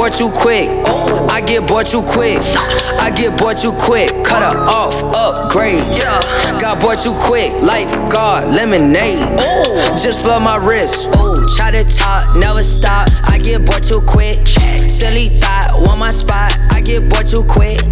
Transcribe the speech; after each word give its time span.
bored 0.00 0.14
too 0.14 0.30
quick. 0.30 0.66
I 1.28 1.42
get 1.46 1.68
bored 1.68 1.86
too 1.86 2.00
quick. 2.00 2.38
I 2.98 3.12
get 3.14 3.38
bored 3.38 3.58
too 3.58 3.72
quick. 3.72 4.08
Cut 4.24 4.40
her 4.40 4.58
off, 4.58 4.96
upgrade. 5.14 6.00
Got 6.58 6.80
bored 6.80 6.96
too 6.96 7.12
quick. 7.20 7.52
Lifeguard, 7.60 8.48
lemonade. 8.48 9.20
Just 10.00 10.24
love 10.24 10.40
my 10.40 10.56
wrist. 10.56 11.12
Try 11.54 11.70
to 11.72 11.84
talk, 11.84 12.34
never 12.34 12.62
stop. 12.62 13.10
I 13.24 13.36
get 13.36 13.66
bored 13.66 13.84
too 13.84 14.00
quick. 14.00 14.38
Silly 14.88 15.28
thought, 15.28 15.82
want 15.84 15.98
my 15.98 16.10
spot. 16.10 16.56
I 16.70 16.80
get 16.80 17.06
bored 17.10 17.26
too 17.26 17.44
quick. 17.44 17.82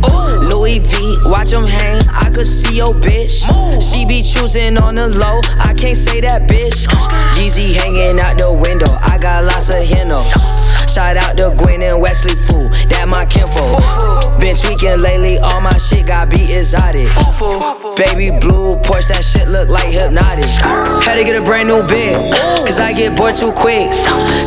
Louis 0.40 0.78
V, 0.78 1.18
watch 1.26 1.52
him 1.52 1.66
hang. 1.66 2.00
I 2.08 2.30
could 2.34 2.46
see 2.46 2.76
your 2.76 2.94
bitch. 2.94 3.44
She 3.82 4.06
be 4.06 4.22
choosing 4.22 4.78
on 4.78 4.94
the 4.94 5.08
low. 5.08 5.40
I 5.60 5.74
can't 5.74 5.94
say 5.94 6.22
that 6.22 6.48
bitch. 6.48 6.86
Yeezy 7.36 7.74
hanging 7.74 8.18
out 8.18 8.38
the 8.38 8.50
window. 8.50 8.96
I 9.02 9.18
got 9.20 9.44
lots 9.44 9.68
of 9.68 9.84
hennos. 9.84 10.57
Shout 10.88 11.18
out 11.18 11.36
to 11.36 11.54
Gwen 11.56 11.82
and 11.82 12.00
Wesley 12.00 12.34
Fool, 12.34 12.68
that 12.88 13.06
my 13.06 13.26
kinfolk. 13.26 13.78
Been 14.40 14.56
tweaking 14.56 15.00
lately, 15.00 15.38
all 15.38 15.60
my 15.60 15.76
shit 15.76 16.06
got 16.06 16.30
beat 16.30 16.48
exotic. 16.48 17.06
Baby 17.94 18.32
blue 18.40 18.80
Porsche, 18.80 19.08
that 19.12 19.22
shit 19.22 19.48
look 19.48 19.68
like 19.68 19.92
hypnotic. 19.92 20.48
Had 21.04 21.16
to 21.16 21.24
get 21.24 21.36
a 21.36 21.44
brand 21.44 21.68
new 21.68 21.86
bed, 21.86 22.32
cause 22.66 22.80
I 22.80 22.94
get 22.94 23.16
bored 23.16 23.34
too 23.34 23.52
quick. 23.52 23.92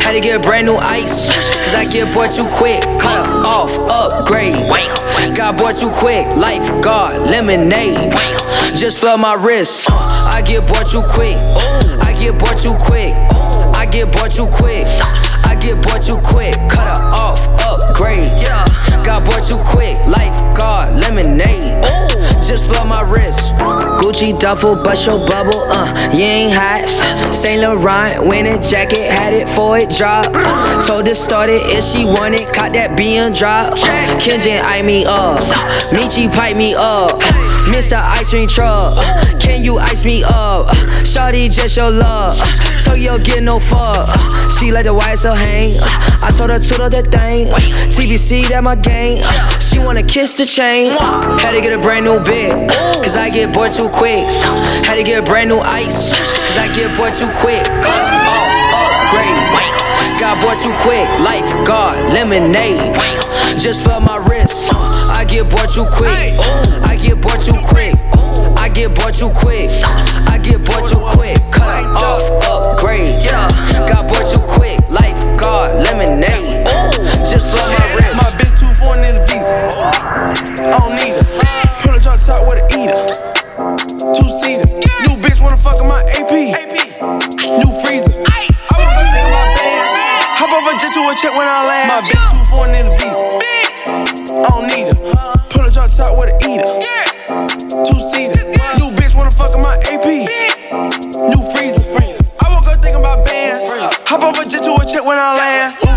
Had 0.02 0.12
to 0.12 0.20
get 0.20 0.38
a 0.38 0.42
brand 0.42 0.66
new 0.66 0.74
ice, 0.76 1.30
cause 1.62 1.74
I 1.74 1.84
get 1.84 2.12
bored 2.12 2.30
too 2.32 2.48
quick. 2.58 2.82
Cut 2.98 3.28
off, 3.46 3.78
upgrade. 3.78 4.58
Got 5.36 5.56
bored 5.56 5.76
too 5.76 5.90
quick, 5.94 6.26
lifeguard, 6.36 7.22
lemonade. 7.22 8.12
Just 8.74 9.02
love 9.02 9.20
my 9.20 9.34
wrist. 9.34 9.86
I 9.88 10.42
get 10.44 10.66
bored 10.66 10.86
too 10.90 11.06
quick. 11.06 11.38
I 12.02 12.12
get 12.18 12.36
bored 12.36 12.58
too 12.58 12.74
quick. 12.82 13.14
I 13.78 13.86
get 13.86 14.10
bored 14.10 14.32
too 14.32 14.48
quick. 14.50 14.86
Get 15.62 15.80
bored 15.86 16.02
too 16.02 16.18
quick. 16.24 16.54
Cut 16.68 16.88
her 16.88 17.04
off, 17.14 17.46
upgrade. 17.60 18.42
Got 19.04 19.24
bored 19.24 19.42
too 19.42 19.58
quick. 19.58 19.98
life 20.06 20.32
Lifeguard, 20.32 20.94
lemonade. 20.96 21.82
Just 22.46 22.70
love 22.70 22.88
my 22.88 23.02
wrist. 23.02 23.52
Gucci 24.02 24.38
duffel, 24.38 24.74
bust 24.74 25.06
your 25.06 25.26
bubble. 25.26 25.64
Uh, 25.68 26.10
you 26.12 26.24
ain't 26.24 26.52
hot. 26.52 26.88
Saint 27.32 27.62
Laurent, 27.62 28.26
winning 28.26 28.60
jacket, 28.60 29.10
had 29.10 29.32
it 29.32 29.48
for 29.48 29.78
it 29.78 29.90
drop. 29.90 30.26
Told 30.84 31.06
her 31.06 31.14
started 31.14 31.60
if 31.64 31.84
she 31.84 32.04
want 32.04 32.34
it, 32.34 32.52
caught 32.52 32.72
that 32.72 32.96
being 32.96 33.32
drop. 33.32 33.78
Kenjin 34.18 34.60
eye 34.62 34.82
me 34.82 35.04
up, 35.04 35.38
Michi 35.90 36.32
pipe 36.32 36.56
me 36.56 36.74
up. 36.74 37.20
Mr. 37.70 37.96
Ice 37.96 38.30
Cream 38.30 38.48
Truck, 38.48 38.98
can 39.40 39.62
you 39.62 39.78
ice 39.78 40.04
me 40.04 40.24
up? 40.24 40.66
Shawty 41.06 41.52
just 41.52 41.76
your 41.76 41.90
love, 41.90 42.36
Tokyo 42.84 43.18
get 43.18 43.42
no 43.42 43.60
fuck. 43.60 44.08
She 44.58 44.72
let 44.72 44.84
the 44.84 44.94
YSL 44.94 45.36
hang. 45.36 45.74
I 46.22 46.30
told 46.36 46.50
her 46.50 46.58
to 46.58 46.68
do 46.68 46.88
the 46.88 47.02
thing. 47.02 47.48
TBC 47.90 48.48
that 48.48 48.62
my 48.62 48.74
gang. 48.92 49.60
She 49.60 49.78
wanna 49.78 50.02
kiss 50.02 50.34
the 50.34 50.46
chain. 50.46 50.92
Had 51.42 51.52
to 51.52 51.60
get 51.60 51.72
a 51.72 51.78
brand 51.78 52.04
new 52.04 52.20
bed, 52.20 52.70
cause 53.02 53.16
I 53.16 53.30
get 53.30 53.52
bored 53.54 53.72
too 53.72 53.88
quick. 53.88 54.28
Had 54.86 54.96
to 54.96 55.02
get 55.02 55.22
a 55.22 55.24
brand 55.24 55.48
new 55.48 55.58
ice, 55.58 56.12
cause 56.46 56.58
I 56.58 56.68
get 56.74 56.96
bored 56.96 57.14
too 57.14 57.30
quick. 57.40 57.64
Cut 57.86 58.04
off, 58.36 58.54
upgrade. 58.82 59.38
Got 60.20 60.40
bored 60.42 60.58
too 60.58 60.74
quick, 60.84 61.06
lifeguard, 61.20 61.98
lemonade. 62.12 62.94
Just 63.58 63.86
love 63.86 64.02
my 64.04 64.18
wrist. 64.28 64.72
I 64.72 65.24
get 65.24 65.48
bored 65.50 65.70
too 65.70 65.86
quick. 65.90 66.32
I 66.90 66.96
get 67.00 67.20
bored 67.20 67.40
too 67.40 67.58
quick. 67.72 67.94
I 68.56 68.68
get 68.68 68.94
bored 68.94 69.14
too 69.14 69.32
quick. 69.34 69.70
I 70.32 70.38
get 70.42 70.64
bored 70.64 70.86
too 70.86 71.02
quick. 71.14 71.38
Cut 71.52 71.84
off, 71.96 72.24
upgrade. 72.46 73.28
Got 73.90 74.08
bored 74.08 74.26
too 74.30 74.44
quick, 74.56 74.78
lifeguard, 74.88 75.82
lemonade. 75.82 76.66
Just 77.30 77.46
love 77.54 77.70
my 77.78 77.94
wrist. 77.96 78.31
I 80.62 80.70
don't 80.78 80.94
need 80.94 81.18
her. 81.18 81.26
Pull 81.82 81.90
a 81.90 81.98
drop 81.98 82.22
top 82.22 82.46
with 82.46 82.62
a 82.62 82.66
eater. 82.70 82.94
Two 84.14 84.28
seater. 84.30 84.62
New 85.10 85.18
bitch 85.18 85.42
wanna 85.42 85.58
fuck 85.58 85.74
in 85.82 85.90
my 85.90 85.98
AP. 86.14 86.54
New 87.58 87.70
freezer. 87.82 88.14
I 88.14 88.78
woke 88.78 88.94
up 88.94 89.10
thinking 89.10 89.26
about 89.26 89.50
bands. 89.58 89.90
Hop 90.38 90.54
off 90.54 90.70
a 90.70 90.78
jet 90.78 90.94
to 90.94 91.02
a 91.02 91.14
check 91.18 91.34
when 91.34 91.50
I 91.50 91.66
land. 91.66 91.86
My 91.90 91.98
bitch 92.06 92.22
too 92.30 92.46
foreign 92.46 92.78
in 92.78 92.86
the 92.86 92.94
visa. 92.94 93.26
I 94.38 94.46
don't 94.54 94.70
need 94.70 94.86
her. 94.86 94.98
Pull 95.50 95.66
a 95.66 95.70
drop 95.74 95.90
top 95.90 96.14
with 96.14 96.30
a 96.30 96.36
eater. 96.46 96.70
Two 97.82 97.98
seater. 97.98 98.46
New 98.78 98.94
bitch 98.94 99.18
wanna 99.18 99.34
fuck 99.34 99.50
in 99.50 99.66
my 99.66 99.74
AP. 99.90 100.30
New 101.26 101.42
freezer. 101.50 101.82
I 102.38 102.46
woke 102.54 102.70
up 102.70 102.78
thinking 102.78 103.02
about 103.02 103.26
bands. 103.26 103.66
Hop 104.06 104.22
off 104.22 104.38
a 104.38 104.46
jet 104.46 104.62
to 104.62 104.78
a 104.78 104.84
check 104.86 105.02
when 105.02 105.18
I 105.18 105.34
land. 105.34 105.91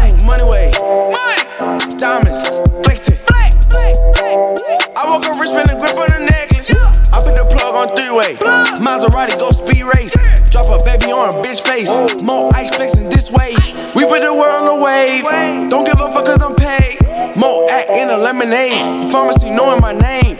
Maserati 9.16 9.40
go 9.40 9.50
speed 9.52 9.84
race. 9.96 10.16
Drop 10.52 10.68
a 10.76 10.84
baby 10.84 11.12
on 11.12 11.32
a 11.32 11.42
bitch 11.42 11.64
face. 11.64 11.88
More 12.24 12.52
ice 12.54 12.76
flexing 12.76 13.08
this 13.10 13.32
way. 13.32 13.56
We 13.96 14.04
put 14.04 14.20
the 14.20 14.34
world 14.36 14.60
on 14.60 14.66
the 14.68 14.78
wave. 14.84 15.24
Don't 15.70 15.86
give 15.88 15.96
a 15.96 16.12
fuck 16.12 16.26
cause 16.26 16.44
I'm 16.44 16.56
paid. 16.56 17.00
More 17.38 17.64
act 17.72 17.92
in 17.96 18.10
a 18.10 18.18
lemonade. 18.18 19.10
Pharmacy 19.12 19.52
knowing 19.52 19.80
my 19.80 19.94
name. 19.94 20.36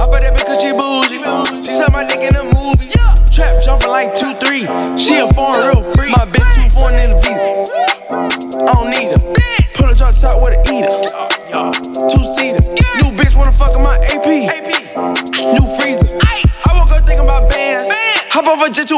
I 0.00 0.08
bet 0.08 0.24
that 0.24 0.32
bitch 0.32 0.48
cause 0.48 0.60
she 0.64 0.72
bougie. 0.72 1.20
She 1.68 1.76
said 1.76 1.92
my 1.92 2.04
dick 2.08 2.24
in 2.24 2.32
a 2.32 2.44
movie. 2.56 2.88
Trap 3.28 3.60
jumping 3.60 3.92
like 3.92 4.16
2-3. 4.16 4.96
She 4.96 5.20
a 5.20 5.28
foreign 5.34 5.68
real 5.68 5.84
free. 5.92 6.10
My 6.10 6.24
bitch 6.24 6.48
too 6.56 6.68
foreign 6.72 7.04
in 7.04 7.12
the 7.12 7.20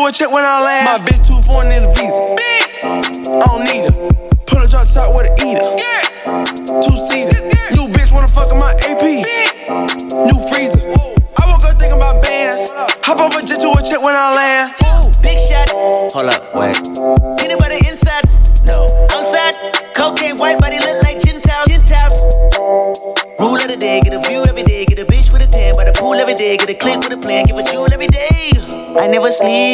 a 0.07 0.13
jet 0.13 0.27
to 0.27 0.27
a 0.27 0.27
check 0.27 0.33
when 0.33 0.45
I 0.45 0.63
land. 0.63 1.03
My 1.03 1.09
bitch 1.09 1.27
too 1.27 1.41
foreign 1.43 1.73
in 1.73 1.83
the 1.83 1.93
visa. 1.95 2.37
I 2.83 3.41
don't 3.47 3.65
need 3.65 3.91
her. 3.91 3.96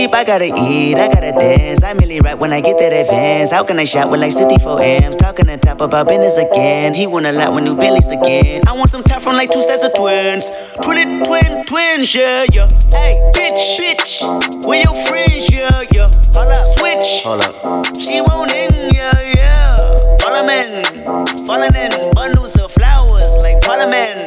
Sleep, 0.03 0.15
I 0.15 0.25
gotta 0.25 0.47
eat, 0.47 0.97
I 0.99 1.07
gotta 1.09 1.33
dance. 1.33 1.83
I 1.83 1.93
merely 1.93 2.21
rap 2.21 2.39
when 2.39 2.53
I 2.53 2.61
get 2.61 2.79
that 2.79 2.93
advance. 2.93 3.53
How 3.53 3.63
can 3.65 3.79
I 3.79 3.85
shop 3.85 4.11
with 4.11 4.21
like 4.21 4.33
64 4.33 4.81
amps? 4.81 5.17
Talking 5.17 5.49
on 5.49 5.59
top 5.59 5.81
about 5.81 6.09
business 6.09 6.37
again. 6.37 6.95
He 6.95 7.07
want 7.07 7.27
a 7.27 7.33
lot 7.33 7.53
with 7.53 7.65
new 7.65 7.77
Bentleys 7.77 8.11
again. 8.11 8.63
I 8.67 8.73
want 8.73 8.91
some 8.91 9.03
top 9.03 9.23
from 9.23 9.35
like 9.35 9.51
two 9.51 9.63
sets 9.63 9.85
of 9.85 9.95
twins. 9.95 10.51
Twin 10.83 10.99
it, 10.99 11.27
twin, 11.27 11.65
twins, 11.67 12.15
yeah, 12.15 12.45
yeah. 12.53 12.67
Hey, 12.91 13.15
bitch, 13.35 13.79
bitch, 13.79 14.67
where 14.67 14.83
your 14.83 14.97
friends, 15.07 15.53
yeah, 15.53 15.71
yeah. 15.93 16.11
Hold 16.35 16.51
up, 16.51 16.67
switch. 16.75 17.23
Hold 17.23 17.43
up. 17.47 17.55
She 18.01 18.21
won't 18.21 18.51
in, 18.51 18.95
yeah, 18.95 19.15
yeah. 19.39 19.77
Parliament, 20.19 21.47
falling 21.47 21.75
in 21.79 21.93
bundles 22.15 22.59
of 22.59 22.71
flowers 22.71 23.39
like 23.43 23.61
Parliament. 23.63 24.27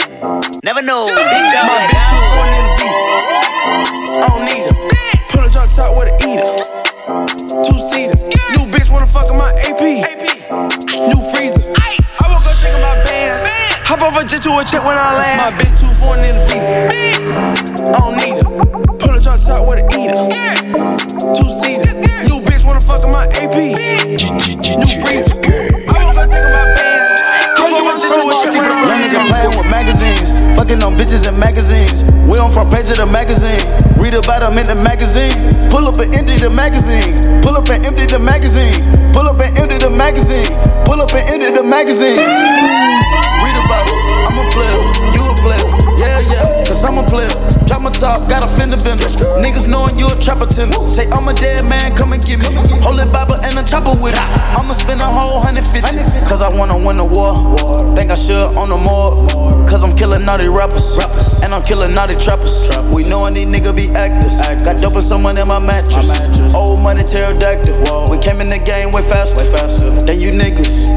Never 0.64 0.82
know, 0.82 1.08
big 1.08 1.46
dog. 1.52 2.55
Off 14.06 14.22
a 14.22 14.28
jet 14.28 14.38
to 14.46 14.54
a 14.54 14.62
check 14.62 14.86
when 14.86 14.94
I 14.94 15.18
land. 15.18 15.38
My 15.42 15.50
bitch 15.58 15.82
too 15.82 15.90
foreign 15.98 16.22
in 16.30 16.38
the 16.38 16.46
visa. 16.46 16.78
I 16.78 17.98
don't 18.06 18.14
need 18.22 18.38
her. 18.38 18.46
Pull 19.02 19.18
a 19.18 19.20
drop 19.20 19.42
top 19.42 19.66
with 19.66 19.82
a 19.82 19.86
eater. 19.98 20.30
Two 21.34 21.50
seater. 21.50 21.90
New 22.30 22.38
bitch 22.46 22.62
wanna 22.62 22.86
fuck 22.86 23.02
in 23.02 23.10
my 23.10 23.26
AP. 23.34 23.74
New 24.62 24.94
freezer. 25.02 25.34
I 25.90 26.06
woke 26.06 26.22
up 26.22 26.30
thinking 26.30 26.54
about 26.54 26.70
bands. 26.78 27.18
Off 27.58 27.82
a 27.82 27.98
jet 27.98 28.14
to 28.14 28.30
a 28.30 28.34
check 28.46 28.54
when 28.54 28.70
I 28.70 28.78
Young 28.78 29.02
nigga 29.10 29.18
land. 29.26 29.30
playing 29.34 29.54
with 29.58 29.70
magazines, 29.74 30.38
fucking 30.54 30.86
on 30.86 30.94
bitches 30.94 31.26
and 31.26 31.42
magazines. 31.42 32.06
We 32.30 32.38
on 32.38 32.54
front 32.54 32.70
page 32.70 32.94
of 32.94 33.02
the 33.02 33.10
magazine. 33.10 33.58
Read 33.98 34.14
about 34.14 34.46
them 34.46 34.54
in 34.62 34.70
the 34.70 34.78
magazine. 34.78 35.34
Pull 35.74 35.90
up 35.90 35.98
and 35.98 36.14
empty 36.14 36.38
the 36.38 36.54
magazine. 36.54 37.10
Pull 37.42 37.58
up 37.58 37.66
and 37.74 37.82
empty 37.82 38.06
the 38.06 38.22
magazine. 38.22 38.86
Pull 39.18 39.26
up 39.26 39.42
and 39.42 39.50
empty 39.58 39.82
the 39.82 39.90
magazine. 39.90 40.46
Pull 40.86 41.02
up 41.02 41.10
and 41.10 41.26
empty 41.26 41.50
the 41.58 41.66
magazine. 41.66 42.85
I'm 44.36 44.44
a 44.44 44.52
player. 44.52 44.80
You 45.16 45.24
a 45.24 45.34
player. 45.40 45.64
Yeah, 45.96 46.20
yeah. 46.28 46.44
Cause 46.68 46.84
I'm 46.84 46.98
a 47.00 47.04
player. 47.08 47.32
Drop 47.64 47.82
my 47.82 47.92
top, 47.92 48.28
got 48.28 48.44
a 48.44 48.48
fender 48.48 48.76
bender. 48.84 49.08
Niggas 49.40 49.70
knowing 49.72 49.98
you 49.98 50.12
a 50.12 50.16
trapper 50.20 50.46
tender. 50.46 50.76
Say 50.88 51.08
I'm 51.12 51.28
a 51.28 51.34
dead 51.34 51.64
man, 51.64 51.96
come 51.96 52.12
and 52.12 52.20
get 52.20 52.40
me. 52.40 52.52
Holy 52.84 53.08
Bible 53.08 53.40
and 53.48 53.58
a 53.58 53.64
chopper 53.64 53.96
with 54.04 54.14
it. 54.14 54.20
I'ma 54.60 54.74
spend 54.74 55.00
a 55.00 55.06
whole 55.08 55.40
hundred 55.40 55.66
fifty. 55.66 56.04
Cause 56.28 56.42
I 56.42 56.52
wanna 56.52 56.76
win 56.76 56.98
the 56.98 57.06
war. 57.06 57.32
Think 57.96 58.12
I 58.12 58.16
should 58.16 58.52
on 58.60 58.68
the 58.70 58.78
more. 58.78 59.24
Cause 59.68 59.84
I'm 59.84 59.96
killing 59.96 60.26
naughty 60.26 60.50
rappers. 60.50 61.00
And 61.46 61.54
I'm 61.54 61.62
killing 61.62 61.96
all 61.96 62.08
the 62.10 62.18
trappers. 62.18 62.66
We 62.90 63.06
knowin' 63.06 63.38
these 63.38 63.46
niggas 63.46 63.78
be 63.78 63.94
actors. 63.94 64.42
Got 64.66 64.82
dope 64.82 64.98
and 64.98 65.06
someone 65.06 65.38
in 65.38 65.48
my 65.48 65.62
mattress. 65.62 66.10
Old 66.58 66.82
money 66.82 67.06
pterodactyl. 67.06 68.10
We 68.10 68.18
came 68.18 68.42
in 68.42 68.50
the 68.50 68.58
game 68.58 68.90
way 68.90 69.06
faster. 69.06 69.46
Than 69.46 70.18
you 70.18 70.34
niggas. 70.34 70.90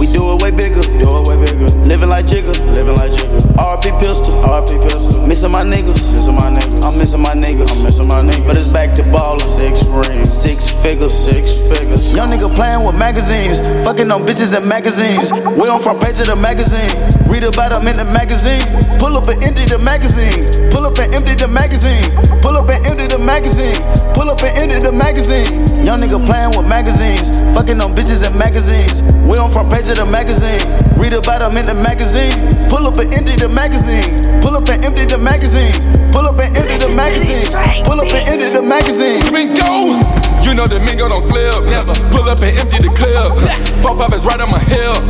We 0.00 0.08
do 0.08 0.32
it 0.32 0.40
way 0.40 0.48
bigger. 0.48 0.80
Do 0.80 1.12
it 1.12 1.28
way 1.28 1.36
bigger. 1.36 1.68
Living 1.84 2.08
like 2.08 2.24
Jigga. 2.24 2.56
Living 2.72 2.96
like 2.96 3.12
Jigga. 3.12 3.36
RP 3.60 3.92
pistol. 4.00 4.32
RP 4.48 4.80
pistol. 4.80 5.28
Missing 5.28 5.52
my 5.52 5.60
niggas. 5.60 6.00
Missing 6.16 6.40
my 6.40 6.48
niggas. 6.48 6.80
I'm 6.88 6.96
missing 6.96 7.20
my 7.20 7.36
niggas. 7.36 7.68
I'm 7.68 7.84
missing 7.84 8.08
my 8.08 8.24
niggas. 8.24 8.48
But 8.48 8.56
it's 8.56 8.72
back 8.72 8.96
to 8.96 9.04
ballin'. 9.12 9.44
Six 9.44 9.84
rings. 9.92 10.32
Six 10.32 10.72
figures. 10.80 11.12
Six 11.12 11.60
figures. 11.68 12.16
Young 12.16 12.32
nigga 12.32 12.48
playing 12.48 12.88
with 12.88 12.96
magazines. 12.96 13.60
Fucking 13.84 14.10
on 14.10 14.24
bitches 14.24 14.56
and 14.56 14.64
magazines. 14.64 15.28
We 15.52 15.68
on 15.68 15.84
front 15.84 16.00
page 16.00 16.16
of 16.24 16.32
the 16.32 16.36
magazine. 16.40 16.96
Read 17.28 17.44
about 17.44 17.76
them 17.76 17.84
in 17.86 17.94
the 17.94 18.08
magazine. 18.08 18.64
Pull 18.96 19.20
up 19.20 19.28
and 19.28 19.36
empty 19.44 19.68
the 19.68 19.76
magazine. 19.76 19.91
Pull 19.92 20.86
up 20.86 20.96
and 20.96 21.14
empty 21.14 21.34
the 21.34 21.46
magazine. 21.46 22.00
Pull 22.40 22.56
up 22.56 22.64
and 22.70 22.80
empty 22.88 23.04
the 23.12 23.18
magazine. 23.18 23.76
Pull 24.16 24.30
up 24.32 24.40
and 24.40 24.56
empty 24.56 24.80
the 24.80 24.90
magazine. 24.90 25.44
Young 25.84 26.00
nigga 26.00 26.16
playing 26.16 26.56
with 26.56 26.66
magazines. 26.66 27.28
Fucking 27.52 27.78
on 27.78 27.92
bitches 27.92 28.24
and 28.24 28.32
magazines. 28.32 29.02
We 29.28 29.36
on 29.36 29.50
front 29.50 29.68
page 29.68 29.92
of 29.92 30.00
the 30.00 30.06
magazine. 30.08 30.64
Read 30.96 31.12
about 31.12 31.44
them 31.44 31.58
in 31.58 31.66
the 31.66 31.74
magazine. 31.76 32.32
Pull 32.72 32.88
up 32.88 32.96
and 32.96 33.12
empty 33.12 33.36
the 33.36 33.52
magazine. 33.52 34.08
Pull 34.40 34.56
up 34.56 34.64
and 34.72 34.80
empty 34.80 35.04
the 35.04 35.18
magazine. 35.18 35.76
Pull 36.08 36.24
up 36.24 36.40
and 36.40 36.56
empty 36.56 36.80
the 36.80 36.88
magazine. 36.96 37.44
Pull 37.84 38.00
up 38.00 38.08
and 38.08 38.28
empty 38.32 38.48
the 38.48 38.64
magazine. 38.64 39.20
Domingo. 39.28 40.21
You 40.42 40.58
know 40.58 40.66
that 40.66 40.84
Mingo 40.84 41.08
don't 41.08 41.24
slip. 41.24 41.64
Never. 41.72 41.96
Pull 42.12 42.28
up 42.28 42.44
and 42.44 42.52
empty 42.60 42.76
the 42.82 42.92
clip. 42.92 43.32
Four 43.80 43.96
five 43.96 44.12
is 44.12 44.24
right 44.28 44.40
on 44.40 44.50
my 44.52 44.60
hip. 44.68 45.00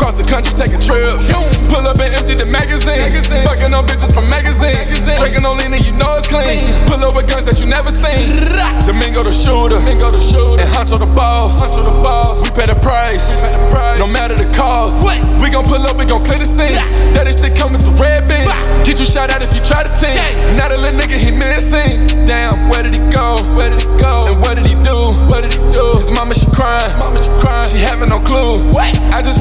Cross 0.00 0.16
the 0.16 0.24
country 0.24 0.56
taking 0.56 0.80
trips. 0.80 1.28
Pull 1.68 1.84
up 1.84 2.00
and 2.00 2.16
empty 2.16 2.32
the 2.32 2.48
magazine. 2.48 3.04
Fucking 3.44 3.74
on 3.76 3.84
bitches 3.84 4.14
from 4.14 4.30
magazines. 4.30 4.88
Drinking 5.20 5.44
on 5.44 5.58
lean 5.58 5.74
and 5.74 5.84
you 5.84 5.92
know 5.92 6.16
it's 6.16 6.26
clean. 6.26 6.64
Pull 6.88 7.04
up 7.04 7.12
with 7.12 7.28
guns 7.28 7.44
that 7.44 7.60
you 7.60 7.66
never 7.68 7.92
seen. 7.92 8.40
Domingo 8.88 9.20
the 9.20 9.36
shooter. 9.36 9.76
Domingo 9.84 10.10
the 10.10 10.22
shooter. 10.22 10.64
And 10.64 10.68
Huncho 10.72 10.96
the 10.98 11.10
boss. 11.12 11.60
Huncho 11.60 11.84
the 11.84 11.96
boss. 12.00 12.40
We 12.40 12.50
pay 12.56 12.64
the 12.64 12.78
price. 12.80 12.95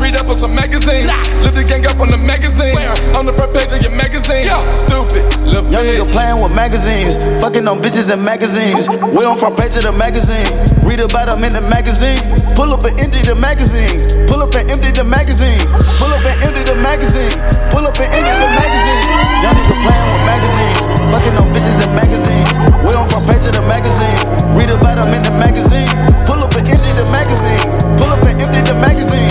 Read 0.06 0.22
up 0.22 0.30
on 0.30 0.38
some 0.38 0.54
magazines. 0.54 1.10
Lift 1.42 1.57
the 1.57 1.66
gang 1.66 1.81
up 1.90 1.98
on 1.98 2.13
the 2.13 2.22
magazine. 2.22 2.78
On 3.18 3.25
the 3.25 3.34
front 3.34 3.57
page 3.57 3.74
of 3.74 3.81
your 3.81 3.90
magazine. 3.98 4.46
Yeah. 4.46 4.62
Stupid. 4.69 5.25
Little 5.42 5.66
Young 5.74 5.81
nigga 5.81 6.06
bitch. 6.06 6.13
playing 6.13 6.38
with 6.46 6.54
magazines, 6.54 7.18
fucking 7.42 7.66
on 7.66 7.81
bitches 7.81 8.13
and 8.13 8.22
magazines. 8.22 8.86
We 8.86 9.25
on 9.25 9.34
front 9.34 9.57
page 9.57 9.74
of 9.81 9.90
the 9.90 9.96
magazine. 9.98 10.46
Read 10.86 11.02
about 11.02 11.34
them 11.34 11.42
in 11.42 11.50
the 11.50 11.66
magazine. 11.66 12.22
Pull 12.54 12.69
up 12.69 12.86
and 12.86 12.94
empty 13.02 13.25
the 13.25 13.34
magazine. 13.34 13.98
Pull 14.30 14.46
up 14.46 14.54
and 14.54 14.69
empty 14.69 14.94
the 14.94 15.02
magazine. 15.02 15.57
Pull 15.98 16.13
up 16.13 16.22
and 16.22 16.38
empty 16.46 16.62
the 16.62 16.78
magazine. 16.78 17.34
Pull 17.74 17.90
up 17.90 17.98
and 17.98 18.10
empty 18.13 18.34
the 18.38 18.50
magazine. 18.62 19.02
Young 19.42 19.57
nigga 19.57 19.75
playing 19.81 20.07
with 20.13 20.24
magazines, 20.30 20.80
fucking 21.10 21.36
on 21.42 21.48
bitches 21.50 21.81
and 21.81 21.94
magazines. 21.98 22.54
We 22.86 22.94
on 22.94 23.10
front 23.10 23.25
page 23.25 23.46
of 23.50 23.57
the 23.57 23.66
magazine. 23.66 24.22
Read 24.54 24.69
about 24.69 25.02
them 25.02 25.18
in 25.18 25.25
the 25.25 25.34
magazine. 25.34 25.90
Pull 26.30 26.46
up 26.46 26.54
and 26.54 26.69
empty 26.69 26.92
the 26.94 27.06
magazine. 27.10 27.62
Pull 27.98 28.13
up 28.13 28.22
and 28.22 28.38
empty 28.38 28.62
the 28.62 28.78
magazine. 28.78 29.25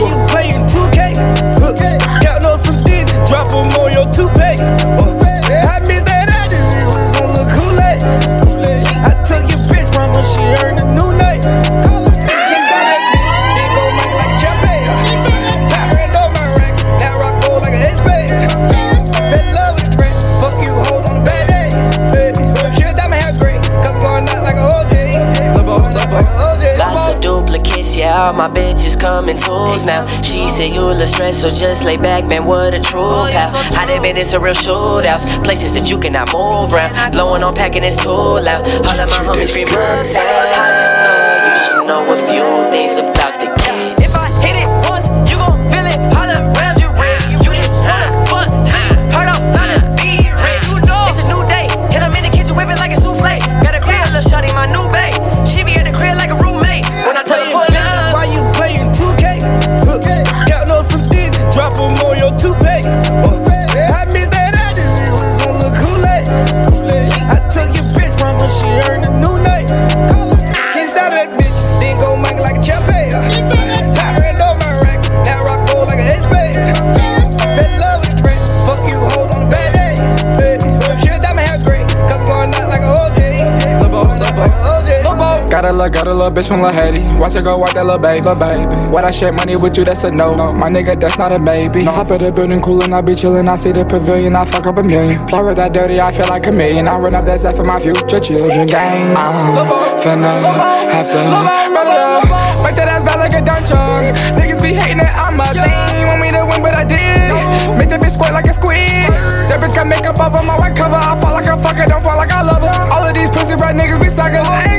Why 0.00 0.08
you 0.08 0.16
playing 0.28 0.66
2K? 0.66 1.14
Got 2.22 2.42
no 2.42 2.56
some 2.56 2.76
dick, 2.84 3.06
drop 3.26 3.52
'em 3.52 3.68
on 3.80 3.92
your 3.92 4.06
toupee. 4.12 4.56
Uh, 4.60 5.16
I 5.50 5.80
miss 5.86 6.02
that 6.02 6.28
I 6.30 6.48
just 6.48 6.76
was 6.94 7.20
on 7.20 7.34
the 7.34 7.44
Kool-Aid. 7.54 8.02
I 9.04 9.12
took 9.24 9.44
your 9.50 9.60
bitch 9.68 9.88
from 9.92 10.14
her, 10.14 10.22
she 10.22 10.42
earned 10.64 10.80
a 10.80 10.86
new 10.96 11.12
name. 11.16 11.42
Inside 11.44 12.86
that 12.90 13.02
bitch, 13.10 13.28
then 13.56 13.70
go 13.76 13.84
make 13.98 14.14
like 14.20 14.32
a 14.32 14.38
champagne. 14.40 14.86
Tired 15.68 16.16
of 16.16 16.28
my 16.36 16.46
rack, 16.58 16.74
now 17.00 17.18
rock 17.18 17.36
gold 17.42 17.62
like 17.62 17.74
an 17.74 17.82
X-Spade. 17.82 18.30
Fell 19.30 19.44
in 19.48 19.54
love 19.54 19.74
with 19.76 19.90
the 19.90 19.96
brand, 19.96 20.16
fuck 20.40 20.56
you 20.64 20.72
hoes 20.74 21.04
on 21.10 21.16
a 21.20 21.24
bad 21.24 21.44
day. 21.48 21.68
She 22.72 22.82
a 22.84 22.92
diamond 22.94 23.20
hair 23.22 23.32
great, 23.40 23.60
cause 23.84 23.96
going 24.04 24.28
out 24.28 24.42
like 24.44 24.56
a 24.56 24.66
OJ. 24.80 24.94
Like 25.56 26.26
a 26.26 26.36
OJ. 26.48 26.78
Lots 26.78 27.08
of 27.08 27.20
duplicates, 27.20 27.94
yeah, 27.96 28.26
all 28.26 28.32
my 28.32 28.48
bitches 28.48 28.89
come 29.00 29.28
in 29.28 29.38
tools 29.38 29.86
now. 29.86 30.06
She 30.22 30.46
said 30.48 30.72
you 30.72 30.82
look 30.82 31.08
stressed, 31.08 31.40
so 31.40 31.48
just 31.48 31.84
lay 31.84 31.96
back, 31.96 32.26
man, 32.26 32.44
what 32.44 32.74
a 32.74 32.80
true 32.80 33.00
oh, 33.00 33.28
pal. 33.32 33.50
How 33.74 33.86
they 33.86 33.98
been 33.98 34.16
in 34.16 34.24
some 34.24 34.42
real 34.42 34.54
shootouts, 34.54 35.42
places 35.42 35.72
that 35.74 35.90
you 35.90 35.98
cannot 35.98 36.32
move 36.32 36.72
around. 36.74 37.12
Blowing 37.12 37.42
on 37.42 37.54
packing 37.54 37.82
is 37.82 37.96
too 37.96 38.10
loud. 38.10 38.62
All 38.86 39.00
of 39.00 39.08
my 39.08 39.20
homies 39.24 39.48
scream 39.48 39.68
uptown. 39.68 40.36
I 40.54 40.68
just 40.80 40.94
know 41.02 41.20
you 41.46 41.54
should 41.64 41.86
know 41.88 42.12
a 42.12 42.16
few 42.30 42.70
things 42.70 42.96
about 42.98 43.29
bitch 86.40 86.48
from 86.48 86.62
Lil 86.62 86.72
Haiti. 86.72 87.04
Watch 87.18 87.34
her 87.34 87.42
go 87.42 87.58
walk 87.58 87.74
that 87.74 87.84
little 87.84 88.00
baby. 88.00 88.24
Lil 88.24 88.34
baby. 88.34 88.74
When 88.90 89.04
I 89.04 89.10
share 89.10 89.32
money 89.32 89.56
with 89.56 89.76
you, 89.76 89.84
that's 89.84 90.04
a 90.04 90.10
no. 90.10 90.52
My 90.52 90.68
nigga, 90.70 90.98
that's 90.98 91.18
not 91.18 91.32
a 91.32 91.38
baby. 91.38 91.84
Top 91.84 92.10
of 92.10 92.20
the 92.20 92.32
building, 92.32 92.60
coolin', 92.60 92.92
I 92.92 93.00
be 93.00 93.12
chillin'. 93.12 93.48
I 93.48 93.56
see 93.56 93.72
the 93.72 93.84
pavilion, 93.84 94.34
I 94.36 94.44
fuck 94.44 94.66
up 94.66 94.78
a 94.78 94.82
million. 94.82 95.26
Play 95.26 95.42
with 95.42 95.56
that 95.56 95.72
dirty, 95.72 96.00
I 96.00 96.12
feel 96.12 96.28
like 96.28 96.46
a 96.46 96.52
million. 96.52 96.88
I 96.88 96.96
run 96.96 97.14
up 97.14 97.24
that 97.26 97.40
set 97.40 97.56
for 97.56 97.64
my 97.64 97.78
future 97.78 98.20
children. 98.20 98.66
Gang, 98.66 99.16
I'm 99.16 99.68
finna 100.00 100.32
have 100.88 101.10
to 101.12 101.20
run 101.76 101.86
it 101.86 102.00
up. 102.00 102.24
Make 102.64 102.76
that 102.76 102.88
ass 102.88 103.04
back 103.04 103.16
like 103.16 103.34
a 103.36 103.44
dump 103.44 103.66
truck. 103.66 104.00
Niggas 104.40 104.62
be 104.62 104.72
hating 104.72 104.98
that 104.98 105.12
I'm. 105.20 105.36
They 105.40 106.00
ain't 106.00 106.08
want 106.08 106.20
me 106.20 106.30
to 106.30 106.44
win, 106.48 106.62
but 106.62 106.76
I 106.76 106.84
did. 106.84 107.76
Make 107.76 107.88
that 107.90 108.00
bitch 108.00 108.16
squirt 108.16 108.32
like 108.32 108.46
a 108.46 108.52
squid. 108.52 108.80
That 109.52 109.60
bitch 109.60 109.74
got 109.74 109.86
makeup 109.86 110.16
over 110.20 110.42
my 110.44 110.56
white 110.56 110.76
cover. 110.76 110.96
I 110.96 111.20
fall 111.20 111.34
like 111.34 111.46
a 111.46 111.56
fucker, 111.60 111.86
don't 111.86 112.02
fall 112.02 112.16
like 112.16 112.32
I 112.32 112.42
love 112.42 112.62
her. 112.62 112.80
All 112.92 113.04
of 113.04 113.14
these 113.14 113.28
pussy 113.28 113.56
right 113.60 113.76
niggas 113.76 114.00
be 114.00 114.08
suckers. 114.08 114.46
Oh. 114.46 114.69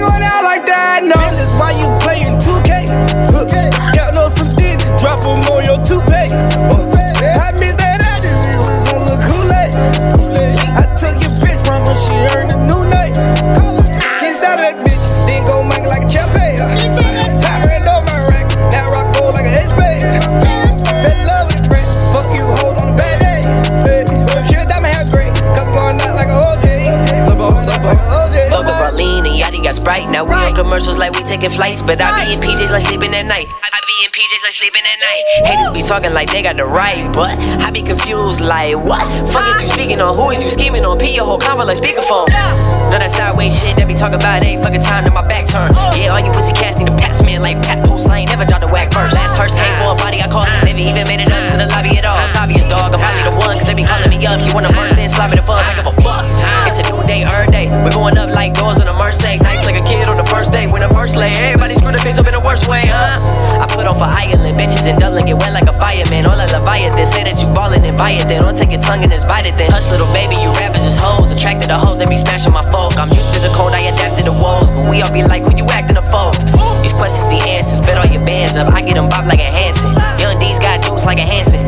Count 3.94 4.18
on 4.18 4.30
some 4.30 4.50
dick, 4.56 4.80
drop 5.00 5.26
'em 5.26 5.42
on 5.52 5.66
your 5.66 5.78
toupee. 5.84 6.11
Sprite. 29.82 30.12
Now 30.12 30.24
we 30.24 30.36
on 30.36 30.54
commercials 30.54 31.00
like 31.00 31.12
we 31.18 31.24
taking 31.26 31.50
flights, 31.50 31.82
but 31.82 32.00
I 32.00 32.24
be 32.24 32.34
in 32.34 32.40
PJs 32.40 32.70
like 32.70 32.86
sleeping 32.86 33.16
at 33.18 33.26
night. 33.26 33.50
I 33.50 33.80
be 33.82 34.06
in 34.06 34.12
PJs 34.14 34.44
like 34.46 34.54
sleeping 34.54 34.86
at 34.86 35.00
night. 35.02 35.24
Haters 35.42 35.74
be 35.74 35.82
talking 35.82 36.14
like 36.14 36.30
they 36.30 36.44
got 36.44 36.56
the 36.58 36.66
right, 36.66 37.10
but 37.12 37.34
I 37.66 37.72
be 37.72 37.82
confused 37.82 38.42
like 38.42 38.78
what? 38.78 39.02
Fuck 39.34 39.42
is 39.50 39.64
you 39.64 39.68
speaking 39.68 40.00
on? 40.00 40.14
Who 40.14 40.30
is 40.30 40.44
you 40.44 40.52
scheming 40.52 40.86
on? 40.86 41.00
P 41.00 41.10
your 41.16 41.26
whole 41.26 41.40
convo 41.40 41.66
like 41.66 41.82
speakerphone. 41.82 42.30
None 42.94 43.02
that 43.02 43.10
sideways 43.10 43.58
shit 43.58 43.74
that 43.82 43.88
be 43.88 43.98
talking 43.98 44.22
about 44.22 44.46
ain't 44.46 44.62
fucking 44.62 44.86
time 44.86 45.02
to 45.06 45.10
my 45.10 45.26
back 45.26 45.50
turn. 45.50 45.74
Oh. 45.74 45.98
Yeah, 45.98 46.14
all 46.14 46.22
you 46.22 46.30
pussy 46.30 46.54
cats 46.54 46.78
need 46.78 46.86
to 46.86 46.94
pass 46.94 47.18
me 47.26 47.40
like 47.40 47.58
Pat 47.66 47.82
Post. 47.82 48.06
I 48.06 48.22
ain't 48.22 48.30
never 48.30 48.46
dropped 48.46 48.64
a 48.64 48.70
whack 48.70 48.94
first. 48.94 49.18
Last 49.18 49.34
hearse 49.34 49.58
came 49.58 49.74
for 49.82 49.96
a 49.96 49.98
body 49.98 50.22
I 50.22 50.30
called. 50.30 50.46
Never 50.62 50.78
ah. 50.78 50.92
even 50.94 51.10
made 51.10 51.26
it 51.26 51.34
up 51.34 51.42
to 51.50 51.58
the 51.58 51.66
lobby 51.74 51.98
at 51.98 52.06
all. 52.06 52.22
Ah. 52.22 52.30
It's 52.30 52.38
obvious, 52.38 52.70
dog. 52.70 52.94
I'm 52.94 53.02
probably 53.02 53.26
the 53.26 53.34
one, 53.34 53.58
cause 53.58 53.66
they 53.66 53.74
be 53.74 53.88
calling 53.88 54.14
me 54.14 54.22
up. 54.30 54.46
You 54.46 54.54
wanna 54.54 54.70
verse, 54.78 54.94
then 54.94 55.10
slap 55.10 55.34
me 55.34 55.42
the 55.42 55.46
fuzz. 55.48 55.66
I 55.66 55.74
give 55.74 55.90
a 55.90 55.96
fuck. 56.06 56.22
Ah. 56.46 56.70
It's 56.70 56.78
a 56.78 56.86
new 56.86 57.02
day, 57.10 57.26
every 57.26 57.50
day. 57.50 57.66
We're 57.82 57.98
going 57.98 58.14
up 58.22 58.30
like 58.30 58.54
doors 58.54 58.78
on 58.78 58.86
a 58.86 58.94
Mercedes. 58.94 59.51
When 61.16 61.34
everybody 61.36 61.76
screw 61.76 61.92
the 61.92 62.00
face 62.00 62.18
up 62.18 62.28
in 62.28 62.34
the 62.34 62.40
worst 62.40 62.70
way, 62.70 62.88
huh? 62.88 63.20
I 63.60 63.68
put 63.68 63.86
on 63.86 63.96
for 64.00 64.08
Ireland, 64.08 64.58
bitches 64.58 64.88
in 64.88 64.98
Dublin, 64.98 65.26
get 65.26 65.38
wet 65.38 65.52
like 65.52 65.68
a 65.68 65.76
fireman. 65.76 66.26
All 66.26 66.40
a 66.40 66.48
Leviathan, 66.48 67.06
say 67.06 67.24
that 67.24 67.42
you 67.42 67.52
ballin' 67.54 67.84
and 67.84 67.98
buy 67.98 68.12
it, 68.12 68.28
then 68.28 68.42
don't 68.42 68.56
take 68.58 68.72
your 68.72 68.80
tongue 68.80 69.04
and 69.04 69.12
just 69.12 69.28
bite 69.28 69.46
it. 69.46 69.58
Then 69.58 69.70
hush, 69.72 69.90
little 69.92 70.08
baby, 70.14 70.40
you 70.40 70.50
rappers 70.56 70.88
is 70.88 70.96
hoes. 70.96 71.32
Attracted 71.32 71.68
to 71.68 71.78
hoes, 71.78 71.98
they 71.98 72.06
be 72.06 72.16
smashing 72.16 72.54
my 72.54 72.64
folk. 72.72 72.98
I'm 72.98 73.12
used 73.12 73.34
to 73.34 73.40
the 73.40 73.52
cold, 73.52 73.74
I 73.74 73.92
adapted 73.92 74.26
to 74.26 74.32
woes. 74.32 74.70
But 74.70 74.90
we 74.90 75.02
all 75.02 75.12
be 75.12 75.24
like, 75.24 75.44
who 75.44 75.52
you 75.56 75.68
acting 75.68 75.98
a 75.98 76.06
foe? 76.08 76.32
These 76.82 76.94
questions, 76.94 77.28
the 77.28 77.44
answers. 77.44 77.82
Bet 77.82 77.98
all 77.98 78.08
your 78.08 78.24
bands 78.24 78.56
up, 78.56 78.72
I 78.72 78.82
get 78.82 78.96
them 78.96 79.10
bob 79.10 79.28
like 79.28 79.40
a 79.40 79.52
Hanson. 79.52 79.92
Young 80.18 80.40
D's 80.40 80.60
got 80.60 80.82
juice 80.82 81.04
like 81.04 81.20
a 81.20 81.28
Hanson. 81.28 81.68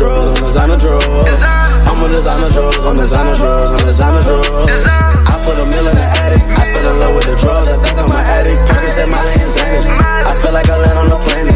Drugs. 0.00 0.32
I'm 0.32 0.40
designer 0.40 0.78
drugs. 0.80 1.42
I'm 1.84 2.00
on 2.00 2.08
designer 2.08 2.48
drugs. 2.48 2.84
I'm 2.88 2.96
designer 2.96 3.36
drugs. 3.36 3.70
I'm 3.70 3.84
designer 3.84 4.22
drugs. 4.24 4.84
I 4.88 5.34
put 5.44 5.60
a 5.60 5.64
mill 5.68 5.86
in 5.92 5.96
the 6.00 6.08
attic. 6.24 6.40
I 6.56 6.64
fell 6.72 6.88
in 6.88 6.96
love 7.04 7.12
with 7.20 7.28
the 7.28 7.36
drugs. 7.36 7.68
I 7.68 7.76
think 7.84 8.00
I'm 8.00 8.08
an 8.08 8.24
addict. 8.40 8.64
Percocet, 8.64 9.12
Molly, 9.12 9.36
and 9.36 9.52
Xanny. 9.52 9.84
I 9.84 10.32
feel 10.40 10.56
like 10.56 10.72
I 10.72 10.76
land 10.80 10.96
on 11.04 11.12
a 11.12 11.18
planet. 11.20 11.52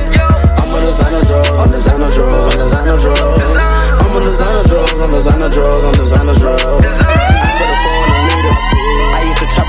I'm 0.60 0.68
on 0.76 0.80
designer 0.84 1.24
drugs. 1.24 1.56
I'm 1.56 1.72
designer 1.72 2.10
drugs. 2.12 2.44
I'm 2.44 2.60
designer 2.60 2.96
drugs. 3.00 3.52
I'm 4.04 4.12
on 4.12 4.20
designer 4.20 4.64
drugs. 4.68 5.00
I'm 5.00 5.10
designer 5.16 5.48
drugs. 5.48 5.84
I'm 5.88 5.96
designer 5.96 6.36
drugs. 6.36 6.96
I 7.00 7.48
put 7.48 7.68
a 7.72 7.76
phone 7.80 8.13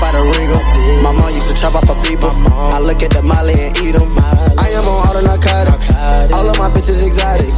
chop 0.06 0.14
out 0.14 0.20
a 0.20 0.38
Regal. 0.38 0.62
My 1.02 1.12
mom 1.12 1.30
used 1.34 1.48
to 1.48 1.54
chop 1.54 1.74
off 1.74 1.88
a 1.90 1.96
people. 2.06 2.30
I 2.30 2.78
look 2.78 3.02
at 3.02 3.10
the 3.10 3.22
Molly 3.22 3.54
and 3.58 3.76
eat 3.82 3.94
them. 3.98 4.10
I 4.58 4.70
am 4.74 4.86
on 4.86 4.98
all 5.06 5.14
the 5.14 5.22
narcotics. 5.26 5.94
All 6.32 6.46
of 6.46 6.58
my 6.58 6.70
bitches 6.70 7.02
exotic. 7.02 7.50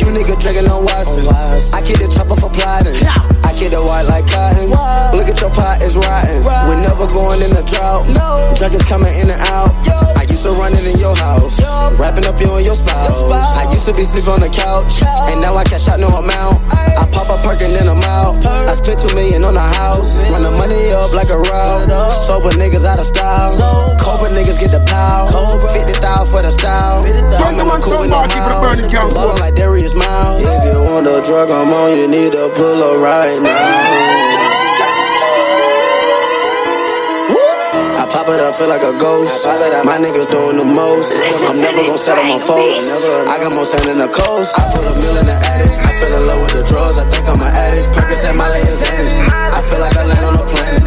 You 0.00 0.12
nigga 0.12 0.36
drinking 0.40 0.68
on 0.68 0.84
Watson. 0.84 1.28
I 1.72 1.80
keep 1.80 1.98
the 1.98 2.08
chopper 2.08 2.36
for 2.36 2.50
plotting. 2.50 2.96
I 3.44 3.50
keep 3.56 3.72
the 3.72 3.80
white 3.80 4.04
like 4.08 4.28
cotton. 4.28 4.68
Look 5.16 5.28
at 5.28 5.40
your 5.40 5.50
pot, 5.50 5.80
it's 5.80 5.96
rotten. 5.96 6.44
We're 6.44 6.80
never 6.80 7.06
going 7.08 7.40
in 7.40 7.52
the 7.56 7.64
drought. 7.64 8.04
Drunk 8.56 8.74
is 8.74 8.84
coming 8.84 9.12
in 9.20 9.32
and 9.32 9.40
out. 9.48 9.72
I 10.16 10.28
used 10.28 10.44
to 10.44 10.52
run 10.60 10.76
it 10.76 10.84
in 10.84 11.00
your 11.00 11.16
house. 11.16 11.60
Wrapping 11.96 12.26
up 12.28 12.36
you 12.40 12.52
and 12.52 12.64
your 12.64 12.76
spouse. 12.76 13.16
I 13.32 13.70
used 13.72 13.86
to 13.88 13.94
be 13.94 14.04
sleep 14.04 14.28
on 14.28 14.40
the 14.40 14.52
couch. 14.52 15.00
And 15.32 15.40
now 15.40 15.56
I 15.56 15.64
cash 15.64 15.88
out 15.88 16.00
no 16.00 16.08
amount. 16.08 16.60
Spent 18.94 19.10
two 19.10 19.16
million 19.16 19.44
on 19.44 19.56
a 19.56 19.60
house. 19.60 20.30
Run 20.30 20.42
the 20.42 20.50
money 20.50 20.92
up 20.92 21.12
like 21.12 21.30
a 21.30 21.38
route. 21.38 22.12
Sober 22.12 22.50
niggas 22.50 22.84
out 22.84 22.98
of 22.98 23.06
style. 23.06 23.50
Cobra 23.98 24.30
niggas 24.30 24.58
get 24.58 24.70
the 24.70 24.82
pow. 24.86 25.26
50 25.74 26.00
thou 26.00 26.24
for 26.24 26.42
the 26.42 26.50
style. 26.50 27.02
I'm 27.02 27.58
in 27.58 27.66
the 27.66 27.80
cool 27.82 28.00
with 28.00 28.10
no 28.10 28.26
miles. 28.26 29.14
Ballin' 29.14 29.40
like 29.40 29.54
Darius 29.54 29.94
Miles. 29.94 30.42
If 30.42 30.72
you 30.72 30.80
want 30.80 31.06
a 31.06 31.22
drug, 31.24 31.50
I'm 31.50 31.72
on. 31.72 31.98
You 31.98 32.08
need 32.08 32.32
to 32.32 32.50
pull 32.54 32.82
up 32.82 33.00
right 33.00 33.40
now. 33.42 34.54
I 37.94 38.06
pop 38.06 38.28
it, 38.28 38.38
I 38.38 38.52
feel 38.52 38.68
like 38.68 38.84
a 38.84 38.92
ghost. 38.98 39.46
My 39.46 39.98
niggas 39.98 40.30
doing 40.30 40.58
the 40.58 40.64
most. 40.64 41.10
I'm 41.48 41.58
never 41.58 41.82
gonna 41.82 41.98
settle 41.98 42.24
my 42.24 42.38
folks. 42.38 42.86
I 43.26 43.38
got 43.40 43.52
more 43.54 43.64
sand 43.64 43.88
in 43.88 43.98
the 43.98 44.08
coast. 44.08 44.54
I 44.54 44.62
put 44.76 44.86
a 44.86 44.94
mill 45.00 45.16
in 45.18 45.26
the 45.26 45.34
attic. 45.34 45.72
I 45.72 45.90
fell 45.98 46.14
in 46.14 46.26
love 46.26 46.40
with 46.42 46.54
the 46.54 46.62
drugs. 46.62 46.98
I 46.98 47.08
think 47.10 47.26
I'm 47.26 47.40
an 47.40 47.50
addict. 47.50 47.93
Percocet, 48.24 48.36
my 48.36 48.48
and 48.48 48.78
Xanny. 48.80 49.28
I 49.52 49.60
feel 49.60 49.80
like 49.80 49.96
I 49.96 50.04
land 50.08 50.24
on 50.24 50.40
a 50.40 50.44
planet. 50.48 50.80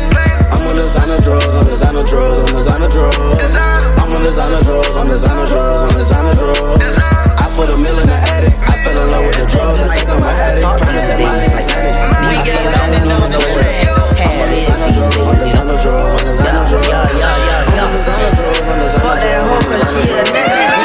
I'm 0.50 0.62
on 0.66 0.74
designer 0.74 1.22
drugs. 1.22 1.54
I'm 1.54 1.66
designer 1.66 2.04
drugs. 2.04 2.40
I'm 2.42 2.50
designer 2.50 2.90
drugs. 2.90 3.54
I'm 4.02 4.10
on 4.10 4.22
designer 4.26 4.62
drugs. 4.66 4.96
I'm 4.98 5.08
designer 5.08 5.46
drugs. 5.46 5.82
I'm 5.86 5.94
designer 5.94 6.34
drugs. 6.34 6.98
I 7.38 7.46
put 7.54 7.70
a 7.70 7.78
mill 7.78 7.98
in 8.02 8.10
the 8.10 8.20
attic. 8.34 8.58
I 8.66 8.82
fell 8.82 8.98
in 8.98 9.12
love 9.14 9.26
with 9.30 9.38
the 9.38 9.46
drugs. 9.46 9.86
I 9.86 9.94
think 9.94 10.10
I'm 10.10 10.18
an 10.18 10.34
addict. 10.50 10.66
Percocet, 10.66 11.22
my 11.22 11.38
and 11.38 11.62
Xanny. 11.62 11.94
I 11.94 12.42
feel 12.42 12.64
like 12.66 12.82
I 12.82 12.90
land 12.90 13.12
on 13.14 13.30
a 13.30 13.38
planet. 13.38 13.86
I'm 14.18 14.34
on 14.42 14.50
designer 14.50 14.90
drugs. 14.98 15.22
I'm 15.22 15.38
designer 15.38 15.78
drugs. 15.78 16.14
I'm 16.18 16.26
designer 16.26 16.66
drugs. 16.66 16.90
I'm 16.90 17.06
on 17.78 17.94
designer 17.94 18.34
drugs. 18.34 18.66
I'm 18.66 18.82
designer 18.82 19.06
drugs. 19.06 19.14
I'm 19.54 19.62
designer 19.62 20.26
drugs. 20.26 20.77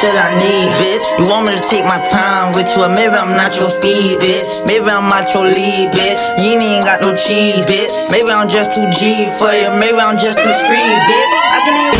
Shit 0.00 0.12
I 0.12 0.36
need, 0.36 0.68
bitch. 0.76 1.06
You 1.16 1.24
want 1.32 1.48
me 1.48 1.56
to 1.56 1.64
take 1.64 1.84
my 1.88 1.96
time 2.04 2.52
with 2.52 2.68
you, 2.76 2.84
or 2.84 2.92
maybe 2.92 3.16
I'm 3.16 3.32
not 3.32 3.56
your 3.56 3.68
speed, 3.68 4.20
bitch. 4.20 4.66
Maybe 4.68 4.84
I'm 4.92 5.08
not 5.08 5.32
your 5.32 5.48
lead, 5.48 5.92
bitch. 5.96 6.22
You 6.40 6.60
ain't 6.60 6.84
got 6.84 7.00
no 7.00 7.16
cheese, 7.16 7.64
bitch. 7.64 8.12
Maybe 8.12 8.28
I'm 8.28 8.48
just 8.48 8.76
too 8.76 8.84
G 8.92 9.24
for 9.40 9.52
you, 9.56 9.72
maybe 9.80 9.96
I'm 9.96 10.20
just 10.20 10.36
too 10.36 10.52
street, 10.52 10.96
bitch. 11.08 11.34
I 11.48 11.58
can 11.64 11.74
even, 11.80 11.95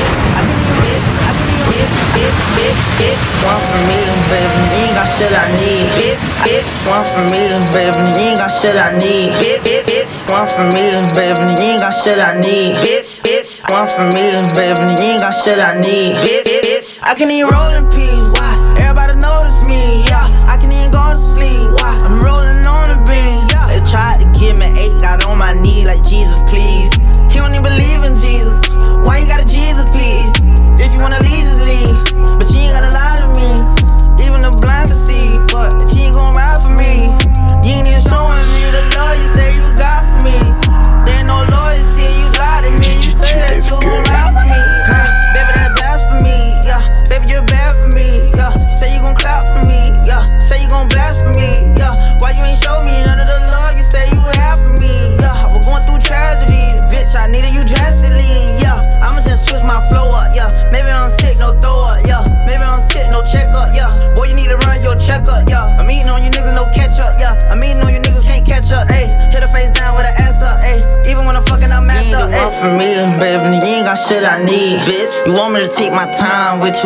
bitch, 1.77 1.99
bitch, 2.17 2.43
bitch, 2.57 2.85
bitch. 2.97 3.25
One 3.45 3.61
for 3.61 3.81
me, 3.85 4.01
baby. 4.33 4.57
You 4.73 4.89
ain't 4.89 4.97
got 4.97 5.09
shit 5.09 5.33
I 5.33 5.53
need, 5.61 5.85
bitch, 5.97 6.27
bitch. 6.45 6.73
One 6.89 7.05
for 7.05 7.23
me, 7.29 7.53
baby. 7.73 8.01
You 8.17 8.33
ain't 8.33 8.41
got 8.41 8.49
shit 8.49 8.77
I 8.77 8.97
need, 8.97 9.37
bitch, 9.37 9.61
bitch, 9.61 9.85
bitch. 9.85 10.15
One 10.33 10.49
for 10.49 10.65
me, 10.73 10.89
baby. 11.13 11.45
You 11.61 11.77
ain't 11.77 11.81
got 11.85 11.93
shit 11.93 12.19
I 12.19 12.41
need, 12.41 12.81
bitch, 12.81 13.21
bitch. 13.21 13.61
One 13.69 13.89
for 13.89 14.09
me, 14.17 14.33
baby. 14.57 14.97
You 14.97 15.21
ain't 15.21 15.21
got 15.21 15.37
shit 15.37 15.61
I 15.61 15.77
need, 15.81 16.17
bitch, 16.25 16.49
bitch, 16.49 16.65
bitch. 16.65 16.91
I 17.05 17.15
can 17.15 17.31
even 17.31 17.53
roll 17.53 17.73
in 17.77 17.85
peace, 17.93 18.25
why? 18.33 18.57
Everybody 18.81 19.21
notice 19.21 19.46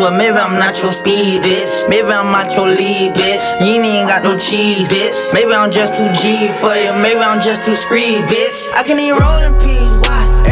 maybe 0.09 0.37
I'm 0.37 0.57
not 0.57 0.79
your 0.81 0.89
speed, 0.89 1.45
bitch. 1.45 1.87
Maybe 1.87 2.09
I'm 2.09 2.31
not 2.33 2.49
your 2.55 2.65
lead, 2.65 3.13
bitch. 3.13 3.45
You 3.61 3.77
ain't 3.83 4.09
got 4.09 4.23
no 4.23 4.33
cheese, 4.37 4.89
bitch. 4.89 5.33
Maybe 5.33 5.53
I'm 5.53 5.69
just 5.69 5.93
too 5.93 6.09
G 6.17 6.49
for 6.57 6.73
you, 6.73 6.93
maybe 7.03 7.19
I'm 7.19 7.39
just 7.39 7.61
too 7.61 7.75
street, 7.75 8.25
bitch. 8.25 8.65
I 8.73 8.81
can 8.81 8.97
eat 8.97 9.13
roll 9.13 9.37
in 9.45 9.53
why? 10.01 10.50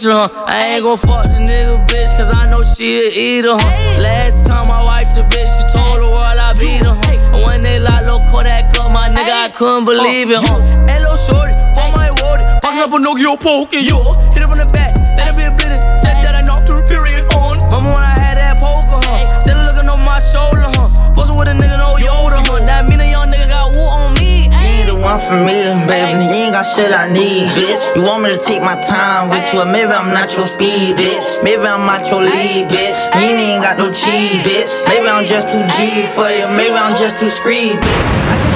Huh? 0.00 0.28
I 0.46 0.80
ain't 0.80 0.82
gon' 0.82 0.96
fuck 0.96 1.28
the 1.28 1.36
nigga 1.36 1.76
bitch, 1.86 2.16
cause 2.16 2.32
I 2.34 2.48
know 2.48 2.62
she 2.62 3.04
a 3.04 3.08
eater, 3.12 3.52
huh? 3.52 4.00
Last 4.00 4.46
time 4.46 4.70
I 4.72 4.80
wiped 4.88 5.14
the 5.14 5.22
bitch, 5.28 5.52
she 5.52 5.64
told 5.68 6.00
the 6.00 6.08
world 6.08 6.40
I 6.40 6.56
beat 6.56 6.80
her, 6.80 6.96
huh? 6.96 7.36
And 7.36 7.44
when 7.44 7.60
they 7.60 7.78
lock 7.78 8.08
low 8.08 8.24
Kodak 8.32 8.72
up, 8.80 8.88
my 8.90 9.12
nigga, 9.12 9.28
I 9.28 9.48
couldn't 9.52 9.84
believe 9.84 10.30
it, 10.30 10.40
huh? 10.40 10.48
Uh. 10.48 10.88
Hello, 10.88 11.12
shorty, 11.12 11.52
on 11.76 11.88
my 11.92 12.08
road, 12.24 12.40
box 12.64 12.80
up 12.80 12.88
a 12.88 12.96
Nokia 12.96 13.36
poke, 13.36 13.76
and 13.76 13.84
you 13.84 14.00
hit 14.32 14.40
it 14.40 14.48
from 14.48 14.56
the 14.56 14.68
back, 14.72 14.96
let 15.20 15.28
it 15.28 15.36
be 15.36 15.44
a 15.44 15.52
blitz, 15.52 15.84
said 16.00 16.24
that 16.24 16.32
I 16.34 16.40
knocked 16.40 16.72
her 16.72 16.80
period 16.88 17.28
on. 17.36 17.60
Mama, 17.68 17.92
when 17.92 18.00
I 18.00 18.16
had 18.16 18.40
that 18.40 18.56
poker, 18.56 18.96
huh? 19.04 19.40
Still 19.44 19.60
looking 19.60 19.84
over 19.92 20.00
my 20.00 20.16
shoulder, 20.24 20.72
huh? 20.72 21.12
Fussing 21.12 21.36
with 21.36 21.52
a 21.52 21.54
nigga, 21.54 21.76
no 21.76 22.00
Yoda, 22.00 22.40
huh? 22.48 22.64
Me, 25.12 25.52
baby. 25.86 26.24
You 26.24 26.48
ain't 26.48 26.54
got 26.54 26.64
shit 26.64 26.90
I 26.90 27.06
need, 27.12 27.44
bitch. 27.52 27.94
You 27.94 28.02
want 28.02 28.22
me 28.22 28.30
to 28.32 28.40
take 28.40 28.62
my 28.62 28.80
time 28.80 29.28
with 29.28 29.52
you, 29.52 29.60
or 29.60 29.66
maybe 29.66 29.92
I'm 29.92 30.08
not 30.08 30.32
your 30.34 30.44
speed, 30.44 30.96
bitch. 30.96 31.44
Maybe 31.44 31.64
I'm 31.64 31.84
not 31.84 32.08
your 32.08 32.22
lead, 32.22 32.68
bitch. 32.68 33.20
You 33.20 33.36
ain't 33.36 33.62
got 33.62 33.76
no 33.76 33.92
cheese, 33.92 34.42
bitch. 34.42 34.88
Maybe 34.88 35.06
I'm 35.06 35.26
just 35.26 35.50
too 35.50 35.60
G 35.76 36.06
for 36.16 36.30
you, 36.30 36.48
maybe 36.56 36.76
I'm 36.76 36.96
just 36.96 37.18
too 37.18 37.28
screed, 37.28 37.76
bitch. 37.76 38.51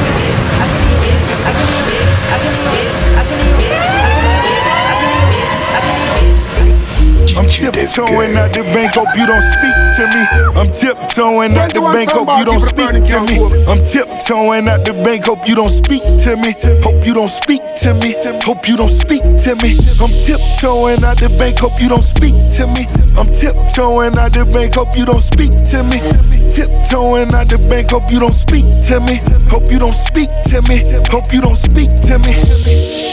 I'm 7.46 7.52
tiptoeing 7.52 8.34
out 8.34 8.50
the 8.50 8.66
bank, 8.74 8.98
hope 8.98 9.14
you 9.14 9.22
don't 9.22 9.46
speak 9.54 9.78
to 9.94 10.04
me. 10.10 10.22
I'm 10.58 10.66
tiptoeing 10.66 11.54
out 11.54 11.70
the 11.70 11.78
bank, 11.78 12.10
hope 12.10 12.26
you 12.26 12.44
don't 12.44 12.58
speak 12.58 12.90
to 13.06 13.22
me. 13.22 13.38
I'm 13.70 13.78
tiptoeing 13.86 14.66
out 14.66 14.82
the 14.82 14.90
bank, 15.06 15.30
hope 15.30 15.46
you 15.46 15.54
don't 15.54 15.70
speak 15.70 16.02
to 16.02 16.34
me. 16.42 16.58
Hope 16.82 17.06
you 17.06 17.14
don't 17.14 17.30
speak 17.30 17.62
to 17.86 17.94
me. 18.02 18.18
Hope 18.42 18.66
you 18.66 18.74
don't 18.74 18.90
speak 18.90 19.22
to 19.22 19.54
me. 19.62 19.78
I'm 20.02 20.10
tiptoeing 20.10 21.06
out 21.06 21.22
the 21.22 21.30
bank, 21.38 21.62
hope 21.62 21.78
you 21.78 21.86
don't 21.86 22.02
speak 22.02 22.34
to 22.58 22.66
me. 22.66 22.82
I'm 23.14 23.30
tiptoeing 23.30 24.18
out 24.18 24.34
the 24.34 24.42
bank, 24.50 24.74
hope 24.74 24.98
you 24.98 25.06
don't 25.06 25.22
speak 25.22 25.54
to 25.70 25.86
me. 25.86 26.02
Tiptoeing 26.50 27.30
out 27.30 27.46
the 27.46 27.62
bank, 27.70 27.94
hope 27.94 28.10
you 28.10 28.18
don't 28.18 28.34
speak 28.34 28.66
to 28.90 28.98
me. 29.06 29.22
Hope 29.46 29.70
you 29.70 29.78
don't 29.78 29.94
speak 29.94 30.34
to 30.50 30.58
me. 30.66 30.82
Hope 31.14 31.30
you 31.30 31.38
don't 31.38 31.54
speak 31.54 31.94
to 32.10 32.18
me. 32.26 32.34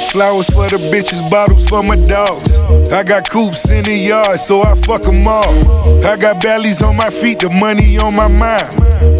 Flowers 0.09 0.49
for 0.49 0.65
the 0.69 0.77
bitches, 0.93 1.21
bottles 1.29 1.69
for 1.69 1.81
my 1.83 1.97
dogs. 1.97 2.57
I 2.93 3.03
got 3.03 3.29
coops 3.29 3.69
in 3.71 3.83
the 3.83 3.97
yard, 3.97 4.22
so 4.37 4.61
I 4.61 4.73
fuck 4.75 5.07
'em 5.07 5.27
all. 5.27 6.05
I 6.05 6.15
got 6.17 6.41
bellies 6.41 6.81
on 6.81 6.95
my 6.95 7.09
feet, 7.09 7.39
the 7.39 7.49
money 7.49 7.97
on 7.97 8.15
my 8.15 8.27
mind. 8.27 8.67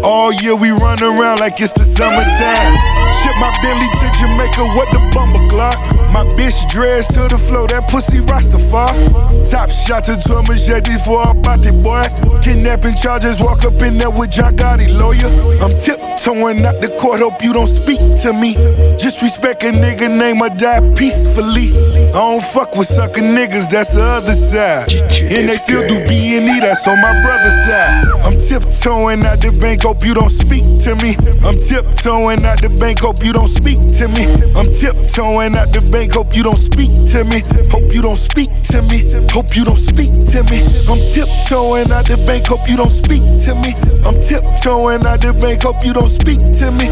All 0.02 0.32
year 0.32 0.56
we 0.56 0.70
run 0.70 1.02
around 1.02 1.40
like 1.40 1.60
it's 1.60 1.72
the 1.72 1.84
summertime. 1.84 2.74
Ship 3.22 3.36
my 3.38 3.52
Bentley 3.62 3.88
to 3.88 4.06
Jamaica, 4.18 4.64
what 4.76 4.88
the 4.92 5.00
bumper 5.14 5.46
clock. 5.48 5.78
My 6.12 6.24
bitch 6.36 6.68
dressed 6.68 7.14
to 7.14 7.28
the 7.28 7.38
floor, 7.38 7.66
that 7.68 7.88
pussy 7.88 8.18
Rastafari. 8.20 9.50
Top 9.50 9.70
shot 9.70 10.04
to 10.04 10.14
a 10.14 10.42
machete 10.48 10.96
for 11.04 11.22
a 11.22 11.34
body 11.34 11.70
boy. 11.70 12.04
Kidnapping 12.42 12.94
charges, 12.94 13.40
walk 13.40 13.64
up 13.64 13.80
in 13.82 13.98
there 13.98 14.10
with 14.10 14.30
John 14.30 14.56
Gotti, 14.56 14.88
lawyer. 14.98 15.30
I'm 15.62 15.76
tiptoeing 15.78 16.64
out 16.64 16.80
the 16.80 16.88
court, 17.00 17.20
hope 17.20 17.42
you 17.42 17.52
don't 17.52 17.68
speak 17.68 18.00
to 18.22 18.32
me. 18.32 18.54
Just 18.96 19.22
respect 19.22 19.62
a 19.64 19.72
nigga 19.72 20.08
name 20.08 20.40
or 20.42 20.50
die 20.50 20.80
peacefully. 20.94 21.72
I 22.10 22.12
don't 22.12 22.42
fuck 22.42 22.76
with 22.76 22.88
sucker 22.88 23.22
niggas, 23.22 23.68
that's 23.70 23.94
the 23.94 24.04
other 24.04 24.34
side. 24.34 24.93
And 25.00 25.48
they 25.48 25.58
still 25.58 25.86
do 25.88 25.98
B 26.06 26.36
and 26.36 26.46
E, 26.46 26.60
that's 26.60 26.86
on 26.86 27.00
my 27.00 27.12
brother's 27.22 27.58
side. 27.66 28.06
I'm 28.22 28.38
tiptoeing 28.38 29.24
out 29.24 29.40
the 29.42 29.56
bank, 29.60 29.82
hope 29.82 30.04
you 30.04 30.14
don't 30.14 30.30
speak 30.30 30.62
to 30.86 30.94
me. 31.02 31.16
I'm 31.42 31.58
tiptoeing 31.58 32.44
out 32.44 32.62
the 32.62 32.70
bank, 32.78 33.00
hope 33.00 33.24
you 33.24 33.32
don't 33.32 33.50
speak 33.50 33.80
to 33.98 34.06
me. 34.14 34.30
I'm 34.54 34.70
tiptoeing 34.70 35.56
out 35.56 35.74
the 35.74 35.82
bank, 35.90 36.14
hope 36.14 36.36
you 36.36 36.42
don't 36.42 36.60
speak 36.60 36.92
to 37.10 37.24
me. 37.26 37.42
Hope 37.74 37.90
you 37.90 38.02
don't 38.02 38.20
speak 38.20 38.52
to 38.70 38.78
me. 38.86 39.02
Hope 39.32 39.56
you 39.56 39.64
don't 39.64 39.80
speak 39.80 40.12
to 40.30 40.46
me. 40.52 40.62
I'm 40.86 41.00
tiptoeing 41.10 41.90
out 41.90 42.06
the 42.06 42.20
bank, 42.26 42.46
hope 42.46 42.68
you 42.68 42.76
don't 42.76 42.92
speak 42.92 43.22
to 43.48 43.54
me. 43.58 43.74
I'm 44.06 44.20
tiptoeing 44.20 45.02
out 45.02 45.18
the 45.18 45.34
bank, 45.40 45.62
hope 45.64 45.82
you 45.82 45.92
don't 45.94 46.10
speak 46.10 46.38
to 46.60 46.70
me. 46.70 46.86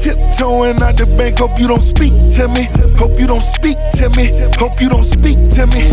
Tiptoeing 0.00 0.80
out 0.82 0.96
the 0.98 1.06
bank, 1.14 1.38
hope 1.38 1.54
you 1.60 1.68
don't 1.68 1.84
speak 1.84 2.14
to 2.40 2.48
me. 2.50 2.66
Hope 2.98 3.14
you 3.20 3.26
don't 3.28 3.44
speak 3.44 3.78
to 4.00 4.10
me. 4.18 4.32
Hope 4.58 4.80
you 4.80 4.88
don't 4.88 5.06
speak 5.06 5.38
to 5.54 5.68
me. 5.70 5.84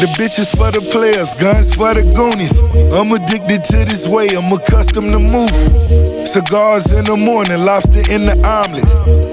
The 0.00 0.08
bitches 0.16 0.50
for 0.56 0.70
the 0.72 0.87
players, 0.90 1.36
guns 1.36 1.74
for 1.74 1.94
the 1.94 2.04
goonies. 2.04 2.60
I'm 2.92 3.12
addicted 3.12 3.64
to 3.64 3.78
this 3.84 4.08
way, 4.08 4.28
I'm 4.36 4.52
accustomed 4.52 5.12
to 5.12 5.20
moving. 5.20 6.26
Cigars 6.26 6.92
in 6.92 7.04
the 7.08 7.16
morning, 7.16 7.64
lobster 7.64 8.04
in 8.12 8.28
the 8.28 8.36
omelet. 8.44 8.84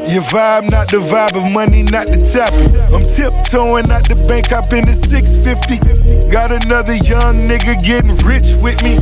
Your 0.07 0.23
vibe, 0.31 0.71
not 0.71 0.87
the 0.87 1.03
vibe 1.03 1.35
of 1.35 1.51
money, 1.51 1.83
not 1.83 2.07
the 2.07 2.19
topic. 2.23 2.71
I'm 2.93 3.03
tiptoeing 3.03 3.87
out 3.91 4.07
the 4.07 4.15
bank, 4.27 4.51
up 4.55 4.71
in 4.71 4.85
the 4.85 4.95
650. 4.95 6.31
Got 6.31 6.51
another 6.51 6.95
young 7.03 7.43
nigga 7.43 7.75
getting 7.83 8.15
rich 8.23 8.55
with 8.63 8.79
me. 8.83 8.95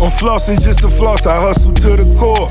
I'm 0.00 0.12
flossing 0.12 0.56
just 0.56 0.80
to 0.80 0.88
floss, 0.88 1.26
I 1.26 1.36
hustle 1.36 1.72
to 1.72 1.90
the 1.96 2.08
core. 2.16 2.48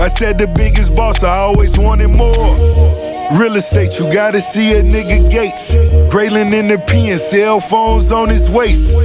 I 0.00 0.08
said 0.08 0.38
the 0.38 0.46
biggest 0.58 0.94
boss, 0.94 1.22
I 1.22 1.38
always 1.38 1.78
wanted 1.78 2.10
more. 2.10 2.97
Real 3.32 3.56
estate, 3.56 3.98
you 3.98 4.10
gotta 4.10 4.40
see 4.40 4.72
a 4.72 4.82
nigga 4.82 5.30
Gates. 5.30 5.74
Graylin 6.08 6.52
in 6.52 6.68
the 6.68 6.78
pen, 6.78 7.18
cell 7.18 7.60
phones 7.60 8.10
on 8.10 8.30
his 8.30 8.48
waist. 8.48 8.96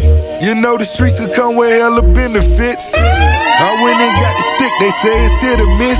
You 0.42 0.56
know 0.56 0.78
the 0.78 0.86
streets 0.86 1.20
could 1.20 1.34
come 1.34 1.58
with 1.58 1.72
hella 1.72 2.02
benefits. 2.02 2.96
I 2.96 3.80
went 3.84 4.00
and 4.00 4.16
got 4.16 4.38
the 4.38 4.44
stick, 4.56 4.72
they 4.80 4.90
say 4.90 5.26
it's 5.26 5.42
hit 5.42 5.60
or 5.60 5.78
miss. 5.78 6.00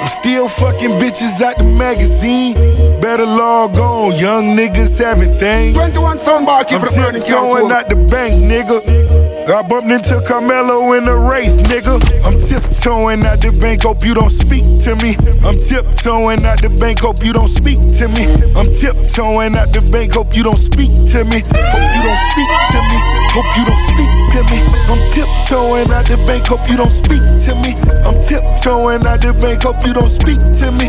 I'm 0.00 0.06
still 0.06 0.48
fucking 0.48 0.90
bitches 1.02 1.42
out 1.42 1.58
the 1.58 1.64
magazine. 1.64 2.54
Better 3.00 3.26
log 3.26 3.76
on, 3.78 4.14
young 4.16 4.56
niggas 4.56 5.02
having 5.02 5.36
things. 5.36 5.74
21 5.74 6.18
soundbar, 6.18 6.68
keep 6.68 6.78
I'm 6.78 6.86
it 6.86 6.94
burning, 6.94 7.22
can't 7.22 7.72
out 7.72 7.88
the 7.88 7.96
bank, 7.96 8.34
nigga. 8.34 9.19
I 9.50 9.66
bumped 9.66 9.90
into 9.90 10.22
Carmelo 10.22 10.94
in 10.94 11.10
the 11.10 11.16
Wraith, 11.18 11.58
nigga. 11.66 11.98
I'm 12.22 12.38
tiptoeing 12.38 13.26
out 13.26 13.42
the 13.42 13.50
bank, 13.58 13.82
hope 13.82 14.06
you 14.06 14.14
don't 14.14 14.30
speak 14.30 14.62
to 14.86 14.94
me. 15.02 15.18
I'm 15.42 15.58
tiptoeing 15.58 16.38
out 16.46 16.62
the 16.62 16.70
bank, 16.78 17.02
hope 17.02 17.18
you 17.18 17.34
don't 17.34 17.50
speak 17.50 17.82
to 17.98 18.06
me. 18.14 18.30
I'm 18.54 18.70
tiptoeing 18.70 19.58
out 19.58 19.66
the 19.74 19.82
bank, 19.90 20.14
hope 20.14 20.38
you 20.38 20.46
don't 20.46 20.54
speak 20.54 20.94
to 20.94 21.26
me. 21.26 21.42
Hope 21.42 21.82
you 21.82 22.02
don't 22.06 22.22
speak 22.30 22.46
to 22.46 22.78
me. 22.78 22.98
Hope 23.34 23.50
you 23.58 23.64
don't 23.66 23.84
speak 23.90 24.12
to 24.38 24.40
me. 24.54 24.58
I'm 24.86 25.02
tiptoeing 25.10 25.90
out 25.98 26.06
the 26.06 26.18
bank, 26.30 26.46
hope 26.46 26.62
you 26.70 26.78
don't 26.78 26.94
speak 26.94 27.18
to 27.18 27.52
me. 27.58 27.74
I'm 28.06 28.22
tiptoeing 28.22 29.02
out 29.02 29.18
the 29.18 29.34
bank, 29.34 29.66
hope 29.66 29.82
you 29.82 29.90
don't 29.90 30.14
speak 30.14 30.38
to 30.62 30.70
me. 30.78 30.86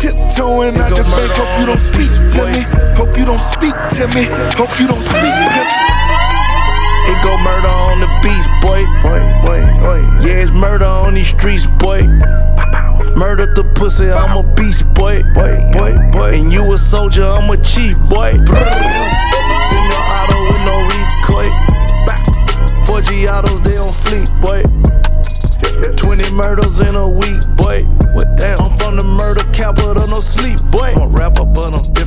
Tiptoeing 0.00 0.80
out 0.80 0.96
the 0.96 1.04
bank, 1.12 1.36
hope 1.36 1.52
you 1.60 1.66
don't 1.68 1.84
speak 1.84 2.12
to 2.32 2.40
me. 2.56 2.64
Hope 2.96 3.12
you 3.20 3.28
don't 3.28 3.42
speak 3.42 3.76
to 4.00 4.04
me. 4.16 4.24
Hope 4.56 4.72
you 4.80 4.88
don't 4.88 5.04
speak 5.04 5.28
to 5.28 5.60
me. 5.60 5.76
It 7.12 7.20
go 7.20 7.36
murder 7.44 7.77
on 7.98 8.06
the 8.06 8.10
beach, 8.22 8.48
boy. 8.62 8.80
Yeah, 10.26 10.42
it's 10.42 10.52
murder 10.52 10.84
on 10.84 11.14
these 11.14 11.28
streets, 11.28 11.66
boy. 11.78 12.02
Murder 13.16 13.46
the 13.54 13.64
pussy, 13.74 14.10
I'm 14.10 14.36
a 14.36 14.42
beast, 14.54 14.86
boy. 14.94 15.22
Boy, 15.34 15.58
boy, 15.72 15.98
boy. 16.12 16.30
And 16.34 16.52
you 16.52 16.72
a 16.72 16.78
soldier, 16.78 17.24
I'm 17.24 17.50
a 17.50 17.56
chief, 17.56 17.98
boy. 18.08 18.32
Send 18.32 18.46
your 19.90 20.04
auto 20.14 20.38
with 20.46 20.62
no 20.66 20.76
recoil. 20.86 21.50
Four 22.86 23.00
G 23.02 23.26
autos, 23.28 23.60
they 23.62 23.76
on 23.78 23.92
fleet, 24.06 24.30
boy. 24.42 24.62
20 25.96 26.34
murders 26.34 26.80
in 26.80 26.94
a 26.94 27.08
week, 27.08 27.42
boy. 27.56 27.82
What 28.14 28.28
damn? 28.38 28.58
I'm 28.58 28.78
from 28.78 28.96
the 28.96 29.04
murder 29.06 29.44
capital, 29.52 29.94
no 29.94 30.20
sleep, 30.20 30.58
boy. 30.70 30.94
I'm 30.94 31.02
a 31.02 31.06
rapper, 31.08 31.44
but 31.44 31.74
I'm 31.74 31.97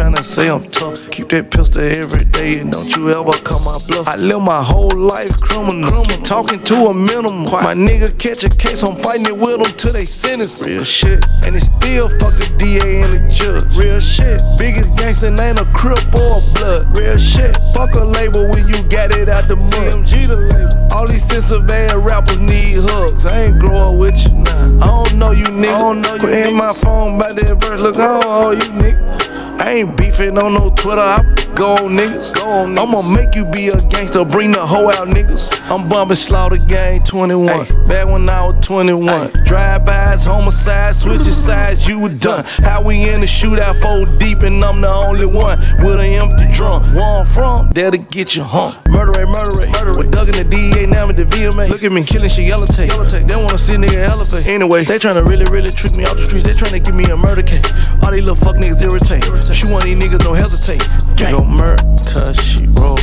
tryna 0.00 0.24
say 0.24 0.48
I'm 0.48 0.64
tough. 0.70 0.96
Keep 1.10 1.28
that 1.30 1.50
pistol 1.50 1.84
every 1.84 2.24
day, 2.32 2.56
and 2.60 2.72
don't 2.72 2.88
you 2.96 3.12
ever 3.12 3.36
come 3.44 3.60
my 3.68 3.76
bluff. 3.84 4.08
I 4.08 4.16
live 4.16 4.40
my 4.40 4.62
whole 4.64 4.96
life 4.96 5.28
criminal, 5.44 5.92
talking 6.24 6.62
to 6.72 6.88
a 6.88 6.94
minimum. 6.94 7.44
My 7.44 7.76
nigga 7.76 8.08
catch 8.16 8.40
a 8.40 8.52
case, 8.56 8.80
I'm 8.80 8.96
fighting 8.96 9.28
it 9.28 9.36
with 9.36 9.60
them 9.60 9.68
till 9.76 9.92
they 9.92 10.08
sentence. 10.08 10.64
Real 10.64 10.84
shit, 10.84 11.20
and 11.44 11.52
it 11.52 11.68
still 11.68 12.08
fuck 12.16 12.32
the 12.40 12.48
DA 12.56 13.04
and 13.04 13.12
the 13.12 13.22
judge. 13.28 13.68
Real 13.76 14.00
shit, 14.00 14.40
biggest 14.56 14.96
gangster 14.96 15.28
ain't 15.28 15.60
a 15.60 15.68
crip 15.76 16.00
or 16.16 16.40
a 16.40 16.42
blood. 16.56 16.96
Real 16.96 17.20
shit, 17.20 17.52
fuck 17.76 17.92
a 18.00 18.04
label 18.04 18.48
when 18.48 18.64
you 18.72 18.80
got 18.88 19.12
it 19.12 19.28
out 19.28 19.52
the 19.52 19.56
mud. 19.56 20.00
CMG 20.00 20.28
the 20.32 20.36
label. 20.36 20.80
All 20.96 21.06
these 21.06 21.28
ass 21.28 21.52
rappers 21.52 22.40
need 22.40 22.80
hugs. 22.88 23.26
I 23.26 23.52
ain't 23.52 23.58
grow 23.58 23.92
up 23.92 23.98
with 24.00 24.16
you. 24.24 24.32
I 24.80 24.88
don't 24.88 25.18
know 25.20 25.32
you 25.32 25.44
nigga. 25.44 25.76
I 25.76 25.78
don't 25.78 26.00
know 26.00 26.14
you 26.14 26.20
Quit 26.20 26.52
my 26.54 26.72
phone 26.72 27.18
by 27.18 27.28
that 27.28 27.60
verse. 27.60 27.80
Look, 27.80 27.96
I 27.96 28.20
don't 28.20 28.24
know 28.24 28.50
you 28.52 28.70
nigga. 28.80 29.39
I 29.60 29.72
ain't 29.72 29.94
beefing 29.94 30.38
on 30.38 30.54
no 30.54 30.70
Twitter. 30.70 31.02
I 31.02 31.49
go 31.60 31.76
on 31.76 31.90
niggas. 31.90 32.32
Go 32.34 32.48
on 32.48 32.74
niggas. 32.74 32.88
I'ma 32.88 33.02
make 33.02 33.34
you 33.34 33.44
be 33.44 33.68
a 33.68 33.76
gangster. 33.92 34.24
Bring 34.24 34.52
the 34.52 34.64
hoe 34.64 34.88
out 34.88 35.08
niggas. 35.08 35.52
I'm 35.70 35.88
bumping 35.88 36.16
Slaughter 36.16 36.56
Gang 36.56 37.04
21. 37.04 37.86
Back 37.86 38.08
when 38.08 38.28
I 38.28 38.46
was 38.46 38.64
21. 38.64 39.32
Drive-bys, 39.44 40.24
homicides, 40.24 41.02
switching 41.02 41.24
sides, 41.24 41.86
you 41.86 41.98
were 41.98 42.08
done. 42.08 42.44
How 42.64 42.82
we 42.82 43.10
in 43.10 43.20
the 43.20 43.26
shootout, 43.26 43.80
four 43.82 44.06
deep, 44.18 44.40
and 44.42 44.64
I'm 44.64 44.80
the 44.80 44.88
only 44.88 45.26
one 45.26 45.58
with 45.84 46.00
an 46.00 46.12
empty 46.16 46.48
drum. 46.50 46.82
Where 46.94 47.20
I'm 47.20 47.26
from, 47.26 47.70
there 47.70 47.90
to 47.90 47.98
get 47.98 48.34
you 48.36 48.42
hung. 48.42 48.74
Murder 48.88 49.12
rate, 49.12 49.28
murder 49.28 49.52
rate, 49.60 49.70
murder 49.72 49.92
rate. 50.00 50.10
Doug 50.10 50.28
in 50.28 50.36
the 50.40 50.44
DEA, 50.44 50.86
now 50.86 51.08
I'm 51.08 51.14
the 51.14 51.24
VMA. 51.24 51.68
Look 51.68 51.84
at 51.84 51.92
me 51.92 52.04
killing 52.04 52.30
shit, 52.30 52.46
yellow 52.46 52.66
tape. 52.66 52.88
Yellow 52.88 53.06
tape. 53.06 53.26
They 53.26 53.36
wanna 53.36 53.58
see 53.58 53.76
nigga 53.76 54.08
elevate. 54.08 54.46
Anyway, 54.46 54.84
they 54.84 54.98
tryna 54.98 55.28
really, 55.28 55.44
really 55.52 55.70
trick 55.70 55.96
me 55.96 56.04
out 56.04 56.16
the 56.16 56.24
streets. 56.24 56.48
They 56.48 56.54
tryna 56.54 56.82
give 56.82 56.94
me 56.94 57.04
a 57.04 57.16
murder 57.16 57.42
case. 57.42 57.68
All 58.02 58.12
these 58.12 58.24
little 58.24 58.36
fuck 58.36 58.56
niggas 58.56 58.80
irritate. 58.80 59.24
Shoot 59.52 59.70
one 59.70 59.82
of 59.82 59.88
these 59.88 59.98
niggas, 59.98 60.24
don't 60.24 60.36
hesitate. 60.36 60.80
You 61.20 61.49
go 61.50 61.56
murder, 61.56 62.34
she 62.34 62.66
roll. 62.78 62.98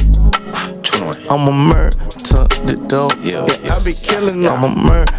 I'm 1.29 1.47
a 1.47 1.51
murder 1.51 1.97
the 2.65 2.75
dope. 2.87 3.17
Yeah, 3.23 3.43
I 3.43 3.79
be 3.83 3.93
killing. 3.93 4.45
I'm 4.47 4.63
a 4.63 4.69
murder 4.69 5.13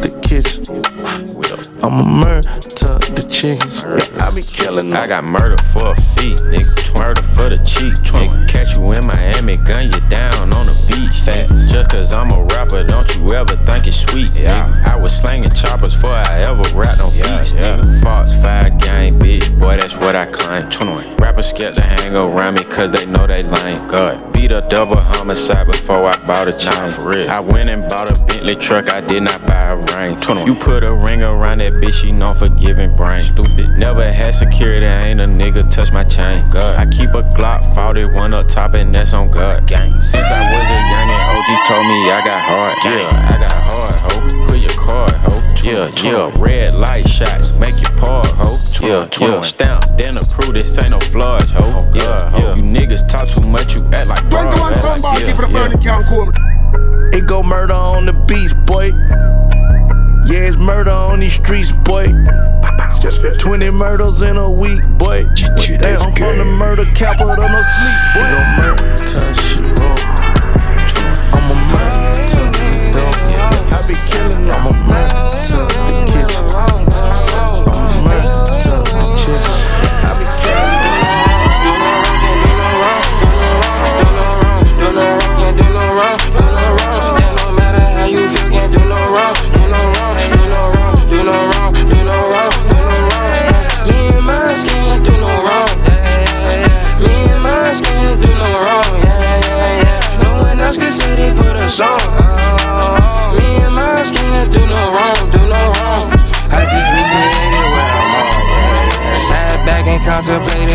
the 0.00 0.10
kitchen. 0.22 1.35
I'm 1.54 2.00
a 2.00 2.04
murder 2.04 2.42
to 2.42 2.98
the 3.14 3.22
chickens. 3.30 3.86
I 3.86 4.34
be 4.34 4.42
killing. 4.42 4.92
I 4.92 5.06
got 5.06 5.22
murder 5.22 5.56
for 5.70 5.92
a 5.92 5.94
fee, 5.94 6.34
nigga. 6.42 6.98
Murder 6.98 7.22
for 7.22 7.48
the 7.48 7.58
cheap. 7.62 7.94
Nigga, 8.10 8.48
catch 8.48 8.74
you 8.74 8.90
in 8.90 9.06
Miami, 9.06 9.54
gun 9.62 9.86
you 9.86 10.02
down 10.10 10.50
on 10.50 10.66
the 10.66 10.74
beach. 10.90 11.22
Fat. 11.22 11.46
Just 11.70 11.90
cause 11.90 12.12
I'm 12.12 12.30
a 12.34 12.42
rapper, 12.50 12.82
don't 12.82 13.06
you 13.14 13.30
ever 13.30 13.54
think 13.62 13.86
it's 13.86 14.02
sweet, 14.02 14.30
nigga. 14.34 14.90
I 14.90 14.96
was 14.96 15.14
slanging 15.14 15.54
choppers 15.54 15.94
before 15.94 16.10
I 16.10 16.42
ever 16.50 16.66
rapped 16.74 16.98
on 16.98 17.12
beats, 17.14 17.54
nigga. 17.54 18.02
Fox 18.02 18.32
5 18.42 18.78
gang, 18.78 19.18
bitch, 19.20 19.46
boy, 19.58 19.76
that's 19.76 19.94
what 19.96 20.16
I 20.16 20.26
claim. 20.26 20.68
21. 20.68 21.16
Rappers 21.16 21.46
scared 21.46 21.74
to 21.74 21.86
hang 21.86 22.16
around 22.16 22.54
me 22.54 22.64
cause 22.64 22.90
they 22.90 23.06
know 23.06 23.26
they 23.26 23.44
lame. 23.44 23.86
God, 23.86 24.32
beat 24.32 24.50
a 24.50 24.66
double 24.68 24.96
homicide 24.96 25.68
before 25.68 26.06
I 26.06 26.16
bought 26.26 26.48
a 26.48 26.58
chain. 26.58 26.90
for 26.90 27.10
real. 27.10 27.30
I 27.30 27.38
went 27.38 27.70
and 27.70 27.88
bought 27.88 28.10
a 28.10 28.24
Bentley 28.26 28.56
truck, 28.56 28.90
I 28.90 29.00
did 29.00 29.22
not 29.22 29.46
buy 29.46 29.70
a 29.70 29.76
ring. 29.76 30.18
21. 30.20 30.46
You 30.46 30.54
put 30.56 30.82
a 30.82 30.92
ring 30.92 31.22
around 31.22 31.35
that 31.40 31.72
bitch, 31.74 31.94
she 31.94 32.12
known 32.12 32.34
for 32.34 32.48
giving 32.48 32.94
brain. 32.96 33.22
Stupid. 33.22 33.70
Never 33.78 34.10
had 34.10 34.34
security, 34.34 34.86
ain't 34.86 35.20
a 35.20 35.24
nigga 35.24 35.70
touch 35.70 35.92
my 35.92 36.04
chain. 36.04 36.48
God, 36.50 36.78
I 36.78 36.86
keep 36.86 37.10
a 37.10 37.22
Glock 37.36 37.62
41 37.74 38.34
up 38.34 38.48
top 38.48 38.74
and 38.74 38.94
that's 38.94 39.12
on 39.12 39.30
God. 39.30 39.66
Gang. 39.66 40.00
Since 40.00 40.26
I 40.26 40.40
was 40.40 40.68
a 40.70 40.80
youngin', 40.92 41.36
OG 41.36 41.68
told 41.68 41.86
me 41.86 42.10
I 42.10 42.22
got 42.24 42.40
hard. 42.42 42.76
Yeah, 42.84 43.28
I 43.28 43.36
got 43.38 43.52
hard, 43.52 44.00
ho. 44.00 44.46
Put 44.46 44.58
your 44.58 44.76
card, 44.76 45.12
ho. 45.12 45.42
Yeah, 45.62 45.90
yeah, 46.02 46.32
red 46.38 46.74
light 46.74 47.08
shots, 47.08 47.52
make 47.52 47.74
you 47.80 47.88
part, 47.96 48.26
ho. 48.28 48.54
Yeah, 48.80 49.04
yeah, 49.20 49.40
stamp, 49.40 49.84
then 49.98 50.14
approve 50.16 50.54
this 50.54 50.78
ain't 50.78 50.90
no 50.90 51.00
flaws, 51.00 51.50
ho. 51.52 51.60
Oh, 51.64 51.90
yeah, 51.92 52.30
ho. 52.30 52.54
You 52.54 52.62
niggas 52.62 53.08
talk 53.08 53.26
too 53.26 53.48
much, 53.50 53.74
you 53.74 53.82
act 53.92 54.08
like 54.08 54.30
bras. 54.30 54.54
act 54.54 55.04
like- 55.04 55.20
yeah, 55.20 55.68
yeah. 55.80 57.18
It 57.18 57.26
go 57.26 57.42
murder 57.42 57.72
on 57.74 58.06
the 58.06 58.12
beach, 58.12 58.54
boy. 58.66 58.92
Yeah, 60.26 60.48
it's 60.48 60.56
murder 60.56 60.90
on 60.90 61.20
these 61.20 61.34
streets, 61.34 61.70
boy. 61.72 62.12
20 63.38 63.70
murders 63.70 64.22
in 64.22 64.36
a 64.36 64.50
week, 64.50 64.82
boy. 64.98 65.24
Hey, 65.36 65.94
I'm 65.94 66.12
from 66.14 66.38
the 66.38 66.44
murder 66.58 66.84
capital, 66.94 67.36
no 67.36 67.62
sleep, 67.62 67.98
boy. 68.12 68.26
It 68.26 68.32
go 68.32 68.42
murder. 68.58 68.86
I'm 71.32 71.50
a 71.50 71.54
murder 71.70 72.22
to 72.32 72.42
the 72.58 72.68
dope. 72.92 73.72
I 73.72 73.78
be 73.86 73.94
killing, 74.10 74.50
I'm 74.50 74.66
a 74.66 74.72
murder 74.88 75.25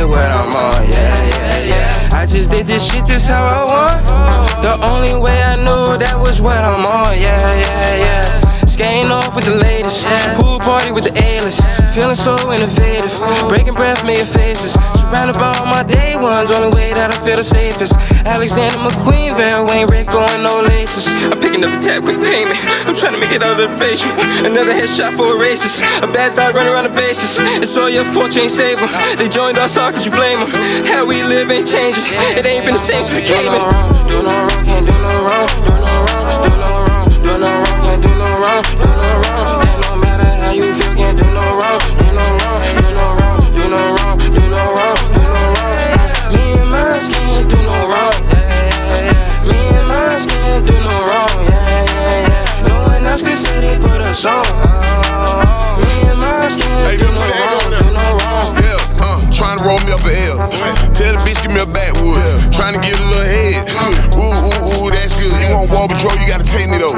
contemplated 0.01 0.09
what 0.09 0.31
I'm 0.31 0.55
on, 0.55 0.89
yeah, 0.89 1.29
yeah, 1.29 1.65
yeah. 1.65 2.17
I 2.17 2.25
just 2.25 2.49
did 2.49 2.67
this 2.67 2.91
shit 2.91 3.05
just 3.05 3.27
how 3.27 3.43
I 3.43 3.63
want. 3.65 4.61
The 4.61 4.87
only 4.87 5.21
way 5.21 5.41
I 5.43 5.55
knew 5.55 5.97
that 5.97 6.17
was 6.19 6.41
what 6.41 6.57
I'm 6.57 6.85
on, 6.85 7.19
yeah, 7.19 7.61
yeah, 7.61 7.95
yeah. 7.97 8.40
Skating 8.81 9.13
off 9.13 9.37
with 9.37 9.45
the 9.45 9.61
latest, 9.61 10.09
pool 10.41 10.57
party 10.57 10.89
with 10.89 11.05
the 11.05 11.13
A-list. 11.13 11.61
Feeling 11.93 12.17
so 12.17 12.33
innovative, 12.49 13.13
breaking 13.45 13.77
breath, 13.77 14.01
making 14.01 14.25
faces. 14.25 14.73
Surrounded 14.97 15.37
by 15.37 15.53
all 15.61 15.69
my 15.69 15.85
day 15.85 16.17
ones, 16.17 16.49
only 16.49 16.73
way 16.73 16.89
that 16.89 17.13
I 17.13 17.17
feel 17.21 17.37
the 17.37 17.45
safest. 17.45 17.93
Alexander 18.25 18.81
McQueen, 18.81 19.37
Vera 19.37 19.61
Wang, 19.61 19.85
Rick 19.85 20.09
going 20.09 20.41
no 20.41 20.65
laces. 20.65 21.05
I'm 21.29 21.37
picking 21.37 21.61
up 21.61 21.69
a 21.69 21.77
tab, 21.77 22.09
quick 22.09 22.17
payment. 22.25 22.57
I'm 22.89 22.97
trying 22.97 23.13
to 23.13 23.21
make 23.21 23.29
it 23.29 23.45
out 23.45 23.61
of 23.61 23.69
the 23.69 23.77
basement. 23.77 24.17
Another 24.49 24.73
headshot 24.73 25.13
for 25.13 25.29
a 25.29 25.37
racist. 25.37 25.85
A 26.01 26.09
bad 26.09 26.33
thought 26.33 26.57
running 26.57 26.73
around 26.73 26.89
the 26.89 26.97
bases. 26.97 27.37
It's 27.61 27.77
all 27.77 27.85
your 27.85 28.07
fault, 28.17 28.33
you 28.33 28.49
ain't 28.49 28.49
save 28.49 28.81
'em. 28.81 28.89
They 29.21 29.29
joined 29.29 29.61
us, 29.61 29.77
how 29.77 29.93
could 29.93 30.01
you 30.01 30.09
blame 30.09 30.41
them? 30.41 30.49
How 30.89 31.05
we 31.05 31.21
live 31.21 31.53
ain't 31.53 31.69
changing. 31.69 32.17
It 32.33 32.49
ain't 32.49 32.65
been 32.65 32.73
the 32.73 32.81
same 32.81 33.05
since 33.05 33.13
we 33.13 33.21
came 33.21 33.45
in. 33.45 33.61
Do 34.09 34.25
no 34.25 34.33
wrong, 34.41 34.65
can't 34.65 34.89
do 34.89 34.95
no 35.05 35.13
wrong. 35.21 35.45
Do 35.69 35.69
no 35.69 35.93
wrong, 36.01 36.33
do 36.41 36.53
no 36.57 36.71
wrong, 36.81 37.05
do 37.21 37.33
no 37.45 37.51
wrong, 37.60 37.60
wrong, 38.41 38.63
do 38.73 38.89
no 38.97 39.11
wrong. 39.21 39.61
And 39.61 39.81
no 39.85 39.91
matter 40.01 40.29
how 40.41 40.51
you 40.51 40.73
feel, 40.73 40.93
can't 40.97 41.17
do 41.17 41.25
no 41.29 41.45
wrong, 41.61 41.79
do 42.01 42.07
no 42.17 42.25
wrong, 42.41 42.61
do 42.73 42.89
no 42.97 43.05
wrong, 43.21 43.39
do 43.53 43.63
no 43.69 43.81
wrong, 43.93 44.17
do 44.17 44.43
no 44.49 44.61
wrong, 44.73 44.97
do 45.13 45.21
no 45.29 45.43
wrong. 45.61 45.77
Me 46.33 46.43
and 46.57 46.69
my 46.73 46.97
skin 46.97 47.45
do 47.47 47.59
no 47.61 47.77
wrong, 47.85 48.17
yeah, 48.33 48.49
yeah, 48.49 49.13
yeah. 49.13 49.45
Me 49.45 49.59
and 49.77 49.87
my 49.87 50.17
skin 50.17 50.65
do 50.65 50.73
no 50.81 50.95
wrong, 51.05 51.29
yeah, 51.45 51.85
yeah, 51.85 52.25
yeah. 52.25 52.67
No 52.67 52.75
one 52.89 53.05
else 53.05 53.21
can 53.21 53.37
say 53.37 53.61
they 53.61 53.77
put 53.77 54.01
us 54.01 54.25
on. 54.25 54.41
Me 55.85 55.93
and 56.09 56.17
my 56.17 56.49
skin 56.49 56.97
do 56.97 57.07
no 57.13 57.21
wrong, 57.21 57.61
do 57.77 57.87
no 57.93 58.07
wrong. 58.25 58.49
Yeah, 58.57 59.05
uh, 59.05 59.21
trying 59.29 59.61
to 59.61 59.63
roll 59.63 59.77
me 59.85 59.93
up 59.93 60.01
an 60.01 60.17
L. 60.33 60.37
Tell 60.97 61.13
the 61.13 61.21
bitch, 61.21 61.37
give 61.45 61.53
me 61.53 61.61
a 61.61 61.69
backwood. 61.69 62.17
Trying 62.49 62.73
to 62.73 62.81
get 62.81 62.97
a 62.97 63.05
little 63.05 63.21
head. 63.21 63.69
Ooh, 64.17 64.25
ooh, 64.25 64.85
ooh, 64.85 64.89
that's 64.89 65.13
good. 65.13 65.29
You 65.29 65.53
want 65.53 65.69
wall 65.69 65.87
patrol, 65.87 66.17
you 66.17 66.25
gotta 66.25 66.45
take 66.45 66.69
me 66.69 66.77
though. 66.81 66.97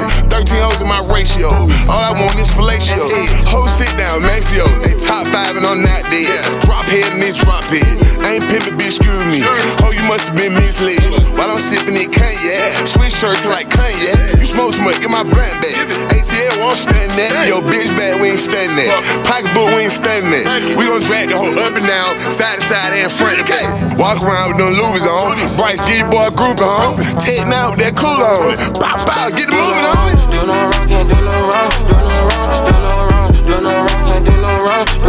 13 0.54 0.62
hoes 0.62 0.80
in 0.82 0.88
my 0.88 1.02
ratio. 1.10 1.50
All 1.90 2.02
I 2.02 2.14
want 2.14 2.38
is 2.38 2.46
fellatio. 2.50 3.10
Ho, 3.50 3.66
sit 3.66 3.90
down, 3.98 4.22
Maxio. 4.22 4.66
They 4.86 4.94
top 4.94 5.26
five 5.34 5.56
and 5.58 5.66
I'm 5.66 5.82
not 5.82 6.06
dead. 6.10 6.30
Drop 6.62 6.86
head 6.86 7.10
and 7.10 7.22
this 7.22 7.42
drop 7.42 7.64
head. 7.66 7.82
I 8.22 8.38
ain't 8.38 8.46
pimpin', 8.46 8.78
bitch, 8.78 9.02
screw 9.02 9.18
me. 9.30 9.42
Oh, 9.82 9.90
you 9.90 10.04
must 10.06 10.30
have 10.30 10.36
been 10.38 10.54
misled. 10.54 11.02
While 11.34 11.50
I'm 11.50 11.58
sipping 11.58 11.98
it 11.98 12.14
Kanye. 12.14 12.86
Switch 12.86 13.14
shirts 13.14 13.42
like 13.50 13.66
Kanye. 13.66 14.38
You 14.38 14.46
smoke 14.46 14.74
too 14.74 14.86
much, 14.86 15.02
get 15.02 15.10
my 15.10 15.26
brand 15.26 15.58
back. 15.58 15.74
ATL 16.14 16.54
won't 16.62 16.78
stand 16.78 17.10
that. 17.18 17.50
Yo, 17.50 17.58
bitch 17.60 17.90
bad, 17.98 18.20
we 18.22 18.30
ain't 18.30 18.38
standing 18.38 18.78
that. 18.78 19.02
Pocketbook, 19.26 19.74
we 19.74 19.90
ain't 19.90 19.92
standing 19.92 20.30
that. 20.30 20.46
We 20.78 20.86
gon' 20.86 21.02
drag 21.02 21.34
the 21.34 21.38
whole 21.38 21.54
up 21.58 21.74
and 21.74 21.86
down, 21.86 22.14
side 22.30 22.62
to 22.62 22.64
side 22.64 22.94
and 22.94 23.10
front 23.10 23.42
to 23.42 23.44
back. 23.50 23.66
Walk 23.98 24.22
around 24.22 24.54
with 24.54 24.58
them 24.62 24.72
Louis 24.78 25.02
on. 25.02 25.34
Bryce 25.58 25.82
G 25.90 26.06
boy 26.06 26.30
group 26.38 26.62
on. 26.62 26.94
Take 27.18 27.42
now 27.50 27.74
with 27.74 27.82
that 27.82 27.98
cool 27.98 28.22
on. 28.22 28.54
Bow, 28.78 29.02
bow, 29.02 29.28
get 29.34 29.50
the 29.50 29.56
moving 29.58 29.86
on. 29.98 30.23
Do 30.34 30.46
no 30.46 30.52
wrong, 30.52 30.88
can't 30.88 31.08
do 31.08 31.14
no 31.14 31.30
wrong, 31.48 31.70
do 31.86 31.94
no 32.10 32.18
wrong, 32.26 32.66
do 32.66 32.74
no 32.82 32.92
wrong, 33.08 33.32
do 33.46 33.60
no 33.62 33.72
wrong, 33.86 34.04
can't 34.10 34.26
do 34.26 34.32
no 34.42 34.64
wrong. 34.66 35.03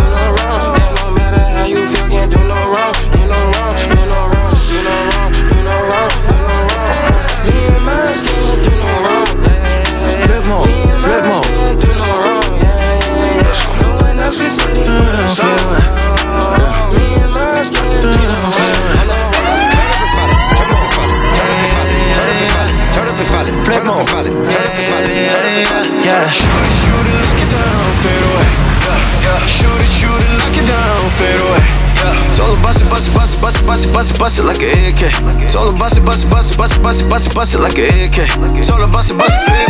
Bust 36.85 37.01
it, 37.01 37.09
bust 37.09 37.25
it, 37.25 37.33
bust 37.33 37.55
it, 37.55 37.59
like 37.61 37.79
an 37.79 37.85
AK. 38.05 38.29
Her 38.77 38.87
bust 38.93 39.09
it, 39.09 39.17
bust 39.17 39.33
it, 39.33 39.64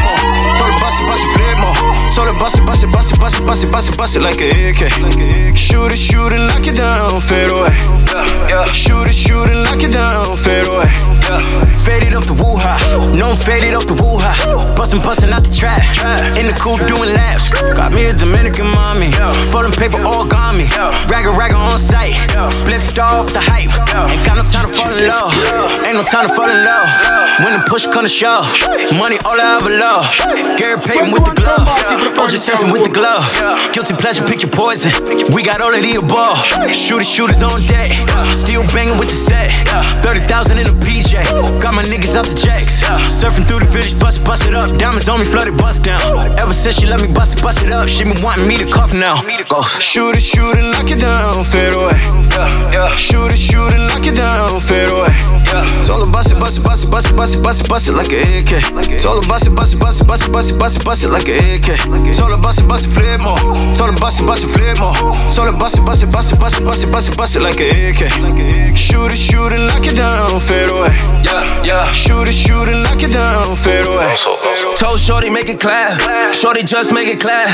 Her 2.15 2.31
bust 2.39 2.57
it, 2.57 2.65
bust 2.65 2.83
it, 2.83 2.91
bust 2.91 3.13
it, 3.13 3.19
bust 3.19 3.39
it, 3.39 3.45
bust 3.45 3.63
it, 3.63 3.71
bust 3.71 3.89
it, 3.89 3.97
bust 3.97 4.15
it 4.15 4.21
like 4.21 4.41
an 4.41 4.49
AK. 4.49 5.55
Shoot 5.55 5.91
it, 5.91 5.97
shoot 5.97 6.31
it, 6.31 6.39
lock 6.49 6.65
it 6.65 6.75
down, 6.75 7.21
fade 7.21 7.51
away. 7.51 7.69
Shoot 8.73 9.07
it, 9.07 9.13
shoot 9.13 9.45
it, 9.45 9.57
lock 9.67 9.83
it 9.83 9.91
down, 9.91 10.35
fade 10.37 10.65
away. 10.65 10.89
Faded 11.77 12.15
off 12.15 12.25
the 12.25 12.33
woo 12.33 12.57
ha. 12.57 12.81
No, 13.13 13.29
I'm 13.29 13.35
faded 13.35 13.75
off 13.75 13.85
the 13.85 13.93
woo 13.93 14.17
ha. 14.17 14.33
Bustin', 14.77 15.01
bustin' 15.01 15.33
out 15.33 15.43
the 15.43 15.53
trap. 15.53 15.77
In 16.37 16.47
the 16.47 16.55
coupe 16.57 16.81
doing 16.87 17.13
laps. 17.13 17.51
Got 17.77 17.93
me 17.93 18.05
a 18.09 18.13
Dominican 18.13 18.67
mommy. 18.73 19.11
Folding 19.53 19.73
paper 19.73 20.01
origami. 20.01 20.65
Ragga, 21.05 21.29
ragga 21.37 21.57
on 21.57 21.77
site. 21.77 22.17
Split 22.49 22.81
star 22.81 23.21
off 23.21 23.33
the 23.33 23.41
hype. 23.41 23.69
Ain't 24.09 24.25
got 24.25 24.37
no 24.37 24.43
time 24.43 24.65
to 24.65 24.73
fall 24.73 24.89
in 24.89 25.05
love. 25.05 25.29
Ain't 25.85 25.97
no 25.97 26.01
time 26.01 26.25
to 26.25 26.33
fall 26.33 26.49
in 26.49 26.61
love. 26.63 26.89
When 27.43 27.53
the 27.59 27.65
push 27.69 27.85
come 27.85 28.05
to 28.05 28.09
shove. 28.09 28.49
Money 28.97 29.17
all 29.25 29.37
I 29.37 29.61
ever 29.61 29.69
love. 29.69 30.05
Gary 30.57 30.77
Payton 30.81 31.11
with 31.11 31.25
the 31.25 31.33
glove. 31.37 31.67
OJ 32.13 32.37
Simpson 32.37 32.71
with 32.71 32.83
the 32.83 32.93
glove. 32.93 33.25
Guilty 33.73 33.93
pleasure, 33.93 34.23
pick 34.25 34.41
your 34.41 34.51
poison. 34.51 34.93
We 35.33 35.41
got 35.41 35.61
all 35.61 35.73
of 35.73 35.81
the 35.81 35.97
above. 35.97 36.37
Shooters, 36.71 37.09
shooters 37.09 37.41
on 37.41 37.65
deck. 37.65 37.89
Still 38.33 38.63
banging 38.69 38.97
with 38.97 39.09
the 39.09 39.15
set. 39.17 39.49
30,000 40.05 40.59
in 40.59 40.67
a 40.67 40.75
PJ. 40.85 41.25
Got 41.61 41.73
my 41.73 41.83
niggas 41.83 42.15
out 42.15 42.25
the 42.25 42.35
jacks. 42.35 42.83
Surfing 43.09 43.47
through 43.47 43.59
the 43.59 43.69
village, 43.71 43.97
bust 43.99 44.21
it, 44.21 44.25
bust 44.25 44.45
it 44.45 44.53
up. 44.53 44.77
Diamonds 44.77 45.09
on 45.09 45.19
me, 45.19 45.25
flooded, 45.25 45.57
bust 45.57 45.85
down. 45.85 46.01
Ever 46.37 46.53
since 46.53 46.77
she 46.79 46.85
let 46.85 47.01
me 47.01 47.07
bust 47.07 47.37
it, 47.37 47.43
bust 47.43 47.63
it 47.63 47.71
up, 47.71 47.87
she 47.87 48.03
been 48.03 48.21
wanting 48.21 48.47
me 48.47 48.57
to 48.57 48.65
cuff 48.65 48.93
now. 48.93 49.21
Go. 49.49 49.61
Shoot 49.79 50.15
it, 50.15 50.21
shoot 50.21 50.57
it, 50.57 50.65
knock 50.71 50.89
it 50.91 50.99
down, 50.99 51.43
fade 51.43 51.73
away. 51.73 51.97
Shoot 52.97 53.31
it, 53.31 53.37
shoot 53.37 53.73
it, 53.73 53.81
knock 53.89 54.05
it 54.05 54.15
down, 54.15 54.59
fade 54.61 54.91
away. 54.91 55.44
Told 55.85 56.05
her 56.05 56.11
bust 56.11 56.31
it, 56.31 56.39
bust 56.39 56.57
it, 56.57 56.63
bust 56.63 56.83
it, 56.83 56.91
bust 56.91 57.07
it, 57.07 57.15
bust 57.15 57.35
it, 57.35 57.43
bust 57.43 57.61
it, 57.61 57.69
bust 57.69 57.87
it 57.87 57.93
like 57.93 58.11
an 58.11 58.27
AK. 58.43 58.99
Told 58.99 59.23
her 59.23 59.29
bust 59.29 59.47
it, 59.47 59.55
bust 59.55 59.73
it, 59.73 59.79
bust 59.79 60.01
it, 60.01 60.07
bust 60.07 60.27
it, 60.27 60.31
bust 60.31 60.51
it, 60.51 60.59
bust 60.59 60.77
it, 60.77 60.85
bust 60.85 61.03
it 61.05 61.09
like 61.09 61.27
an 61.29 61.39
AK. 61.39 61.69
Told 62.11 62.31
her 62.31 62.41
bust 62.43 62.59
it, 62.59 62.67
bust 62.67 62.85
it, 62.85 62.91
flip 62.91 63.21
more. 63.23 63.39
Told 63.75 63.95
her 63.95 63.99
bust 63.99 64.19
it, 64.19 64.27
bust 64.27 64.43
it, 64.43 64.51
flip 64.51 64.79
more. 64.79 64.95
Told 65.31 65.47
her 65.47 65.57
bust 65.59 65.77
it, 65.77 65.85
bust 65.85 66.03
it, 66.03 66.11
bust 66.11 66.33
it, 66.33 66.39
bust 66.39 66.59
it, 66.59 66.65
bust 66.65 66.83
it, 66.83 66.91
bust 66.91 67.09
it, 67.09 67.17
bust 67.17 67.35
it 67.35 67.41
like 67.41 67.59
an 67.63 67.71
AK. 67.71 68.75
Shoot 68.75 69.15
it, 69.15 69.17
shoot 69.17 69.55
it, 69.55 69.63
knock 69.71 69.85
it 69.87 69.95
down, 69.95 70.39
fade 70.41 70.69
away. 70.69 70.91
Yeah, 71.23 71.63
yeah. 71.63 71.91
Shoot 71.91 72.27
it, 72.27 72.33
shoot 72.35 72.67
it, 72.67 72.75
knock 72.83 73.01
it 73.01 73.13
down, 73.13 73.55
fade 73.55 73.87
away. 73.87 74.11
Told 74.75 74.99
Shorty 74.99 75.29
make 75.29 75.47
it 75.47 75.59
clap. 75.59 76.33
Shorty 76.33 76.63
just 76.63 76.91
make 76.91 77.07
it 77.07 77.19
clap. 77.19 77.47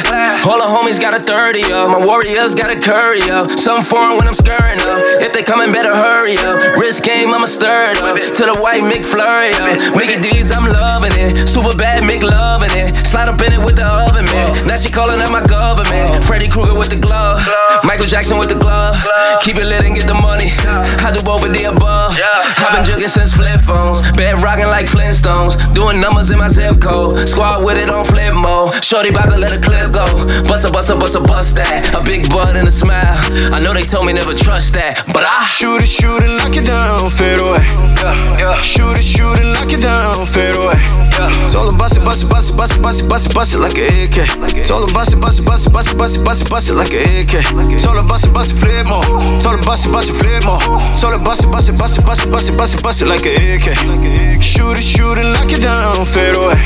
All 0.47 0.57
the 0.57 0.67
homies 0.67 0.99
got 0.99 1.13
a 1.13 1.21
30 1.21 1.71
up. 1.71 1.89
My 1.89 2.05
warriors 2.05 2.55
got 2.55 2.69
a 2.71 2.79
curry 2.79 3.21
up. 3.29 3.51
Something 3.59 3.85
foreign 3.85 4.17
when 4.17 4.27
I'm 4.27 4.33
stirring 4.33 4.79
up. 4.81 4.99
If 5.21 5.33
they 5.33 5.43
coming, 5.43 5.71
better 5.71 5.95
hurry 5.95 6.37
up. 6.37 6.57
Wrist 6.79 7.03
game, 7.03 7.20
I'ma 7.33 7.45
stir 7.45 7.93
up. 8.03 8.15
To 8.15 8.43
the 8.45 8.57
white 8.61 8.83
McFlurry 8.83 9.53
up. 9.59 9.95
Mickey 9.95 10.21
D's, 10.21 10.51
I'm 10.51 10.65
loving 10.65 11.13
it. 11.15 11.47
Super 11.47 11.75
bad, 11.75 12.03
Mick 12.03 12.21
loving 12.21 12.71
it. 12.77 12.95
Slide 13.07 13.29
up 13.29 13.41
in 13.41 13.53
it 13.53 13.61
with 13.63 13.75
the 13.75 13.85
oven, 13.85 14.25
man. 14.25 14.65
Now 14.65 14.77
she 14.77 14.89
calling 14.91 15.19
out 15.19 15.31
my 15.31 15.43
government. 15.43 16.23
Freddy 16.23 16.47
Krueger 16.47 16.75
with 16.75 16.89
the 16.89 16.97
glove. 16.97 17.41
Michael 17.83 18.05
Jackson 18.05 18.37
with 18.37 18.49
the 18.49 18.59
glove. 18.59 18.95
Keep 19.41 19.57
it 19.57 19.65
lit 19.65 19.83
and 19.83 19.95
get 19.95 20.07
the 20.07 20.13
money. 20.13 20.51
I 21.01 21.11
do 21.11 21.21
both 21.23 21.43
of 21.45 21.53
the 21.53 21.65
above. 21.65 22.17
I've 22.61 22.73
been 22.73 22.83
jugging 22.83 23.09
since 23.09 23.33
flip 23.33 23.61
phones. 23.61 24.01
Bed 24.13 24.41
rocking 24.43 24.67
like 24.67 24.87
Flintstones. 24.87 25.55
Doing 25.73 25.99
numbers 25.99 26.31
in 26.31 26.39
my 26.39 26.47
zip 26.47 26.79
code. 26.79 27.27
Squad 27.27 27.63
with 27.63 27.77
it 27.77 27.89
on 27.89 28.05
flip 28.05 28.33
mode. 28.33 28.83
Shorty 28.83 29.09
about 29.09 29.29
to 29.29 29.37
let 29.37 29.53
a 29.53 29.59
clip 29.59 29.91
go. 29.91 30.05
Bust 30.47 30.67
a 30.67 30.71
bust 30.71 30.89
a 30.89 30.95
bust 30.95 31.15
a 31.15 31.19
bust 31.19 31.55
that. 31.55 31.93
A 31.95 32.01
big 32.03 32.29
butt 32.29 32.55
and 32.55 32.67
a 32.67 32.71
smile. 32.71 33.17
I 33.51 33.59
know 33.59 33.73
they 33.73 33.81
told 33.81 34.05
me 34.05 34.13
never 34.13 34.33
trust 34.33 34.73
that, 34.73 35.03
but 35.13 35.23
I 35.23 35.45
shoot 35.47 35.81
it, 35.81 35.87
shoot 35.87 36.23
it, 36.23 36.31
knock 36.37 36.55
it 36.55 36.65
down, 36.65 37.09
fade 37.21 37.39
away. 37.39 37.61
Shoot 38.63 38.97
it, 38.97 39.05
shoot 39.05 39.37
it, 39.37 39.45
knock 39.53 39.71
it 39.71 39.81
down, 39.81 40.25
fade 40.25 40.55
away. 40.57 40.79
Told 41.53 41.71
her 41.71 41.77
bust 41.77 41.97
it, 41.97 42.03
bust 42.03 42.23
it, 42.23 42.29
bust 42.29 42.49
it, 42.49 42.57
bust 42.57 42.73
it, 42.75 42.81
bust 42.81 43.01
it, 43.01 43.07
bust 43.07 43.25
it, 43.27 43.33
bust 43.35 43.53
it 43.53 43.59
like 43.59 43.77
an 43.77 43.93
AK. 44.01 44.17
Told 44.65 44.89
her 44.89 44.93
bust 44.95 45.13
it, 45.13 45.21
bust 45.21 45.39
it, 45.39 45.45
bust 45.45 45.67
it, 45.67 45.73
bust 45.73 45.87
it, 45.87 45.97
bust 45.97 46.17
it, 46.17 46.23
bust 46.25 46.41
it, 46.41 46.49
bust 46.49 46.69
it 46.71 46.73
like 46.73 46.93
an 46.93 47.05
AK. 47.21 47.33
Told 47.83 47.97
her 47.97 48.07
bust 48.09 48.25
it, 48.25 48.33
bust 48.33 48.51
it, 48.51 48.57
flip 48.57 48.85
more. 48.89 49.05
Told 49.39 49.53
her 49.53 49.65
bust 49.67 49.85
it, 49.85 49.91
bust 49.93 50.09
it, 50.09 50.17
flip 50.17 50.43
more. 50.45 50.61
Told 50.97 51.13
her 51.13 51.23
bust 51.23 51.43
it, 51.43 51.51
bust 51.51 51.69
it, 51.69 51.77
bust 51.77 51.99
it, 51.99 52.05
bust 52.05 52.25
it, 52.25 52.31
bust 52.31 52.49
it, 52.49 52.57
bust 52.57 52.73
it, 52.73 52.83
bust 52.83 53.01
it 53.03 53.05
like 53.05 53.25
an 53.25 53.37
AK. 53.53 53.67
Shoot 54.41 54.77
it, 54.81 54.83
shoot 54.83 55.17
it, 55.21 55.29
knock 55.37 55.51
it 55.53 55.61
down, 55.61 56.05
fade 56.05 56.35
away. 56.35 56.57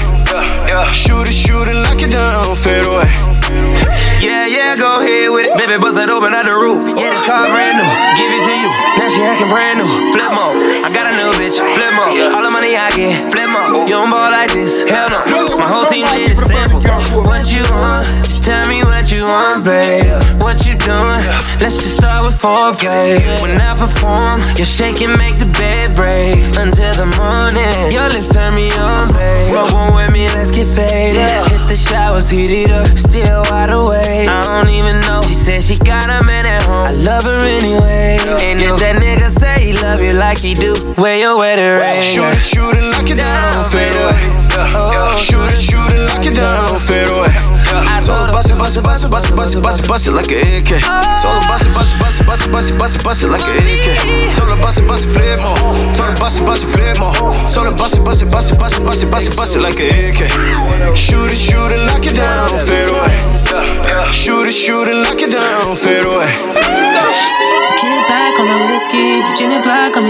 Shoot 0.93 1.27
it, 1.27 1.35
shoot 1.35 1.67
it, 1.67 1.75
knock 1.83 2.01
it 2.01 2.11
down, 2.11 2.55
fade 2.55 2.87
away. 2.87 4.14
Yeah, 4.25 4.49
yeah, 4.49 4.73
go 4.73 5.05
ahead 5.05 5.29
with 5.29 5.45
it. 5.45 5.53
Baby, 5.53 5.77
bust 5.77 6.01
it 6.01 6.09
open 6.09 6.33
out 6.33 6.49
the 6.49 6.57
roof. 6.57 6.81
Yeah, 6.97 7.13
this 7.13 7.21
car 7.29 7.45
brand 7.45 7.77
new. 7.77 7.85
Give 8.17 8.25
it 8.25 8.41
to 8.41 8.53
you. 8.57 8.69
Now 8.97 9.05
she 9.05 9.21
acting 9.21 9.53
brand 9.53 9.77
new. 9.77 9.89
Flip 10.17 10.33
mode. 10.33 10.57
I 10.81 10.89
got 10.89 11.05
a 11.05 11.13
new 11.13 11.29
bitch. 11.37 11.61
Flip 11.61 11.93
mode. 11.93 12.33
All 12.33 12.41
the 12.41 12.49
money 12.49 12.73
I 12.73 12.89
get. 12.97 13.13
Flip 13.29 13.45
mode. 13.53 13.85
You 13.85 14.01
don't 14.01 14.09
ball 14.09 14.25
like 14.33 14.49
this. 14.49 14.81
Hell 14.89 15.13
no. 15.13 15.21
My 15.61 15.69
whole 15.69 15.85
team 15.85 16.09
made 16.09 16.33
it 16.33 16.41
simple. 16.41 16.81
What 17.21 17.45
you 17.53 17.61
want? 17.69 18.09
Just 18.25 18.41
tell 18.41 18.65
me 18.65 18.81
what 18.81 19.05
you 19.13 19.29
want, 19.29 19.61
babe. 19.61 20.17
What 20.41 20.64
you 20.85 20.91
doing? 20.93 21.21
Let's 21.61 21.81
just 21.81 21.97
start 21.97 22.23
with 22.23 22.37
foreplay. 22.37 23.41
When 23.41 23.59
I 23.59 23.73
perform, 23.73 24.39
you 24.57 24.65
shake 24.65 25.01
and 25.01 25.17
make 25.17 25.37
the 25.37 25.49
bed 25.57 25.95
break 25.95 26.37
until 26.57 26.93
the 26.93 27.09
morning. 27.17 27.91
Your 27.91 28.09
lips 28.09 28.33
turn 28.33 28.53
me 28.53 28.71
on, 28.77 29.13
babe. 29.13 29.41
Smoke 29.41 29.73
one 29.73 29.93
with 29.95 30.11
me, 30.11 30.27
let's 30.29 30.51
get 30.51 30.67
faded. 30.67 31.29
Hit 31.49 31.65
the 31.67 31.75
showers, 31.75 32.29
heat 32.29 32.51
it 32.51 32.71
up, 32.71 32.87
still 32.97 33.43
wide 33.49 33.69
awake. 33.69 34.29
I 34.29 34.43
don't 34.45 34.69
even 34.69 34.99
know. 35.01 35.21
She 35.21 35.33
said 35.33 35.63
she 35.63 35.77
got 35.77 36.09
a 36.09 36.23
man 36.25 36.45
at 36.45 36.63
home. 36.63 36.81
I 36.81 36.91
love 36.91 37.23
her 37.23 37.39
anyway. 37.39 38.17
And 38.45 38.59
if 38.61 38.79
that 38.79 39.01
nigga 39.01 39.29
say 39.29 39.71
he 39.71 39.73
love 39.73 40.01
you 40.01 40.13
like 40.13 40.37
he 40.37 40.53
do, 40.53 40.73
wear 40.97 41.17
your 41.17 41.37
wedding 41.37 41.81
ring. 41.81 42.01
Shoot 42.01 42.29
it, 42.29 42.35
oh, 42.35 42.49
shoot 42.51 42.75
it, 42.77 42.85
knock 42.91 43.09
it 43.09 43.17
down, 43.17 43.69
fade 43.69 43.95
away. 43.95 45.17
Shoot 45.17 45.51
it, 45.51 45.59
shoot 45.59 45.91
it, 45.93 46.05
knock 46.07 46.25
it 46.25 46.35
down, 46.35 46.79
fade 46.79 47.09
away. 47.09 47.55
I 47.75 48.01
Told 48.05 48.27
her 48.27 48.31
bust 48.33 48.51
it, 48.51 48.57
bust 48.57 48.77
it, 48.77 48.83
bust 48.83 49.03
it, 49.03 49.09
bust 49.09 49.29
it, 49.31 49.35
bust 49.35 49.55
it, 49.55 49.61
bust 49.63 49.83
it, 49.83 49.87
bust 49.89 50.07
it 50.07 50.11
like 50.11 50.31
an 50.31 50.61
AK. 50.61 50.74
Her 50.83 51.39
bust 51.47 51.65
it, 51.65 51.73
bust 51.73 51.95
it, 51.95 51.99
bust 51.99 52.21
it, 52.21 52.27
bust 52.27 52.41
it, 52.45 52.51
bust 52.51 52.71
it, 52.71 52.77
bust 52.77 52.95
it, 52.95 53.03
bust 53.03 53.23
it 53.23 53.29
like 53.29 53.45
an 53.47 53.57
AK. 53.63 53.87
Her 54.35 54.55
bust 54.61 54.79
it, 54.79 54.87
bust 54.87 55.05
it, 55.05 55.11
flip 55.13 55.39
more. 55.41 55.57
Her 55.95 56.15
bust 56.19 56.41
it, 56.41 56.45
bust 56.45 56.63
it, 56.63 56.69
flip 56.69 56.99
more. 56.99 57.13
Her 57.13 57.71
bust 57.77 57.97
it, 57.97 58.03
bust 58.03 58.21
it, 58.21 58.31
bust 58.31 58.51
it, 58.51 58.59
bust 58.59 58.79
it, 58.79 58.85
bust 58.85 59.03
it, 59.03 59.11
bust 59.11 59.27
it, 59.27 59.35
bust 59.37 59.55
it 59.55 59.59
like 59.59 59.79
an 59.79 60.11
AK. 60.11 60.95
Shoot 60.95 61.31
it, 61.31 61.37
shoot 61.37 61.54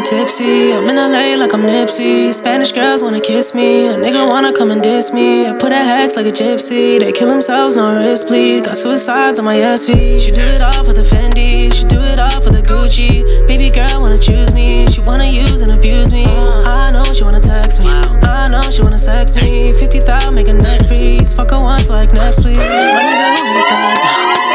tipsy. 0.05 0.71
I'm 0.71 0.87
in 0.87 0.95
LA 0.95 1.35
like 1.35 1.53
I'm 1.53 1.63
Nipsey. 1.63 2.31
Spanish 2.31 2.71
girls 2.71 3.01
wanna 3.01 3.19
kiss 3.19 3.55
me, 3.55 3.87
a 3.87 3.95
nigga 3.97 4.29
wanna 4.29 4.53
come 4.53 4.69
and 4.71 4.81
diss 4.81 5.11
me. 5.11 5.47
I 5.47 5.53
put 5.53 5.71
a 5.71 5.77
hex 5.77 6.15
like 6.15 6.27
a 6.27 6.31
gypsy. 6.31 6.99
They 6.99 7.11
kill 7.11 7.27
themselves, 7.27 7.75
no 7.75 7.95
wrist 7.95 8.27
bleed. 8.27 8.65
Got 8.65 8.77
suicides 8.77 9.39
on 9.39 9.45
my 9.45 9.55
SV. 9.55 10.19
She 10.19 10.31
do 10.31 10.41
it 10.41 10.61
all 10.61 10.83
for 10.83 10.93
the 10.93 11.01
Fendi, 11.01 11.73
she 11.73 11.83
do 11.85 11.99
it 11.99 12.19
all 12.19 12.39
for 12.41 12.51
the 12.51 12.61
Gucci. 12.61 13.23
Baby 13.47 13.69
girl 13.71 14.01
wanna 14.01 14.19
choose 14.19 14.53
me, 14.53 14.85
she 14.87 15.01
wanna 15.01 15.25
use 15.25 15.61
and 15.61 15.71
abuse 15.71 16.11
me. 16.11 16.25
I 16.25 16.91
know 16.91 17.03
she 17.13 17.23
wanna 17.23 17.41
text 17.41 17.79
me, 17.79 17.87
I 17.87 18.47
know 18.49 18.61
she 18.69 18.81
wanna 18.83 18.99
sex 18.99 19.35
me. 19.35 19.71
50,000 19.79 20.35
make 20.35 20.47
a 20.47 20.53
net 20.53 20.87
freeze. 20.87 21.33
Fuck 21.33 21.49
her 21.49 21.57
once 21.61 21.89
like 21.89 22.13
next 22.13 22.41
please. 22.41 22.57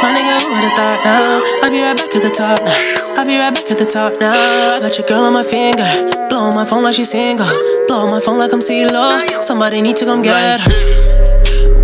My 0.02 0.14
nigga, 0.16 0.29
who 0.60 0.66
would've 0.66 0.78
thought 0.78 1.00
now? 1.04 1.40
I'll 1.62 1.70
be 1.70 1.80
right 1.80 1.96
back 1.96 2.14
at 2.14 2.22
the 2.22 2.30
top 2.30 2.60
now. 2.62 3.14
I'll 3.16 3.26
be 3.26 3.38
right 3.38 3.54
back 3.54 3.70
at 3.70 3.78
the 3.78 3.86
top 3.86 4.14
now. 4.20 4.72
I 4.76 4.80
got 4.80 4.98
your 4.98 5.06
girl 5.06 5.24
on 5.24 5.32
my 5.32 5.42
finger. 5.42 5.88
Blow 6.28 6.50
my 6.50 6.64
phone 6.64 6.82
like 6.82 6.94
she's 6.94 7.10
single. 7.10 7.46
Blow 7.88 8.06
my 8.06 8.20
phone 8.20 8.38
like 8.38 8.52
I'm 8.52 8.60
CeeLo. 8.60 9.42
Somebody 9.42 9.80
need 9.80 9.96
to 9.96 10.04
come 10.04 10.22
get 10.22 10.60
her. 10.60 10.70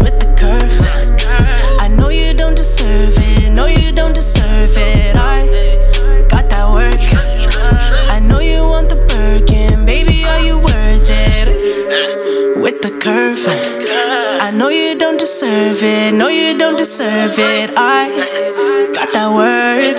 With 0.02 0.18
the 0.20 0.28
curve. 0.36 1.80
I 1.80 1.88
know 1.88 2.08
you 2.08 2.34
don't 2.34 2.56
deserve 2.56 3.14
it. 3.16 3.50
No, 3.50 3.66
you 3.66 3.92
don't 3.92 4.14
deserve 15.26 15.82
it. 15.82 16.14
No, 16.14 16.28
you 16.28 16.56
don't 16.56 16.78
deserve 16.78 17.34
it. 17.36 17.72
I 17.76 18.92
got 18.94 19.12
that 19.12 19.28
word. 19.34 19.98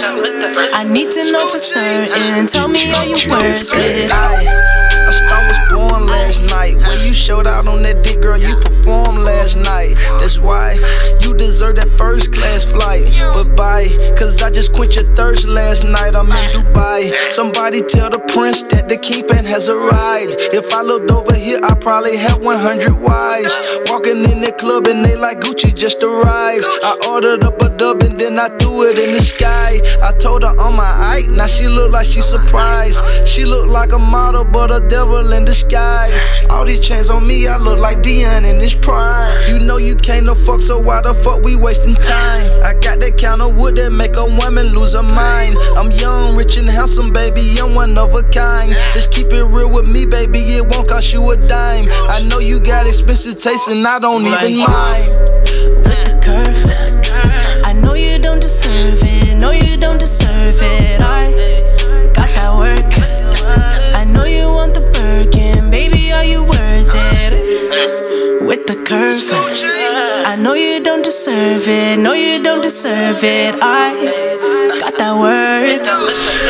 I 0.74 0.86
need 0.86 1.12
to 1.12 1.32
know 1.34 1.46
for 1.50 1.60
certain. 1.60 2.48
Tell 2.48 2.70
me, 2.70 2.90
are 2.94 3.06
you 3.06 3.18
worth 3.30 3.72
it? 3.74 4.87
A 5.08 5.14
star 5.14 5.42
was 5.48 5.60
born 5.72 6.06
last 6.08 6.44
night. 6.50 6.76
When 6.76 7.08
you 7.08 7.14
showed 7.14 7.48
out 7.48 7.68
on 7.70 7.82
that 7.84 8.04
dick, 8.04 8.22
girl, 8.22 8.38
you 8.38 8.54
performed 8.60 9.20
last 9.20 9.56
night. 9.56 9.96
That's 10.20 10.38
why 10.38 10.76
you 11.22 11.34
deserve 11.34 11.78
that 11.78 11.88
first 11.88 12.34
class 12.34 12.64
flight. 12.70 13.08
But 13.34 13.56
bye, 13.56 13.88
cause 14.20 14.42
I 14.42 14.50
just 14.52 14.74
quenched 14.74 14.98
your 14.98 15.08
thirst 15.16 15.48
last 15.48 15.84
night. 15.84 16.16
I'm 16.16 16.28
in 16.28 16.48
Dubai. 16.52 17.14
Somebody 17.32 17.82
tell 17.84 18.10
the 18.10 18.20
prince 18.34 18.64
that 18.64 18.90
the 18.90 18.98
kingpin 18.98 19.46
has 19.46 19.70
arrived. 19.70 20.36
If 20.52 20.74
I 20.74 20.82
looked 20.82 21.12
over 21.12 21.34
here, 21.34 21.60
I 21.64 21.76
probably 21.76 22.18
have 22.18 22.44
100 22.44 22.92
wives. 23.00 23.54
Walking 23.88 24.24
in 24.28 24.42
the 24.42 24.52
club 24.60 24.88
and 24.88 25.06
they 25.06 25.16
like 25.16 25.40
Gucci 25.40 25.74
just 25.76 26.04
arrived. 26.04 26.66
I 26.84 26.94
ordered 27.08 27.44
up 27.46 27.62
a 27.62 27.70
dub 27.70 28.02
and 28.02 28.20
then 28.20 28.40
I 28.40 28.50
threw 28.60 28.84
it 28.84 28.98
in 29.00 29.16
the 29.16 29.24
sky. 29.24 29.80
I 30.02 30.12
told 30.18 30.44
her 30.44 30.56
on 30.60 30.76
my 30.76 30.84
eye, 30.84 31.24
now 31.30 31.48
she 31.48 31.68
look 31.68 31.92
like 31.92 32.08
she 32.08 32.22
surprised. 32.22 33.00
She 33.28 33.46
look 33.46 33.68
like 33.68 33.92
a 33.94 34.00
model, 34.00 34.44
but 34.44 34.72
a 34.72 34.80
devil 34.98 35.32
in 35.32 35.46
disguise. 35.46 36.12
All 36.50 36.66
these 36.66 36.82
chains 36.82 37.12
on 37.12 37.28
me, 37.28 37.46
I 37.46 37.58
look 37.58 37.78
like 37.78 37.98
Deion 37.98 38.50
in 38.50 38.60
his 38.60 38.74
prime. 38.74 39.30
You 39.48 39.60
know 39.60 39.78
you 39.78 39.96
can't 39.96 40.26
no 40.26 40.34
fuck, 40.34 40.60
so 40.60 40.80
why 40.80 41.02
the 41.02 41.14
fuck 41.14 41.44
we 41.44 41.56
wasting 41.56 41.94
time? 41.94 42.46
I 42.64 42.74
got 42.82 43.00
that 43.02 43.16
kind 43.22 43.44
of 43.44 43.56
wood 43.56 43.76
that 43.76 43.92
make 43.92 44.16
a 44.18 44.26
woman 44.42 44.74
lose 44.74 44.94
her 44.94 45.04
mind. 45.04 45.56
I'm 45.78 45.92
young, 45.92 46.36
rich, 46.36 46.58
and 46.58 46.68
handsome, 46.68 47.14
baby, 47.14 47.44
I'm 47.62 47.76
one 47.76 47.96
of 47.96 48.16
a 48.16 48.24
kind. 48.24 48.74
Just 48.96 49.12
keep 49.12 49.28
it 49.28 49.46
real 49.46 49.70
with 49.70 49.86
me, 49.86 50.08
baby, 50.08 50.40
it 50.58 50.66
won't 50.66 50.90
cost 50.90 51.14
you 51.14 51.22
a 51.30 51.38
dime. 51.38 51.86
I 52.10 52.26
know 52.28 52.40
you 52.40 52.60
got 52.60 52.88
expensive 52.88 53.38
taste, 53.40 53.70
and 53.70 53.86
I 53.86 54.00
don't 54.00 54.26
even 54.26 54.58
mind. 54.66 55.10
With 55.86 56.02
the 56.08 56.18
curve, 56.26 57.64
I 57.64 57.74
know 57.74 57.94
you 57.94 58.18
don't 58.18 58.42
deserve 58.42 58.98
it. 59.04 59.38
No, 59.38 59.52
you 59.52 59.78
don't 59.78 60.00
deserve 60.00 60.58
it. 60.58 61.02
I 61.02 61.57
the 69.22 69.32
curve, 69.32 70.26
I 70.26 70.36
know 70.36 70.54
you 70.54 70.84
don't 70.84 71.02
deserve 71.04 71.68
it. 71.68 71.98
No, 72.00 72.14
you 72.14 72.42
don't 72.44 72.62
deserve 72.62 73.24
it. 73.24 73.56
I 73.62 74.78
got 74.80 74.96
that 74.98 75.16
word. 75.18 75.82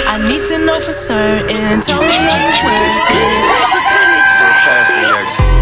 I 0.08 0.17
need 0.27 0.45
to 0.47 0.58
know 0.65 0.80
for 0.80 0.91
certain. 0.91 1.82
Tell 1.82 2.01
me 2.01 2.08
are 2.08 2.43
you 2.43 2.65
worth 2.65 3.12
it? 3.13 3.77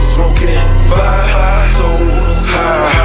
Smoking 0.01 0.69
fire, 0.89 1.67
so 1.75 1.87
high. 2.51 3.04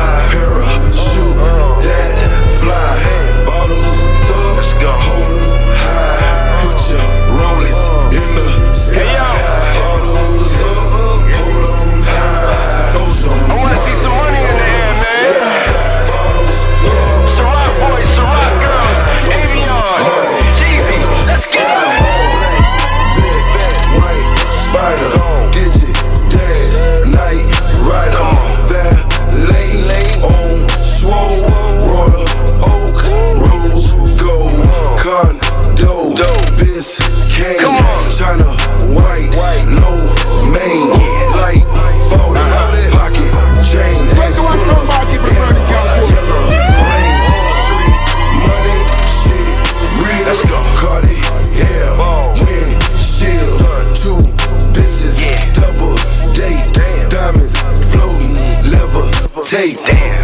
Levitate, 59.60 59.84
Bentley 59.84 60.19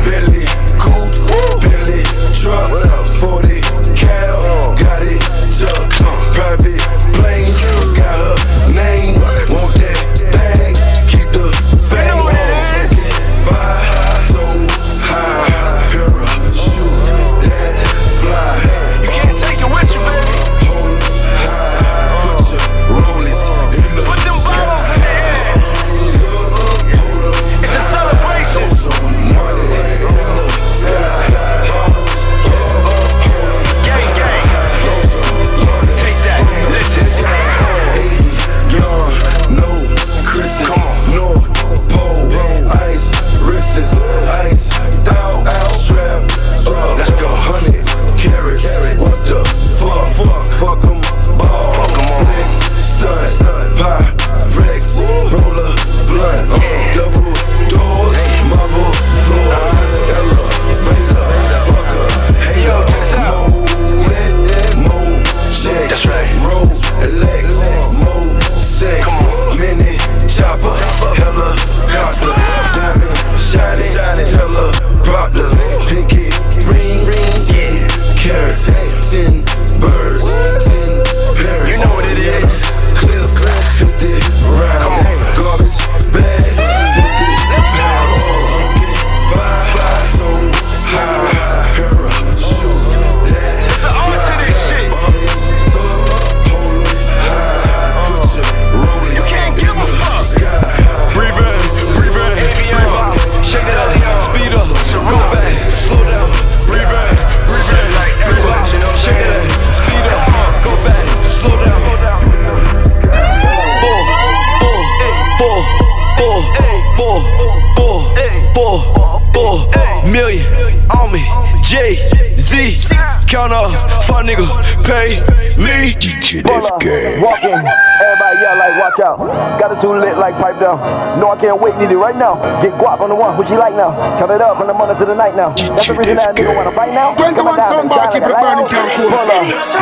like 129.18 129.28
watch 129.28 129.36
out. 129.36 129.60
Got 129.60 129.72
it 129.72 129.80
too 129.80 129.92
lit 129.92 130.18
like 130.18 130.34
pipe 130.36 130.58
down. 130.60 130.78
No, 131.20 131.30
I 131.30 131.36
can't 131.40 131.60
wait, 131.60 131.76
need 131.76 131.90
it 131.90 131.96
right 131.96 132.16
now. 132.16 132.36
Get 132.60 132.72
guap 132.76 133.00
on 133.00 133.08
the 133.08 133.14
one, 133.14 133.36
what 133.36 133.48
she 133.48 133.56
like 133.56 133.74
now? 133.74 133.94
Count 134.18 134.30
it 134.30 134.40
up 134.40 134.58
from 134.58 134.66
the 134.66 134.74
morning 134.74 134.96
to 134.96 135.04
the 135.04 135.14
night 135.14 135.36
now. 135.36 135.54
That's 135.56 135.88
the 135.88 135.94
reason 135.94 136.16
that 136.16 136.36
nigga 136.36 136.54
wanna 136.54 136.72
fight 136.72 136.92
now. 136.92 137.14
21 137.16 137.36
Come 137.36 137.48
on, 137.48 137.58
soundbar, 137.60 137.96
shine 137.96 138.12
keep 138.12 138.24
it 138.24 138.36
burning, 138.36 138.68
lighthouse. 138.68 138.72
count 138.72 138.96
Pull 138.96 139.12
up, 139.16 139.28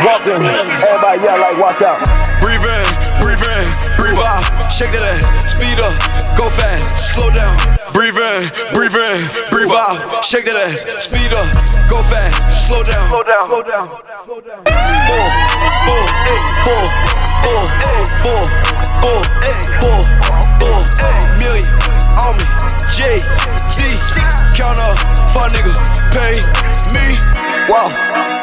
Walk 0.07 0.27
in, 0.31 0.40
everybody 0.42 1.18
yell 1.23 1.38
like 1.40 1.59
watch 1.59 1.83
out. 1.83 1.99
Breathe 2.42 2.62
in, 2.62 2.87
breathe 3.23 3.42
in, 3.42 3.64
breathe 3.99 4.20
out. 4.23 4.44
Shake 4.70 4.92
that 4.94 5.03
ass, 5.03 5.27
speed 5.49 5.79
up, 5.81 5.94
go 6.38 6.47
fast, 6.51 6.94
slow 7.14 7.31
down. 7.31 7.55
Breathe 7.95 8.18
in, 8.18 8.43
breathe 8.74 8.95
in, 8.95 9.18
breathe 9.51 9.70
out. 9.72 9.99
Shake 10.22 10.47
that 10.47 10.59
ass, 10.59 10.87
speed 11.03 11.32
up, 11.32 11.49
go 11.91 12.03
fast, 12.07 12.68
slow 12.68 12.82
down. 12.82 13.07
Slow 13.09 13.22
down, 13.24 13.47
slow 13.49 13.62
down. 13.62 13.87
Four, 15.09 15.26
four, 15.87 16.05
four, 16.66 16.85
four, 17.43 17.64
four, 18.22 18.64
four, 19.05 19.20
four, 19.84 20.00
four, 20.61 20.80
million 21.36 21.68
on 22.16 22.32
me. 22.40 22.46
Jay 22.88 23.20
Z, 23.68 23.84
count 24.57 24.80
up, 24.80 24.96
fuck 25.28 25.52
nigga, 25.52 25.74
pay 26.14 26.40
me. 26.96 27.12
Whoa, 27.68 27.88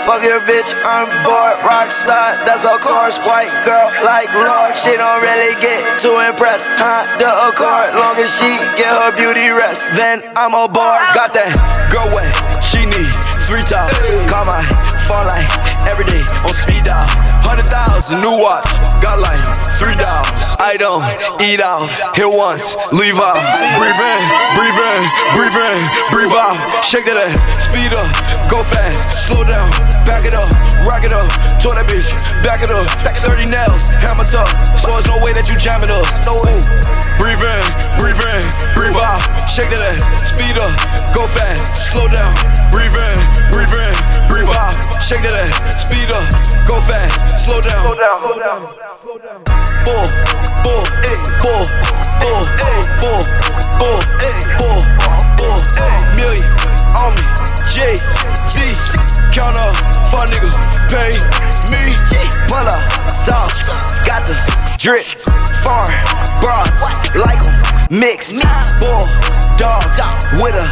fuck 0.06 0.22
your 0.22 0.42
bitch, 0.46 0.70
I'm 0.86 1.10
bored. 1.26 1.58
Rockstar, 1.66 2.38
that's 2.46 2.66
a 2.66 2.78
course. 2.78 3.18
White 3.26 3.50
girl 3.66 3.90
like 4.06 4.30
Lord, 4.34 4.78
she 4.78 4.98
don't 4.98 5.22
really 5.22 5.54
get 5.62 5.82
too 5.98 6.20
impressed. 6.22 6.70
Honda 6.78 7.30
Accord, 7.50 7.98
long 7.98 8.18
as 8.22 8.30
she 8.38 8.50
get 8.78 8.90
her 8.90 9.14
beauty 9.16 9.50
rest, 9.50 9.90
then 9.98 10.22
I'm 10.36 10.54
aboard. 10.54 11.02
Got 11.18 11.34
that 11.34 11.54
girl 11.90 12.06
way, 12.14 12.30
she 12.62 12.86
need 12.86 13.10
three 13.50 13.66
times. 13.66 13.94
Call 14.30 14.46
my 14.46 14.62
phone 15.08 15.26
like 15.26 15.50
every 15.90 16.06
day. 16.06 16.22
on 16.46 16.54
speed 16.54 16.84
dial. 16.86 17.08
Hundred 17.46 17.66
thousand, 17.66 18.22
new 18.22 18.38
watch, 18.38 18.66
got 19.02 19.18
like 19.20 19.42
three 19.78 19.96
dollars. 19.98 20.51
I 20.62 20.78
don't 20.78 21.02
eat 21.42 21.58
out, 21.58 21.90
hit 22.14 22.30
once, 22.30 22.78
leave 22.94 23.18
out. 23.18 23.42
Breathe 23.82 23.98
in, 23.98 24.22
breathe 24.54 24.78
in, 24.78 25.02
breathe 25.34 25.58
in, 25.58 25.80
breathe 26.14 26.36
out. 26.38 26.54
Shake 26.86 27.10
that 27.10 27.18
ass, 27.18 27.34
speed 27.66 27.90
up, 27.98 28.06
go 28.46 28.62
fast, 28.70 29.10
slow 29.26 29.42
down, 29.42 29.74
back 30.06 30.22
it 30.22 30.38
up, 30.38 30.46
rock 30.86 31.02
it 31.02 31.18
up. 31.18 31.26
Told 31.58 31.82
that 31.82 31.90
bitch, 31.90 32.14
back 32.46 32.62
it 32.62 32.70
up, 32.70 32.86
30 33.26 33.50
nails, 33.50 33.90
hammer 34.06 34.22
tough. 34.22 34.54
So 34.78 34.94
there's 34.94 35.10
no 35.10 35.18
way 35.26 35.34
that 35.34 35.50
you 35.50 35.58
jamming 35.58 35.90
us, 35.90 36.06
no 36.30 36.38
way. 36.46 36.62
Breathe 37.18 37.42
in, 37.42 37.66
breathe 37.98 38.22
in, 38.22 38.46
breathe 38.78 39.02
out. 39.02 39.18
Shake 39.50 39.74
that 39.74 39.82
ass, 39.82 40.06
speed 40.30 40.62
up, 40.62 40.78
go 41.18 41.26
fast, 41.26 41.74
slow 41.90 42.06
down. 42.06 42.38
Breathe 42.70 42.94
in, 42.94 43.18
breathe 43.50 43.74
in, 43.74 43.94
breathe 44.30 44.54
out. 44.54 44.78
Shake 45.02 45.26
that 45.26 45.34
ass, 45.42 45.90
speed 45.90 46.14
up, 46.14 46.22
go 46.70 46.78
fast, 46.86 47.50
slow 47.50 47.58
down. 47.66 47.82
Slow 47.82 47.98
down, 47.98 48.18
slow 48.22 48.38
down. 48.38 48.81
Drip, 64.82 65.06
foreign 65.62 65.94
bras, 66.42 66.82
like 67.14 67.38
'em, 67.38 68.00
mixed. 68.00 68.34
Bull, 68.80 69.06
dog, 69.56 69.86
with 70.42 70.56
a 70.58 70.66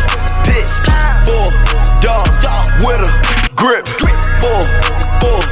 bitch. 0.49 0.82
Bull, 1.28 1.53
dog, 2.01 2.26
with 2.82 3.05
a 3.05 3.12
grip. 3.53 3.86
Bull, 4.41 4.66
bull, 5.22 5.45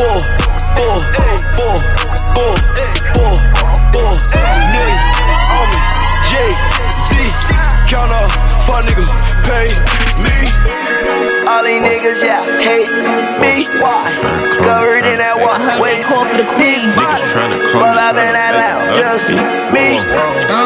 bull, 0.00 0.20
bull, 0.78 1.00
bull, 1.60 1.80
bull, 2.32 2.56
bull, 3.12 3.36
bull, 3.92 4.16
million 4.72 5.00
on 5.52 5.68
me. 5.68 5.80
Jay 6.30 6.50
Z, 7.04 7.12
count 7.92 8.10
up, 8.10 8.32
fuck 8.64 8.88
nigga, 8.88 9.04
pay 9.44 9.68
me. 10.24 10.48
All 11.46 11.62
these 11.62 11.82
niggas, 11.82 12.24
yeah, 12.24 12.40
hate 12.56 12.88
me. 13.36 13.68
Why? 13.78 14.08
Covered 14.64 15.04
in 15.04 15.18
that 15.18 15.36
walk. 15.36 15.60
Wait, 15.82 16.02
call 16.04 16.24
for 16.24 16.38
the 16.38 16.48
queen. 16.56 16.77
Loud, 19.26 19.74
me. 19.74 19.98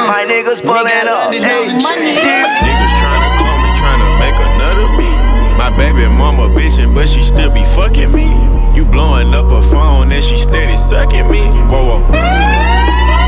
My 0.09 0.25
niggas 0.29 0.61
pulling 0.61 1.09
up. 1.09 1.33
Hey, 1.33 1.73
Niggas 1.73 2.95
tryna 3.01 3.31
call 3.41 3.57
me, 3.63 3.71
tryna 3.81 4.09
make 4.21 4.39
another 4.53 4.89
me. 4.99 5.11
My 5.57 5.71
baby 5.77 6.07
mama 6.09 6.49
bitchin', 6.49 6.95
but 6.95 7.09
she 7.09 7.23
still 7.23 7.51
be 7.51 7.65
fucking 7.65 8.13
me. 8.13 8.29
You 8.77 8.85
blowing 8.85 9.35
up 9.35 9.51
her 9.51 9.63
phone 9.63 10.13
and 10.13 10.25
she 10.25 10.37
steady 10.37 10.77
sucking 10.77 11.31
me. 11.31 11.43
Whoa, 11.71 11.99
whoa. 11.99 12.01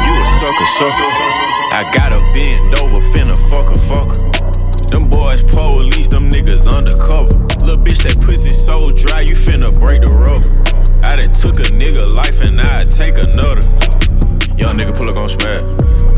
You 0.05 0.13
a 0.21 0.27
sucker, 0.41 0.69
sucker. 0.79 1.09
I 1.75 1.91
gotta 1.95 2.21
bend 2.33 2.75
over, 2.81 3.01
finna 3.13 3.37
fuck 3.51 3.69
a 3.75 3.79
fucker. 3.81 4.21
Them 4.91 5.09
boys 5.09 5.43
police, 5.45 6.09
them 6.09 6.31
niggas 6.31 6.71
undercover. 6.71 7.37
Little 7.65 7.83
bitch, 7.83 8.03
that 8.05 8.21
pussy 8.21 8.53
so 8.53 8.79
dry, 8.97 9.23
you 9.23 9.35
finna 9.35 9.69
break 9.81 10.03
the 10.03 10.13
rubber. 10.13 10.51
I 11.03 11.17
done 11.17 11.35
took 11.35 11.59
a 11.61 11.71
nigga 11.71 12.09
life 12.09 12.41
and 12.41 12.61
I 12.61 12.85
take 12.85 13.19
another. 13.19 13.61
Young 14.57 14.79
nigga 14.79 14.97
pull 14.97 15.11
up 15.11 15.21
on 15.21 15.29
smash. 15.29 15.63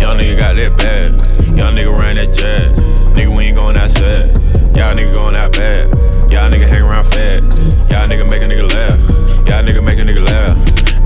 Young 0.01 0.18
nigga 0.18 0.37
got 0.37 0.57
that 0.57 0.76
bad. 0.76 1.11
Young 1.57 1.74
nigga 1.74 1.93
ran 1.99 2.16
that 2.16 2.34
jazz. 2.37 2.78
Nigga, 3.16 3.34
we 3.34 3.45
ain't 3.45 3.57
going 3.57 3.76
outside. 3.76 4.28
Y'all 4.76 4.93
nigga 4.93 5.14
going 5.16 5.37
out 5.37 5.53
bad. 5.53 5.89
Y'all 6.30 6.51
nigga 6.51 6.68
hang 6.68 6.82
around 6.82 7.05
fast. 7.05 7.72
Y'all 7.91 8.05
nigga 8.05 8.28
make 8.28 8.43
a 8.43 8.47
nigga 8.47 8.68
laugh. 8.68 9.01
Y'all 9.49 9.64
nigga 9.64 9.82
make 9.82 9.99
a 9.99 10.05
nigga 10.05 10.20
laugh. 10.20 10.53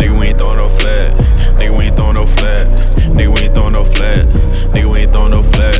Nigga, 0.02 0.18
we 0.18 0.26
ain't 0.28 0.38
throwing 0.38 0.58
no 0.58 0.68
flat. 0.68 1.14
Nigga, 1.54 1.78
we 1.78 1.84
ain't 1.84 1.96
throwing 1.96 2.14
no 2.14 2.26
flat. 2.26 2.66
Nigga, 3.14 3.30
we 3.30 3.42
ain't 3.46 3.54
throwing 3.54 3.72
no 3.74 3.84
flat. 3.84 4.26
Nigga, 4.74 4.90
we 4.90 4.98
ain't 5.00 5.12
throwing 5.12 5.30
no 5.30 5.42
flat. 5.42 5.78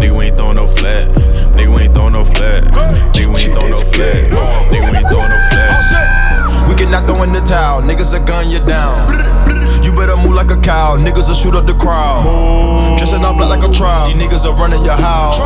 Nigga, 0.00 0.16
we 0.16 0.24
ain't 0.24 0.36
throwing 0.38 0.56
no 0.56 0.66
flat. 0.66 1.08
Nigga, 1.56 1.76
we 1.76 1.82
ain't 1.84 1.94
throwing 1.94 2.12
no 2.14 2.24
flat. 2.24 2.64
Nigga, 3.12 3.34
we 3.34 3.42
ain't 3.44 3.54
throwing 3.54 3.72
no 3.72 3.80
flat. 3.84 4.24
Nigga, 4.72 4.88
we 4.88 4.96
ain't 4.96 5.10
throwing 5.12 5.28
no 5.28 5.40
flat. 5.52 6.68
We 6.68 6.74
cannot 6.74 7.06
throw 7.06 7.22
in 7.22 7.32
the 7.32 7.40
towel, 7.40 7.82
niggas 7.82 8.18
will 8.18 8.24
gun 8.26 8.50
you 8.50 8.64
down. 8.64 9.25
You 10.36 10.42
better 10.42 10.52
move 10.52 10.58
like 10.58 10.58
a 10.58 10.60
cow, 10.60 10.96
niggas 10.96 11.28
will 11.28 11.34
shoot 11.34 11.54
up 11.54 11.66
the 11.66 11.72
crowd. 11.74 12.98
Dressing 12.98 13.24
up 13.24 13.36
like 13.36 13.62
a 13.62 13.72
trial, 13.72 14.06
these 14.06 14.16
niggas 14.16 14.44
are 14.44 14.54
running 14.54 14.84
your 14.84 14.94
house. 14.94 15.38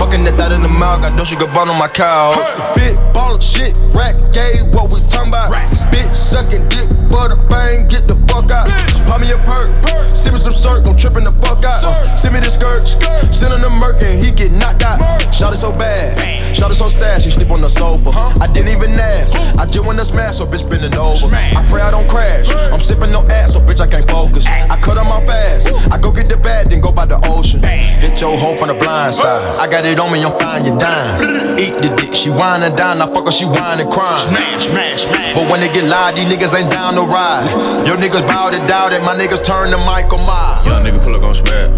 Fucking 0.00 0.24
that 0.24 0.34
thought 0.34 0.52
in 0.52 0.62
the 0.62 0.68
mouth, 0.68 1.02
got 1.02 1.16
Dolce 1.16 1.36
Gabbana 1.36 1.70
on 1.70 1.78
my 1.78 1.88
cow. 1.88 2.34
Big 2.74 2.96
baller 3.14 3.40
shit, 3.40 3.78
rack 3.94 4.16
gay, 4.32 4.62
what 4.72 4.90
we 4.90 5.00
talking 5.06 5.30
about? 5.30 5.52
Bitch 5.92 6.10
sucking 6.10 6.68
dick, 6.68 6.88
butter 7.08 7.36
bang, 7.48 7.86
get 7.86 8.08
the 8.08 8.16
fuck 8.26 8.50
out. 8.50 8.68
Pop 9.06 9.20
me 9.20 9.30
a 9.30 9.38
perk, 9.38 9.70
send 10.14 10.34
me 10.34 10.40
some 10.40 10.52
circ, 10.52 10.86
I'm 10.86 10.96
tripping 10.96 11.24
the 11.24 11.32
fuck 11.32 11.64
out. 11.64 11.84
Uh, 11.84 12.16
send 12.16 12.34
me 12.34 12.40
the 12.40 12.50
skirt, 12.50 12.86
send 13.32 13.54
him 13.54 13.60
the 13.60 13.70
murk 13.70 14.02
and 14.02 14.22
he 14.22 14.30
get 14.30 14.52
knocked 14.52 14.82
out. 14.82 14.98
Shot 15.32 15.52
it 15.52 15.56
so 15.56 15.72
bad, 15.72 16.56
shot 16.56 16.70
it 16.70 16.74
so 16.74 16.88
sad, 16.88 17.22
she 17.22 17.30
sleep 17.30 17.50
on 17.50 17.62
the 17.62 17.68
sofa. 17.68 18.10
I 18.40 18.46
didn't 18.46 18.76
even 18.76 18.98
ask, 18.98 19.34
I 19.58 19.66
just 19.66 19.84
wanna 19.84 20.04
smash, 20.04 20.38
so 20.38 20.44
bitch 20.44 20.68
bending 20.68 20.96
over. 20.96 21.34
I 21.34 21.66
pray 21.70 21.82
I 21.82 21.90
don't 21.90 22.08
crash, 22.08 22.48
I'm 22.72 22.80
sipping 22.80 23.10
no 23.10 23.26
ass, 23.28 23.52
so 23.52 23.60
bitch 23.60 23.80
I 23.80 23.86
can't 23.86 24.07
focus. 24.08 24.46
I 24.46 24.76
cut 24.80 24.98
on 24.98 25.08
my 25.08 25.24
fast, 25.24 25.68
I 25.92 25.98
go 25.98 26.10
get 26.10 26.28
the 26.28 26.36
bag, 26.36 26.70
then 26.70 26.80
go 26.80 26.92
by 26.92 27.06
the 27.06 27.20
ocean. 27.28 27.62
Hit 27.62 28.20
your 28.20 28.36
hoe 28.36 28.56
from 28.56 28.68
the 28.68 28.74
blind 28.74 29.14
side, 29.14 29.44
I 29.60 29.70
got 29.70 29.84
it 29.84 29.98
on 30.00 30.10
me, 30.12 30.22
I'm 30.24 30.36
fine, 30.38 30.64
you 30.64 30.76
dime. 30.76 31.58
Eat 31.58 31.78
the 31.78 31.94
dick, 31.96 32.14
she 32.14 32.30
whine 32.30 32.62
and 32.62 32.76
dine, 32.76 33.00
I 33.00 33.06
fuck 33.06 33.26
her, 33.26 33.32
she 33.32 33.44
whine 33.44 33.80
and 33.80 33.90
crying. 33.90 34.18
Smash, 34.28 34.66
smash, 34.66 35.02
smash. 35.06 35.34
But 35.34 35.50
when 35.50 35.60
they 35.60 35.70
get 35.70 35.84
loud, 35.84 36.14
these 36.14 36.26
niggas 36.26 36.54
ain't 36.58 36.70
down 36.70 36.94
to 36.94 37.02
ride. 37.02 37.46
Your 37.86 37.96
niggas 37.96 38.26
bout 38.26 38.52
it, 38.52 38.66
doubt 38.66 38.92
it, 38.92 39.02
my 39.02 39.14
niggas 39.14 39.44
turn 39.44 39.70
to 39.70 39.78
Michael 39.78 40.18
Myers. 40.18 40.66
Young 40.66 40.84
nigga 40.84 41.02
pull 41.04 41.14
up 41.14 41.24
on 41.24 41.34
smash. 41.34 41.68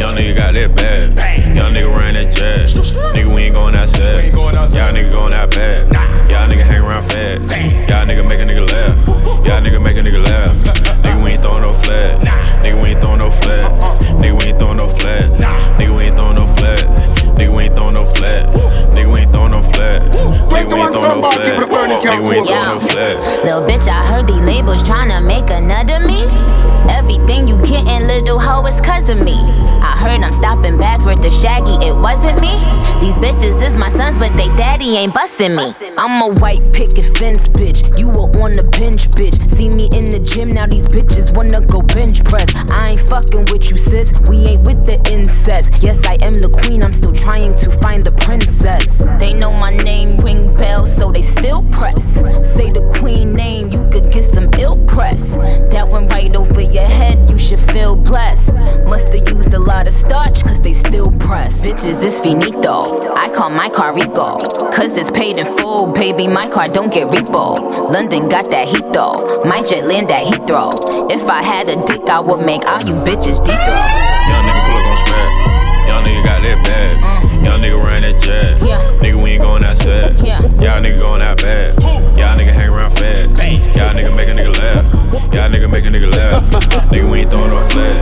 Young 0.00 0.16
nigga 0.16 0.36
got 0.36 0.54
that 0.54 0.74
bad. 0.74 1.18
Young 1.56 1.72
nigga 1.74 1.96
ran 1.96 2.14
that 2.14 2.34
jazz. 2.34 2.74
Nigga, 2.74 3.34
we 3.34 3.42
ain't 3.42 3.54
going 3.54 3.74
outside. 3.76 4.34
Y'all 4.34 4.90
nigga 4.92 5.12
going 5.12 5.34
out 5.34 5.50
bad. 5.50 5.92
Y'all 6.30 6.48
nigga 6.48 6.62
hang 6.62 6.82
around 6.82 7.02
fast. 7.02 7.42
Y'all 7.88 8.06
nigga 8.06 8.26
make 8.28 8.40
a 8.40 8.44
nigga 8.44 8.66
laugh. 8.70 8.96
Y'all 9.46 9.60
nigga 9.60 9.82
make 9.82 9.96
a 9.96 10.02
nigga 10.02 10.24
laugh. 10.24 10.52
Nigga, 11.02 11.21
we 11.32 11.36
ain't 11.36 11.44
throwing 11.44 11.62
no 11.62 11.72
flag. 11.72 12.20
Nigga, 12.62 12.82
we 12.82 12.88
ain't 12.90 13.00
throwing 13.00 13.18
no 13.20 13.30
flag. 13.30 13.64
Uh-uh. 13.64 14.20
Nigga, 14.20 14.38
we 14.38 14.44
ain't 14.48 14.58
throwing 14.58 14.76
no 14.76 14.88
flag. 14.88 15.30
Nigga, 15.78 15.96
we 15.98 16.04
ain't 16.04 16.16
throwing 16.18 16.36
no 16.36 16.46
flag. 16.46 17.11
Nigga, 17.42 17.56
we 17.56 17.64
ain't 17.64 17.74
throwing 17.74 17.94
no 17.94 18.06
flag. 18.06 18.48
Nigga, 18.94 19.12
we 19.12 19.20
ain't 19.22 19.32
throwing 19.32 19.50
no 19.50 19.62
flag. 19.62 20.00
Nigga, 20.00 20.52
we 20.52 20.80
ain't 20.80 20.92
throwing 20.92 21.20
no 21.20 21.30
flag. 21.32 21.58
Nigga, 21.58 22.22
we 22.22 22.36
ain't 22.36 22.48
throwing 22.48 22.68
no 22.68 22.78
flag. 22.78 23.16
Little 23.42 23.66
bitch, 23.66 23.88
I 23.88 24.06
heard 24.06 24.28
these 24.28 24.38
labels 24.38 24.84
tryna 24.84 25.26
make 25.26 25.50
another 25.50 25.98
me. 26.06 26.22
Everything 26.88 27.48
you 27.48 27.56
gettin', 27.66 28.06
little 28.06 28.38
hoe, 28.38 28.64
is 28.66 28.80
cause 28.80 29.08
of 29.08 29.18
me. 29.18 29.34
I 29.82 29.96
heard 29.98 30.22
I'm 30.22 30.32
stopping 30.32 30.78
bags 30.78 31.04
worth 31.04 31.24
of 31.24 31.32
shaggy, 31.32 31.74
it 31.84 31.94
wasn't 31.94 32.40
me. 32.40 32.54
These 33.00 33.16
bitches 33.18 33.60
is 33.60 33.76
my 33.76 33.88
sons, 33.88 34.18
but 34.18 34.36
they 34.36 34.46
daddy 34.54 34.96
ain't 34.96 35.12
bustin' 35.12 35.56
me. 35.56 35.74
I'm 35.98 36.22
a 36.22 36.32
white 36.40 36.62
picket 36.72 37.04
fence 37.18 37.48
bitch, 37.48 37.98
you 37.98 38.08
were 38.08 38.30
on 38.38 38.52
the 38.52 38.62
bench 38.62 39.10
bitch. 39.10 39.34
See 39.56 39.68
me 39.68 39.90
in 39.92 40.06
the 40.06 40.20
gym, 40.20 40.48
now 40.48 40.66
these 40.66 40.86
bitches 40.86 41.34
wanna 41.36 41.60
go 41.60 41.82
bench 41.82 42.24
press. 42.24 42.48
I 42.70 42.90
ain't 42.90 43.00
fucking 43.00 43.46
with 43.50 43.70
you, 43.70 43.76
sis, 43.76 44.12
we 44.28 44.38
ain't 44.46 44.66
with 44.66 44.84
the 44.84 45.02
incest. 45.10 45.82
Yes, 45.82 45.98
I 46.06 46.14
am 46.22 46.34
the 46.34 46.50
queen, 46.62 46.84
I'm 46.84 46.92
still 46.92 47.12
trying 47.12 47.31
to 47.40 47.70
find 47.70 48.02
the 48.02 48.12
princess. 48.12 48.98
They 49.18 49.32
know 49.32 49.48
my 49.58 49.70
name, 49.70 50.16
ring 50.18 50.54
bells, 50.54 50.94
so 50.94 51.10
they 51.10 51.22
still 51.22 51.62
press. 51.72 52.04
Say 52.52 52.68
the 52.68 52.84
queen 53.00 53.32
name, 53.32 53.72
you 53.72 53.88
could 53.88 54.12
get 54.12 54.24
some 54.24 54.50
ill 54.60 54.76
press. 54.86 55.36
That 55.72 55.88
went 55.90 56.10
right 56.10 56.34
over 56.34 56.60
your 56.60 56.84
head, 56.84 57.30
you 57.30 57.38
should 57.38 57.58
feel 57.58 57.96
blessed. 57.96 58.60
Musta 58.84 59.18
used 59.32 59.54
a 59.54 59.58
lot 59.58 59.88
of 59.88 59.94
starch, 59.94 60.44
cause 60.44 60.60
they 60.60 60.74
still 60.74 61.10
press. 61.20 61.64
Bitches, 61.64 62.04
it's 62.04 62.20
finito. 62.20 63.00
I 63.16 63.32
call 63.34 63.48
my 63.48 63.70
car 63.70 63.94
Rico. 63.94 64.36
Cause 64.68 64.92
it's 64.92 65.10
paid 65.10 65.38
in 65.38 65.46
full, 65.46 65.90
baby. 65.90 66.28
My 66.28 66.50
car 66.50 66.66
don't 66.68 66.92
get 66.92 67.08
repo. 67.08 67.56
London 67.88 68.28
got 68.28 68.44
that 68.50 68.68
heat 68.68 68.84
though. 68.92 69.40
My 69.48 69.62
jet 69.64 69.88
land 69.88 70.10
at 70.10 70.28
Heathrow. 70.28 70.72
If 71.10 71.24
I 71.24 71.42
had 71.42 71.68
a 71.68 71.80
dick, 71.86 72.04
I 72.12 72.20
would 72.20 72.44
make 72.44 72.68
all 72.68 72.82
you 72.84 72.94
bitches 73.08 73.40
deep 73.40 74.41
bad. 76.64 77.44
Young 77.44 77.60
nigga 77.60 77.82
ran 77.84 78.02
that 78.02 78.20
jazz. 78.22 78.64
Yeah. 78.64 78.80
Nigga, 79.00 79.22
we 79.22 79.30
ain't 79.32 79.42
going 79.42 79.64
outside. 79.64 80.20
Yeah. 80.22 80.40
Y'all 80.62 80.80
nigga 80.80 80.98
going 81.02 81.22
out 81.22 81.42
bad. 81.42 81.80
Y'all 82.18 82.36
nigga 82.38 82.52
hang 82.52 82.70
around 82.70 82.90
fast. 82.90 83.42
Y'all 83.76 83.94
nigga 83.94 84.14
make 84.16 84.28
a 84.28 84.32
nigga 84.32 84.56
laugh. 84.56 84.84
Y'all 85.34 85.50
nigga 85.50 85.70
make 85.70 85.84
a 85.84 85.88
nigga 85.88 86.10
laugh. 86.10 86.42
nigga, 86.92 87.10
we 87.10 87.20
ain't 87.20 87.30
throwing 87.30 87.50
no 87.50 87.60
flag. 87.60 87.96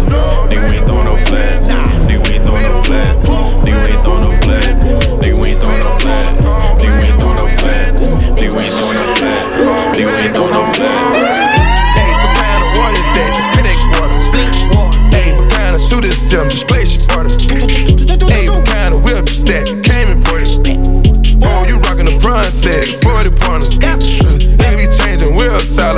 Nigga, 0.51 0.69
we 0.69 0.77
ain't 0.77 0.87
throwing 0.87 1.07
no 1.07 1.17
flag. 1.17 1.63
Nigga, 2.07 2.29
we 2.29 2.35
ain't 2.35 2.45
throwing 2.45 2.65
no 2.65 2.83
flag. 2.83 3.17
Nigga, 3.65 3.83
we 3.83 3.89
ain't 3.93 4.03
throwing 4.03 4.23
no 4.23 4.33
flag. 4.43 4.77
Nigga, 5.21 5.41
we 5.41 5.49
ain't 5.49 5.61
throwing 5.61 5.79
no 5.79 5.93
flag. 5.99 6.37
Nigga, 6.81 6.97
we 6.99 7.05
ain't 7.07 7.19
throwing 7.19 7.37
no 7.37 7.49
flag. 7.49 7.95
Nigga, 8.37 8.57
we 8.57 8.63
ain't 8.65 8.77
throwing 8.77 8.97
no 8.97 9.15
flag. 9.15 9.95
Nigga, 9.95 10.17
we 10.17 10.23
ain't 10.23 10.35
throwing 10.35 10.53
no 10.53 10.65
flag. 10.73 10.80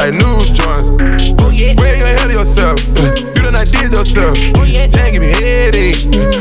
like 0.02 0.14
new 0.18 0.42
joints. 0.50 0.90
Oh, 1.38 1.50
yeah. 1.54 1.78
Where 1.78 1.94
you 1.94 2.02
ahead 2.02 2.26
of 2.26 2.34
yourself? 2.34 2.82
you 2.98 3.38
done 3.38 3.54
I 3.54 3.62
did 3.62 3.92
yourself. 3.92 4.36
Oh, 4.58 4.64
yeah. 4.66 4.88
Jane 4.88 5.12
give 5.12 5.22
me 5.22 5.30
headache. 5.30 5.94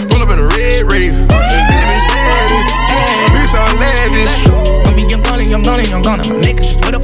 Pull 0.10 0.18
up 0.18 0.34
in 0.34 0.40
a 0.40 0.48
red 0.50 0.90
rave. 0.90 1.14
Bitty 1.30 1.62
bitch 1.70 2.02
status. 2.10 2.68
We 3.30 3.42
so 3.54 3.62
lavish. 3.78 4.34
I 4.88 4.96
mean, 4.96 5.10
young 5.10 5.22
gunna, 5.22 5.44
young 5.44 5.62
gunna, 5.62 5.84
young 5.84 6.02
gunna. 6.02 6.28
My 6.28 6.42
niggas 6.42 6.74
just 6.74 6.82
put 6.82 6.96
up. 6.96 7.04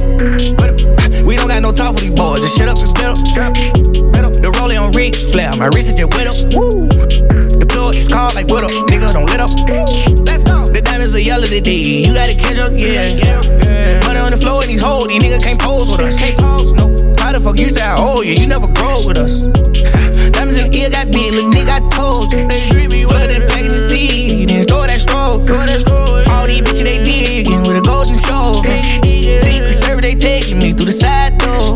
Put 0.58 0.82
up. 0.82 1.22
We 1.22 1.36
don't 1.36 1.46
got 1.46 1.62
no 1.62 1.70
talk 1.70 1.94
for 1.94 2.00
these 2.00 2.14
boys. 2.14 2.40
Just 2.40 2.58
shut 2.58 2.68
up 2.68 2.78
and 2.78 2.92
pedal. 2.96 3.14
Shut 3.34 3.54
up. 3.54 3.78
The 4.42 4.50
rolling 4.58 4.78
on 4.78 4.90
Ric 4.92 5.14
Flair. 5.14 5.54
My 5.56 5.66
wrist 5.66 5.90
is 5.90 5.94
just 5.94 6.12
wet 6.14 6.26
up. 6.26 6.36
Woo. 6.54 6.88
The 6.88 7.66
plug 7.68 7.94
is 7.94 8.08
called 8.08 8.34
like 8.34 8.48
what 8.48 8.64
up. 8.64 8.70
Nigga, 8.90 9.12
don't 9.12 9.26
let 9.26 9.38
up. 9.38 9.50
Let's 10.26 10.37
the 10.78 10.84
diamonds 10.84 11.14
are 11.14 11.20
yellow 11.20 11.46
today. 11.46 12.06
You 12.06 12.14
gotta 12.14 12.34
catch 12.34 12.58
up, 12.58 12.72
yeah, 12.76 13.10
yeah. 13.10 13.42
yeah. 13.42 14.00
Money 14.06 14.20
on 14.20 14.30
the 14.30 14.38
floor 14.38 14.62
in 14.62 14.68
these 14.68 14.80
hoes, 14.80 15.08
these 15.08 15.20
niggas 15.22 15.42
can't 15.42 15.60
pose 15.60 15.90
with 15.90 16.02
us. 16.02 16.16
Can't 16.16 16.38
pose, 16.38 16.72
no. 16.72 16.94
How 17.18 17.32
the 17.32 17.40
fuck 17.42 17.58
you 17.58 17.68
say 17.68 17.82
I 17.82 17.96
owe 17.98 18.22
you? 18.22 18.34
You 18.34 18.46
never 18.46 18.68
grow 18.78 19.02
with 19.04 19.18
us. 19.18 19.40
Diamonds 20.34 20.56
in 20.56 20.70
the 20.70 20.78
ear 20.78 20.90
got 20.90 21.10
big, 21.10 21.34
little 21.34 21.50
nigga, 21.50 21.82
I 21.82 21.82
told 21.90 22.32
you. 22.32 22.46
They 22.46 22.68
dream 22.70 22.90
me 22.90 23.04
blood 23.04 23.30
and 23.30 23.48
packing 23.50 23.74
the 23.74 23.88
seed. 23.90 24.48
Then 24.48 24.66
throw 24.66 24.86
that 24.86 25.00
stroke. 25.00 25.46
Throw 25.46 25.66
that 25.66 25.80
stroke. 25.82 26.28
All 26.30 26.46
these 26.46 26.62
bitches 26.62 26.84
they 26.86 27.02
digging 27.02 27.60
with 27.66 27.78
a 27.78 27.82
golden 27.82 28.14
show. 28.22 28.62
Secret 28.62 29.74
service 29.74 30.04
they 30.06 30.14
taking 30.14 30.58
me 30.62 30.70
through 30.70 30.86
the 30.86 30.94
side 30.94 31.38
door. 31.42 31.74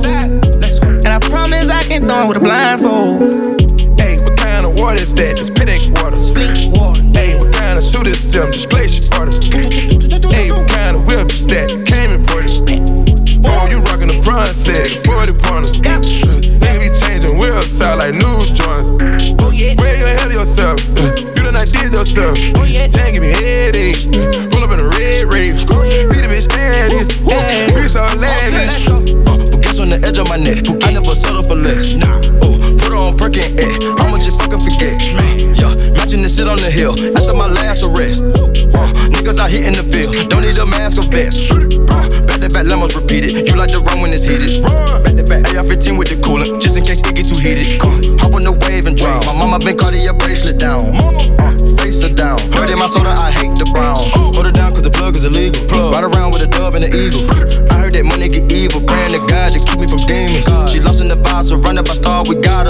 And 1.03 1.11
I 1.11 1.18
promise 1.18 1.68
I 1.68 1.82
can 1.82 2.07
throw 2.07 2.28
with 2.28 2.38
a 2.38 2.40
blindfold. 2.40 3.59
Hey, 3.98 4.14
what 4.22 4.38
kind 4.38 4.64
of 4.64 4.78
water 4.78 5.03
is 5.03 5.12
that? 5.14 5.36
This 5.36 5.50
Patek 5.50 5.90
water. 5.98 6.22
Fleet 6.22 6.70
water. 6.78 7.03
Hey, 7.18 7.38
what 7.38 7.53
kind 7.53 7.76
of 7.76 7.82
suit 7.82 8.07
is 8.07 8.30
them? 8.32 8.53
Just 8.53 8.70
place 8.70 8.91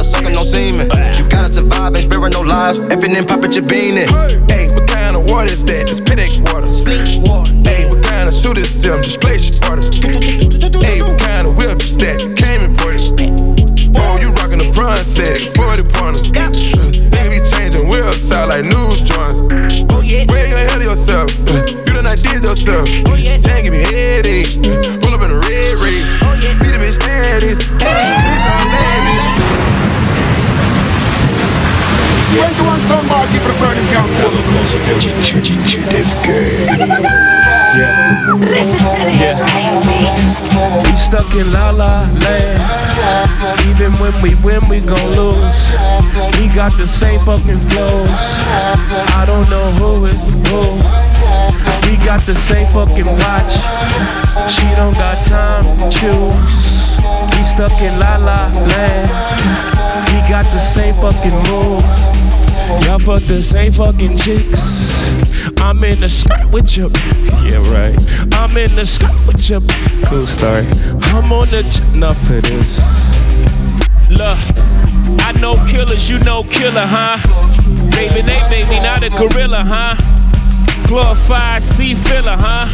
sucking 0.04 0.32
no 0.34 0.44
semen. 0.44 0.88
You 1.16 1.28
gotta 1.28 1.52
survive, 1.52 1.94
ain't 1.94 2.04
sparing 2.04 2.32
no 2.32 2.40
lives. 2.42 2.78
Effing 2.90 3.16
and 3.16 3.26
poppin' 3.26 3.52
your 3.52 3.62
bean 3.66 3.96
in. 3.98 4.08
Hey, 4.48 4.68
what 4.74 4.88
kind 4.88 5.16
of 5.16 5.28
water 5.30 5.52
is 5.52 5.64
that? 5.64 5.86
This 5.86 6.00
Patek 6.00 6.40
water. 6.52 6.66
Fleet 6.66 7.26
water. 7.28 7.52
Hey, 7.64 7.88
what 7.88 8.02
kind 8.04 8.28
of 8.28 8.34
suit 8.34 8.58
is 8.58 8.80
them? 8.82 9.02
Just 9.02 9.20
place 9.20 9.48
your 9.50 9.70
orders. 9.70 9.88
Hey, 10.82 11.02
what 11.02 11.18
kind 11.20 11.46
of 11.46 11.56
whip 11.56 11.78
is 11.82 11.96
that? 11.98 12.18
Came 12.36 12.62
imported. 12.62 13.02
Oh, 13.96 14.18
you 14.20 14.30
rockin' 14.40 14.58
the 14.58 14.70
bronze 14.74 15.06
set, 15.06 15.40
40 15.56 15.82
pointers. 15.94 16.26
Uh, 16.36 16.50
Nigga 17.12 17.30
be 17.30 17.40
changing 17.50 17.88
wheels 17.88 18.30
out 18.32 18.48
like 18.48 18.64
new 18.64 18.96
joints. 19.04 19.40
Where 20.30 20.46
you 20.48 20.56
hell 20.56 20.82
yourself? 20.82 21.30
Uh, 21.48 21.62
You 21.86 21.92
done 21.94 22.04
not 22.04 22.18
did 22.18 22.42
yourself. 22.42 22.88
21 32.32 32.80
son 32.88 33.06
bar, 33.08 33.26
keep 33.28 33.42
it 33.44 33.58
burning 33.60 33.86
count. 33.92 34.08
Yeah. 37.76 38.32
Listen 38.40 38.84
to 38.88 39.04
this, 39.04 39.36
Yeah. 39.36 40.82
We 40.82 40.96
stuck 40.96 41.34
in 41.34 41.52
la 41.52 41.70
la 41.70 42.08
land. 42.24 42.60
Even 43.68 43.92
when 43.98 44.14
we 44.22 44.34
win, 44.36 44.66
we 44.68 44.80
gon' 44.80 45.14
lose. 45.14 45.72
We 46.38 46.48
got 46.48 46.72
the 46.78 46.86
same 46.86 47.20
fucking 47.20 47.60
flows. 47.68 48.08
I 49.12 49.24
don't 49.26 49.48
know 49.50 49.70
who 49.72 50.06
is 50.06 50.22
who. 50.48 50.80
We 51.86 51.96
got 51.98 52.24
the 52.24 52.34
same 52.34 52.66
fucking 52.68 53.06
watch. 53.06 53.52
She 54.50 54.64
don't 54.74 54.94
got 54.94 55.24
time 55.26 55.64
to 55.78 55.90
choose. 55.90 56.98
We 57.36 57.42
stuck 57.42 57.78
in 57.82 57.98
la 57.98 58.16
la 58.16 58.48
land. 58.68 59.81
We 60.12 60.18
got 60.28 60.44
the 60.44 60.60
same 60.60 60.94
fucking 60.96 61.34
moves. 61.50 62.86
Y'all 62.86 62.98
fuck 62.98 63.22
the 63.22 63.42
same 63.42 63.72
fucking 63.72 64.16
chicks. 64.16 65.08
I'm 65.56 65.82
in 65.84 66.00
the 66.00 66.08
skirt 66.08 66.50
with 66.50 66.76
you. 66.76 66.90
Yeah, 67.42 67.62
right. 67.72 67.98
I'm 68.34 68.56
in 68.58 68.74
the 68.74 68.84
skirt 68.84 69.14
with 69.26 69.48
you. 69.48 69.60
Cool 70.06 70.26
story. 70.26 70.66
I'm 71.14 71.32
on 71.32 71.48
the 71.48 71.62
ch- 71.62 71.80
enough 71.94 72.30
of 72.30 72.42
this. 72.42 72.78
Look, 74.10 74.38
I 75.20 75.32
know 75.40 75.54
killers, 75.66 76.10
you 76.10 76.18
know 76.18 76.44
killer, 76.44 76.86
huh? 76.86 77.16
Baby, 77.90 78.20
they 78.20 78.40
made 78.50 78.68
me 78.68 78.80
not 78.80 79.02
a 79.02 79.08
gorilla, 79.08 79.64
huh? 79.64 79.96
Glorified 80.86 81.62
sea 81.62 81.94
filler, 81.94 82.36
huh? 82.38 82.68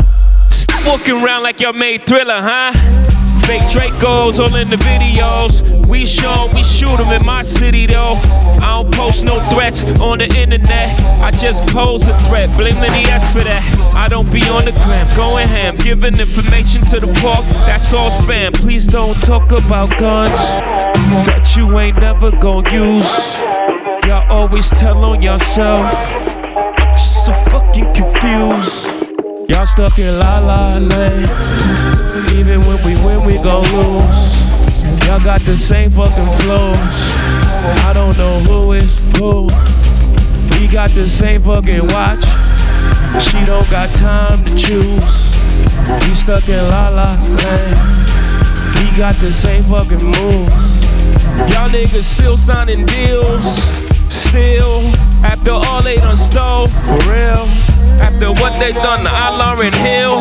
Stop 0.50 0.84
walking 0.86 1.22
around 1.22 1.44
like 1.44 1.60
y'all 1.60 1.72
made 1.72 2.06
thriller, 2.06 2.40
huh? 2.42 2.72
Fake 3.48 3.62
Dracos 3.62 4.38
all 4.38 4.54
in 4.56 4.68
the 4.68 4.76
videos. 4.76 5.62
We 5.86 6.04
show 6.04 6.50
we 6.54 6.62
shoot 6.62 7.00
'em 7.00 7.10
in 7.18 7.24
my 7.24 7.40
city 7.40 7.86
though. 7.86 8.20
I 8.60 8.74
don't 8.74 8.92
post 8.92 9.24
no 9.24 9.40
threats 9.48 9.84
on 10.00 10.18
the 10.18 10.26
internet. 10.26 10.90
I 11.22 11.30
just 11.30 11.64
pose 11.68 12.06
a 12.06 12.12
threat. 12.24 12.54
Blame 12.58 12.78
the 12.78 12.90
S 13.10 13.24
for 13.32 13.42
that. 13.42 13.62
I 13.94 14.06
don't 14.06 14.30
be 14.30 14.42
on 14.50 14.66
the 14.66 14.72
gram, 14.72 15.08
going 15.16 15.48
ham, 15.48 15.76
giving 15.76 16.20
information 16.20 16.84
to 16.90 17.00
the 17.00 17.06
park. 17.22 17.46
That's 17.64 17.90
all 17.94 18.10
spam. 18.10 18.52
Please 18.52 18.86
don't 18.86 19.16
talk 19.22 19.50
about 19.50 19.96
guns 19.96 20.40
that 21.24 21.56
you 21.56 21.78
ain't 21.78 21.98
never 22.02 22.30
gonna 22.30 22.70
use. 22.70 23.10
Y'all 24.06 24.30
always 24.30 24.68
tell 24.68 25.02
on 25.06 25.22
yourself. 25.22 25.86
I'm 26.76 26.90
just 26.90 27.24
so 27.24 27.32
fucking 27.32 27.94
confused. 27.94 29.08
Y'all 29.48 29.64
stuck 29.64 29.98
in 29.98 30.18
la 30.18 30.38
la 30.38 30.76
land. 30.76 31.97
Even 32.34 32.60
when 32.62 32.82
we 32.84 32.96
win, 33.04 33.24
we 33.24 33.34
gon' 33.42 33.64
lose. 33.74 34.48
Y'all 35.06 35.20
got 35.20 35.40
the 35.42 35.56
same 35.56 35.90
fucking 35.90 36.32
flows. 36.40 36.76
I 37.84 37.92
don't 37.94 38.16
know 38.16 38.38
who 38.40 38.72
is 38.72 38.98
who. 39.16 39.46
We 40.50 40.68
got 40.68 40.90
the 40.90 41.06
same 41.08 41.42
fucking 41.42 41.86
watch. 41.88 42.24
She 43.22 43.44
don't 43.44 43.68
got 43.70 43.88
time 43.94 44.44
to 44.44 44.54
choose. 44.54 45.38
We 46.06 46.12
stuck 46.12 46.48
in 46.48 46.68
la 46.68 46.88
la 46.88 47.14
land. 47.14 47.98
We 48.76 48.96
got 48.96 49.16
the 49.16 49.32
same 49.32 49.64
fucking 49.64 50.04
moves. 50.04 50.84
Y'all 51.50 51.70
niggas 51.70 52.04
still 52.04 52.36
signing 52.36 52.84
deals. 52.86 53.44
Still, 54.08 54.82
after 55.24 55.52
all 55.52 55.82
they 55.82 55.96
done 55.96 56.16
stole, 56.16 56.66
for 56.66 56.98
real. 57.08 57.67
After 58.00 58.32
what 58.32 58.58
they 58.60 58.72
done 58.72 59.04
to 59.04 59.10
Lauryn 59.10 59.74
Hill. 59.74 60.18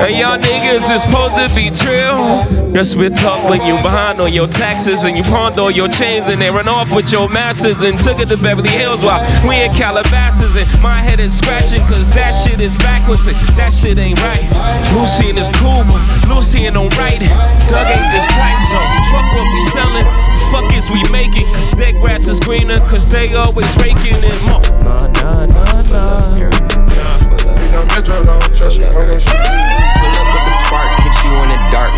And 0.00 0.16
y'all 0.16 0.38
niggas 0.38 0.90
is 0.94 1.02
supposed 1.02 1.36
to 1.36 1.48
be 1.54 1.70
trill. 1.70 2.46
Guess 2.72 2.94
we 2.96 3.10
talk 3.10 3.48
when 3.50 3.60
you 3.66 3.74
behind 3.82 4.20
on 4.20 4.32
your 4.32 4.46
taxes 4.46 5.04
and 5.04 5.16
you 5.16 5.24
pawned 5.24 5.58
all 5.58 5.70
your 5.70 5.88
chains 5.88 6.28
and 6.28 6.40
they 6.40 6.50
run 6.50 6.68
off 6.68 6.94
with 6.94 7.10
your 7.10 7.28
masters 7.28 7.82
and 7.82 8.00
took 8.00 8.20
it 8.20 8.28
to 8.28 8.36
Beverly 8.36 8.70
Hills 8.70 9.00
while 9.00 9.20
we 9.46 9.60
in 9.60 9.72
Calabasas 9.74 10.56
and 10.56 10.82
my 10.82 10.96
head 10.96 11.18
is 11.18 11.36
scratching 11.36 11.80
cause 11.86 12.08
that 12.10 12.30
shit 12.30 12.60
is 12.60 12.76
backwards 12.76 13.26
and 13.26 13.36
that 13.58 13.72
shit 13.72 13.98
ain't 13.98 14.22
right. 14.22 14.46
Lucy 14.94 15.36
is 15.36 15.48
cool, 15.58 15.82
but 15.82 16.00
Lucy 16.28 16.70
don't 16.70 16.96
write 16.96 17.22
it. 17.22 17.34
Doug 17.68 17.86
ain't 17.86 18.10
this 18.14 18.26
tight, 18.28 18.58
so 18.70 18.78
fuck 19.10 19.26
what 19.34 19.46
we 19.52 19.60
selling. 19.74 20.06
Fuck 20.50 20.72
is 20.74 20.88
we 20.90 21.02
making, 21.10 21.46
cause 21.54 21.72
their 21.72 21.92
grass 21.92 22.28
is 22.28 22.40
greener, 22.40 22.78
cause 22.88 23.06
they 23.06 23.34
always 23.34 23.76
raking 23.76 24.18
it 24.22 24.38
more. 24.48 24.62
Nah, 24.82 25.06
nah, 25.06 25.46
nah, 25.46 25.82
nah. 25.90 27.19
Pull 27.80 28.28
up 28.28 28.44
with 30.32 30.44
the 30.44 30.52
spark, 30.68 30.90
hit 31.00 31.16
you 31.24 31.32
in 31.40 31.48
the 31.48 31.56
dark. 31.72 31.88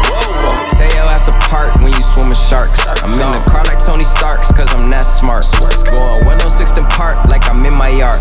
Tear 0.79 0.87
your 0.95 1.11
ass 1.11 1.27
apart 1.27 1.75
when 1.83 1.91
you 1.93 2.03
swim 2.03 2.29
with 2.29 2.39
sharks. 2.39 2.87
I'm 3.03 3.11
in 3.19 3.31
the 3.35 3.43
car 3.51 3.65
like 3.67 3.83
Tony 3.83 4.05
Starks, 4.05 4.53
cause 4.53 4.73
I'm 4.75 4.89
that 4.91 5.03
smart. 5.03 5.45
Going 5.91 6.25
106 6.25 6.77
and 6.79 6.89
park 6.91 7.27
like 7.27 7.49
I'm 7.51 7.67
in 7.67 7.75
my 7.75 7.89
yard. 7.91 8.15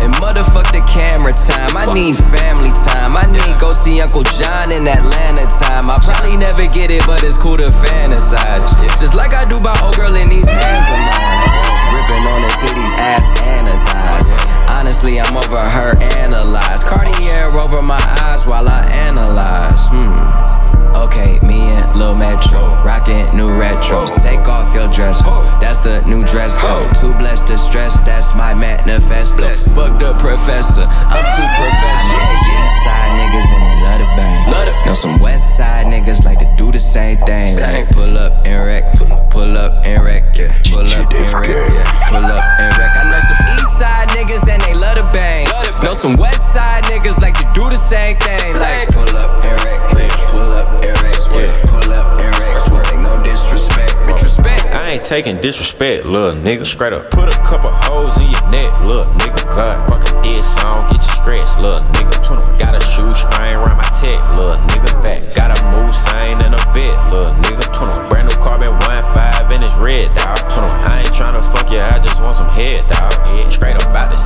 And 0.00 0.14
motherfuck 0.22 0.70
the 0.70 0.80
camera 0.86 1.32
time. 1.34 1.76
I 1.76 1.92
need 1.92 2.16
family 2.30 2.70
time. 2.86 3.16
I 3.18 3.26
need 3.26 3.58
go 3.58 3.72
see 3.72 4.00
Uncle 4.00 4.22
John 4.38 4.70
in 4.70 4.86
Atlanta 4.86 5.46
time. 5.60 5.90
I 5.90 5.98
probably 5.98 6.36
never 6.38 6.64
get 6.70 6.90
it, 6.90 7.04
but 7.06 7.22
it's 7.22 7.38
cool 7.38 7.56
to 7.58 7.70
fantasize. 7.84 8.70
Just 9.02 9.14
like 9.14 9.34
I 9.34 9.44
do 9.50 9.60
by 9.60 9.76
old 9.82 9.96
girl 9.96 10.14
in 10.14 10.28
these 10.30 10.46
hands 10.46 10.88
of 10.88 10.96
mine. 10.96 11.50
Ripping 11.90 12.22
on 12.22 12.42
the 12.42 12.48
titties, 12.62 12.94
ass 12.96 13.26
and 13.42 13.66
the 13.66 13.74
thighs. 13.90 14.30
Honestly, 14.80 15.20
I'm 15.20 15.36
over 15.36 15.60
her 15.60 15.92
analyze. 16.16 16.82
Cartier 16.84 17.52
over 17.52 17.82
my 17.82 18.00
eyes 18.24 18.46
while 18.46 18.66
I 18.66 18.80
analyze. 18.88 19.84
Hmm. 19.92 20.96
Okay, 20.96 21.38
me 21.46 21.60
and 21.76 21.84
Lil 21.98 22.16
Matt 22.16 22.40
intros. 22.40 24.16
Take 24.22 24.48
off 24.48 24.74
your 24.74 24.88
dress. 24.88 25.20
That's 25.60 25.80
the 25.80 26.00
new 26.08 26.24
dress 26.24 26.56
code. 26.56 26.94
Too 26.96 27.12
blessed 27.20 27.46
to 27.48 27.58
stress, 27.58 28.00
that's 28.00 28.34
my 28.34 28.54
manifesto. 28.54 29.54
Fuck 29.76 30.00
the 30.00 30.14
professor, 30.14 30.88
I'm 30.88 31.24
too 31.36 31.48
professional. 31.60 32.24
East 32.48 32.84
side 32.84 33.12
niggas 33.20 33.52
and 33.52 33.60
they 33.60 33.76
love 33.84 34.00
the 34.00 34.08
bang. 34.16 34.86
Know 34.86 34.94
some 34.94 35.18
west 35.20 35.58
side 35.58 35.86
niggas 35.92 36.24
like 36.24 36.38
to 36.38 36.54
do 36.56 36.72
the 36.72 36.80
same 36.80 37.18
thing. 37.28 37.54
Like 37.60 37.88
pull 37.90 38.16
up 38.16 38.46
and 38.46 38.64
wreck, 38.64 38.84
pull 39.30 39.56
up 39.58 39.84
and 39.84 40.02
wreck, 40.02 40.34
yeah. 40.34 40.56
Pull 40.72 40.86
up 40.88 41.12
and 41.12 41.34
wreck, 41.34 41.48
yeah. 41.48 42.08
Pull 42.08 42.24
up 42.24 42.44
and 42.60 42.78
wreck. 42.78 42.90
I 42.96 43.10
know 43.10 43.20
some 43.20 43.59
side 43.80 44.08
niggas 44.12 44.44
and 44.44 44.60
they 44.60 44.74
love 44.74 44.96
the 45.00 45.08
bang. 45.08 45.48
Know 45.80 45.94
some 45.94 46.12
west 46.20 46.52
side 46.52 46.84
niggas 46.84 47.18
like 47.24 47.32
to 47.40 47.48
do 47.56 47.64
the 47.72 47.80
same 47.80 48.16
thing. 48.20 48.52
Like 48.60 48.92
pull 48.92 49.08
up 49.16 49.40
and 49.40 49.56
wreck, 49.64 49.80
yeah. 49.96 50.28
Pull 50.28 50.52
up 50.52 50.68
and 50.84 50.92
wreck, 51.00 51.16
yeah. 51.32 51.48
Pull 51.64 51.88
up 51.96 52.12
and 52.20 52.28
wreck. 52.36 52.60
Take 52.84 53.00
no 53.00 53.16
disrespect, 53.24 53.96
bitch 54.04 54.20
respect. 54.20 54.68
I 54.68 55.00
ain't 55.00 55.04
taking 55.04 55.40
disrespect, 55.40 56.04
little 56.04 56.36
nigga. 56.36 56.66
Straight 56.66 56.92
up, 56.92 57.10
put 57.10 57.32
a 57.32 57.38
couple 57.40 57.72
holes 57.72 58.20
in 58.20 58.28
your 58.28 58.46
neck, 58.52 58.68
little 58.84 59.08
nigga. 59.16 59.48
God, 59.56 59.88
fucking 59.88 60.20
this 60.20 60.44
song, 60.60 60.84
get 60.92 61.00
you 61.00 61.12
scratched, 61.16 61.64
little 61.64 61.80
nigga. 61.96 62.12
Got 62.60 62.76
a 62.76 62.82
shoe 62.84 63.14
string 63.16 63.56
around 63.56 63.80
my 63.80 63.88
tech, 63.96 64.20
little 64.36 64.60
nigga. 64.68 64.92
Fact. 65.00 65.34
Got 65.34 65.56
a 65.56 65.58
move 65.72 65.90
sign 65.90 66.36
and 66.44 66.52
a 66.52 66.62
vet, 66.76 66.92
little 67.08 67.32
nigga. 67.48 67.64
Brand 68.10 68.28
new 68.28 68.36
red, 69.80 70.14
dog. 70.14 70.38
I 70.84 71.00
ain't 71.00 71.08
tryna 71.08 71.40
fuck 71.40 71.70
you, 71.72 71.80
I 71.80 71.98
just 71.98 72.20
want 72.20 72.36
some 72.36 72.50
head, 72.50 72.86
dog. 72.88 73.12
Straight 73.50 73.76
up 73.76 73.94
out 73.96 74.12
the 74.12 74.18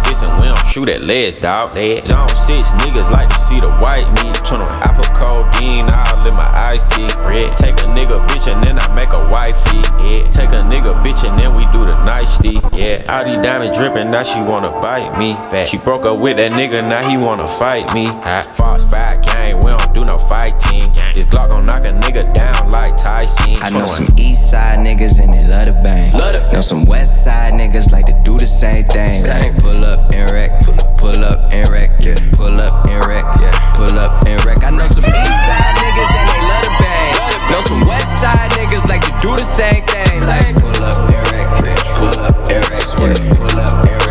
shoot 0.75 0.89
at 0.89 1.03
legs, 1.03 1.37
dog. 1.37 1.71
Zone 2.05 2.29
six 2.35 2.69
niggas 2.83 3.09
like 3.09 3.29
to 3.29 3.39
see 3.39 3.61
the 3.61 3.71
white 3.79 4.11
meat. 4.19 4.35
I 4.51 4.93
put 4.95 5.07
codeine 5.15 5.87
all 5.89 6.27
in 6.27 6.35
my 6.35 6.51
iced 6.51 6.91
tea. 6.91 7.07
Red. 7.23 7.57
Take 7.57 7.79
a 7.81 7.87
nigga 7.95 8.27
bitch 8.27 8.53
and 8.53 8.61
then 8.65 8.81
I 8.81 8.93
make 8.93 9.13
a 9.13 9.23
wifey. 9.31 9.79
Yeah. 10.03 10.29
Take 10.31 10.51
a 10.51 10.67
nigga 10.67 11.01
bitch 11.03 11.23
and 11.29 11.39
then 11.39 11.55
we 11.55 11.65
do 11.67 11.87
the 11.87 11.95
nicety. 12.05 12.59
Yeah. 12.73 13.07
All 13.09 13.25
these 13.25 13.39
diamonds 13.39 13.79
dripping, 13.79 14.11
now 14.11 14.25
she 14.25 14.41
wanna 14.41 14.73
bite 14.81 15.17
me. 15.17 15.35
Fat. 15.51 15.69
She 15.69 15.79
broke 15.79 16.05
up 16.07 16.19
with 16.19 16.39
that 16.39 16.51
nigga, 16.51 16.83
now 16.83 17.09
he 17.09 17.17
wanna 17.17 17.47
fight 17.47 17.93
me. 17.95 18.07
Hot. 18.07 18.55
Fox 18.55 18.83
5 18.91 19.23
gang, 19.23 19.57
we 19.59 19.71
don't 19.71 19.95
do 19.95 20.05
no 20.05 20.15
fighting. 20.15 20.91
This 21.15 21.27
Glock 21.27 21.51
gon' 21.51 21.67
knock 21.67 21.85
a 21.85 21.93
nigga 21.93 22.35
down 22.35 22.71
like 22.71 22.97
Tyson. 22.97 23.63
I 23.63 23.71
know 23.71 23.87
some 23.87 24.09
east 24.19 24.51
side 24.51 24.81
niggas 24.81 25.23
and 25.23 25.33
they 25.33 25.47
love 25.47 25.67
the 25.67 25.73
bang. 25.85 26.13
Know 26.53 26.61
some 26.61 26.85
west 26.85 27.25
side 27.25 27.53
niggas 27.55 27.93
like 27.93 28.07
to 28.07 28.21
do 28.25 28.39
the 28.39 28.47
same 28.47 28.85
thing. 28.87 29.23
Like 29.23 29.57
pull 29.63 29.85
up 29.85 30.13
and 30.13 30.31
wreck, 30.31 30.64
pull 30.97 31.25
up 31.25 31.51
and 31.53 31.69
wreck, 31.69 31.91
yeah. 32.01 32.17
Pull 32.33 32.61
up 32.61 32.87
and 32.87 33.05
wreck, 33.07 33.25
yeah. 33.41 33.53
Pull 33.75 33.99
up 33.99 34.25
and 34.27 34.43
wreck. 34.45 34.63
I 34.65 34.71
know 34.71 34.87
some 34.87 35.05
east 35.05 35.39
side 35.45 35.75
niggas 35.77 36.13
and 36.17 36.29
they 36.33 36.43
love 36.49 36.65
the 36.65 36.73
bang. 36.81 37.13
Know 37.51 37.61
some 37.69 37.83
west 37.87 38.11
side 38.21 38.51
niggas 38.57 38.89
like 38.89 39.03
to 39.03 39.13
do 39.21 39.31
the 39.37 39.45
same 39.45 39.85
thing. 39.85 40.21
Like 40.27 40.55
pull 40.61 40.85
up 40.85 41.11
and 41.11 41.23
wreck, 41.31 41.47
yeah. 41.65 41.77
Pull 41.95 42.17
up 42.21 42.37
and 42.49 42.65
wreck, 42.69 42.85
yeah. 42.99 43.37
Pull 43.37 43.61
up 43.61 43.85
and 43.85 44.01
wreck. 44.01 44.05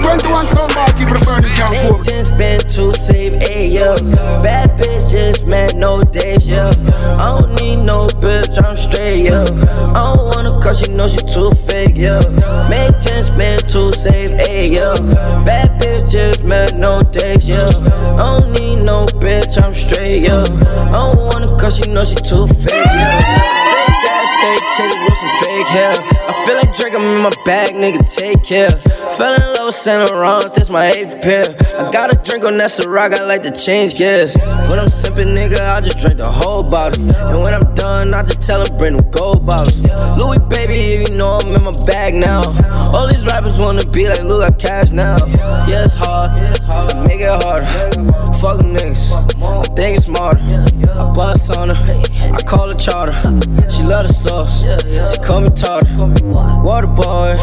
21 0.00 0.46
somebody 0.46 0.92
keep 0.92 1.08
it 1.10 1.24
burning 1.26 1.50
count 1.56 1.74
for 1.88 1.98
me. 1.98 2.04
Just 2.04 2.36
been 2.38 2.60
to 2.60 2.92
save 2.94 3.32
a 3.42 3.66
year. 3.66 3.96
Bad 4.42 4.78
bitches, 4.78 5.44
man, 5.50 5.78
no 5.78 6.02
days, 6.02 6.46
yeah. 6.48 6.70
I 7.18 7.40
don't 7.40 7.54
need 7.60 7.78
no 7.82 8.06
bitch, 8.06 8.62
I'm 8.62 8.76
straight, 8.76 9.24
yeah. 9.24 9.44
I 9.96 10.14
don't 10.14 10.26
wanna 10.34 10.50
cause 10.60 10.80
she 10.80 10.92
know 10.92 11.08
she 11.08 11.18
too 11.18 11.50
fake, 11.50 11.96
yeah. 11.96 12.20
Make 12.70 12.98
10 13.00 13.24
spin 13.24 13.58
to 13.58 13.92
save 13.92 14.32
a 14.32 14.68
year. 14.68 14.94
Bad 15.44 15.75
bitches, 16.06 16.42
man, 16.48 16.80
no 16.80 17.00
days, 17.02 17.48
yeah. 17.48 17.68
I 18.16 18.38
don't 18.38 18.52
need 18.52 18.84
no 18.84 19.06
bitch, 19.20 19.60
I'm 19.62 19.74
straight, 19.74 20.22
yeah. 20.22 20.44
I 20.88 21.12
don't 21.12 21.18
wanna 21.18 21.46
cause 21.46 21.76
she 21.76 21.90
know 21.90 22.04
she 22.04 22.14
too 22.16 22.46
fake, 22.46 22.72
yeah. 22.72 23.20
Fake 23.20 24.10
ass, 24.10 24.30
fake 24.42 24.66
titty 24.76 24.98
with 25.04 25.16
some 25.16 25.34
fake 25.42 25.66
hair. 25.66 25.94
I 26.28 26.46
feel 26.46 26.56
like 26.56 26.76
Drake, 26.76 26.94
I'm 26.94 27.02
in 27.02 27.22
my 27.22 27.32
bag, 27.44 27.74
nigga, 27.74 28.02
take 28.14 28.42
care. 28.44 28.70
Fell 28.70 29.34
in 29.34 29.54
love 29.54 29.66
with 29.66 29.74
Santa 29.74 30.14
Rons, 30.14 30.52
that's 30.52 30.70
my 30.70 30.86
eighth 30.90 31.20
pair. 31.20 31.44
I 31.78 31.90
got 31.90 32.12
a 32.12 32.16
drink 32.16 32.44
on 32.44 32.56
that 32.58 32.70
Ciroc, 32.70 33.18
I 33.18 33.24
like 33.24 33.42
to 33.42 33.50
change 33.50 33.96
gears. 33.96 34.36
When 34.68 34.78
I'm 34.78 34.88
sipping, 34.88 35.34
nigga, 35.34 35.60
I 35.60 35.80
just 35.80 35.98
drink 35.98 36.18
the 36.18 36.28
whole 36.28 36.62
bottle. 36.62 37.02
And 37.02 37.42
when 37.42 37.54
I'm 37.54 37.74
I 37.86 38.22
just 38.22 38.42
tell 38.42 38.64
them 38.64 38.76
bring 38.76 38.96
them 38.96 39.10
gold 39.10 39.46
bottles. 39.46 39.80
Louis, 40.18 40.40
baby, 40.48 41.08
you 41.08 41.16
know 41.16 41.38
I'm 41.42 41.54
in 41.54 41.62
my 41.62 41.72
bag 41.86 42.14
now. 42.14 42.42
All 42.94 43.06
these 43.06 43.24
rappers 43.26 43.58
wanna 43.58 43.86
be 43.86 44.08
like, 44.08 44.22
look, 44.22 44.42
I 44.42 44.50
cash 44.56 44.90
now. 44.90 45.18
Yeah, 45.68 45.84
it's 45.84 45.94
hard, 45.94 46.40
I 46.70 47.04
make 47.06 47.20
it 47.20 47.28
harder. 47.42 47.66
Fuck 48.40 48.58
them 48.58 48.74
niggas, 48.74 49.14
I 49.14 49.62
think 49.74 49.98
it's 49.98 50.06
smarter. 50.06 50.40
I 50.90 51.12
bust 51.14 51.56
on 51.56 51.70
her, 51.70 51.84
I 52.32 52.42
call 52.42 52.68
her 52.68 52.74
charter. 52.74 53.14
She 53.70 53.82
love 53.82 54.08
the 54.08 54.12
sauce, 54.12 54.64
she 54.64 55.18
call 55.22 55.42
me 55.42 55.50
tartar. 55.50 56.06
Water 56.62 56.88
boy, 56.88 57.36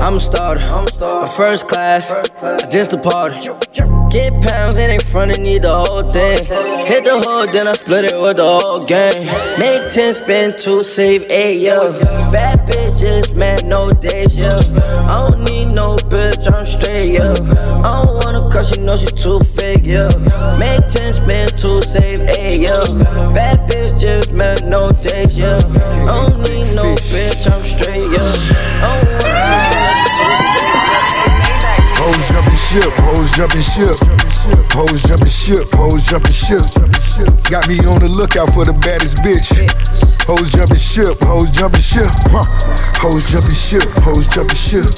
I'm 0.00 0.16
a 0.16 0.20
starter. 0.20 0.62
I'm 0.62 0.86
first 1.28 1.66
class, 1.68 2.12
I 2.42 2.66
just 2.68 2.92
departed. 2.92 4.01
Get 4.12 4.42
pounds 4.42 4.76
and 4.76 4.92
they 4.92 4.98
front 4.98 5.32
and 5.32 5.42
need 5.42 5.62
the 5.62 5.72
whole 5.72 6.02
thing. 6.12 6.44
Hit 6.84 7.04
the 7.04 7.16
hood, 7.24 7.50
then 7.54 7.66
I 7.66 7.72
split 7.72 8.04
it 8.04 8.20
with 8.20 8.36
the 8.36 8.44
whole 8.44 8.84
gang. 8.84 9.24
Make 9.58 9.90
10 9.90 10.12
spin 10.12 10.54
two, 10.58 10.82
save 10.82 11.22
8, 11.30 11.56
yeah. 11.56 11.98
Bad 12.30 12.68
bitches, 12.68 13.34
man, 13.34 13.66
no 13.66 13.90
days, 13.90 14.36
yeah. 14.36 14.60
I 15.08 15.30
don't 15.30 15.40
need 15.48 15.72
no 15.72 15.96
bitch, 16.12 16.44
I'm 16.52 16.66
straight, 16.66 17.16
yeah. 17.16 17.32
I 17.80 18.04
don't 18.04 18.22
wanna 18.22 18.44
cause 18.52 18.68
she 18.68 18.82
know 18.82 18.98
she 18.98 19.06
too 19.06 19.40
fake, 19.40 19.86
yeah. 19.88 20.12
Make 20.60 20.86
10 20.92 21.12
spin 21.14 21.48
two, 21.56 21.80
save 21.80 22.20
8, 22.20 22.60
yeah. 22.60 22.84
Bad 23.32 23.64
bitches, 23.64 24.30
man, 24.36 24.58
no 24.68 24.90
days, 24.90 25.38
yeah. 25.38 25.56
I 26.04 26.28
don't 26.28 26.36
need 26.44 26.68
no 26.76 26.84
bitch, 27.00 27.48
I'm 27.48 27.64
straight, 27.64 28.12
yeah. 28.12 28.51
Ship, 32.72 32.92
hoes 33.04 33.28
jumping 33.36 33.60
ship. 33.60 33.92
Hoes 34.72 35.04
jumping 35.04 35.28
ship, 35.28 35.68
hoes 35.76 36.08
jumping 36.08 36.32
ship. 36.32 36.64
Got 37.52 37.68
me 37.68 37.76
on 37.84 38.00
the 38.00 38.08
lookout 38.08 38.48
for 38.48 38.64
the 38.64 38.72
baddest 38.80 39.20
bitch. 39.20 39.60
Hoes 40.24 40.48
jumping 40.48 40.80
ship, 40.80 41.20
hoes 41.20 41.52
jumping 41.52 41.84
ship. 41.84 42.08
Hoes 42.96 43.28
jumping 43.28 43.52
ship, 43.52 43.84
hoes 44.00 44.24
jumping 44.24 44.56
ship. 44.56 44.88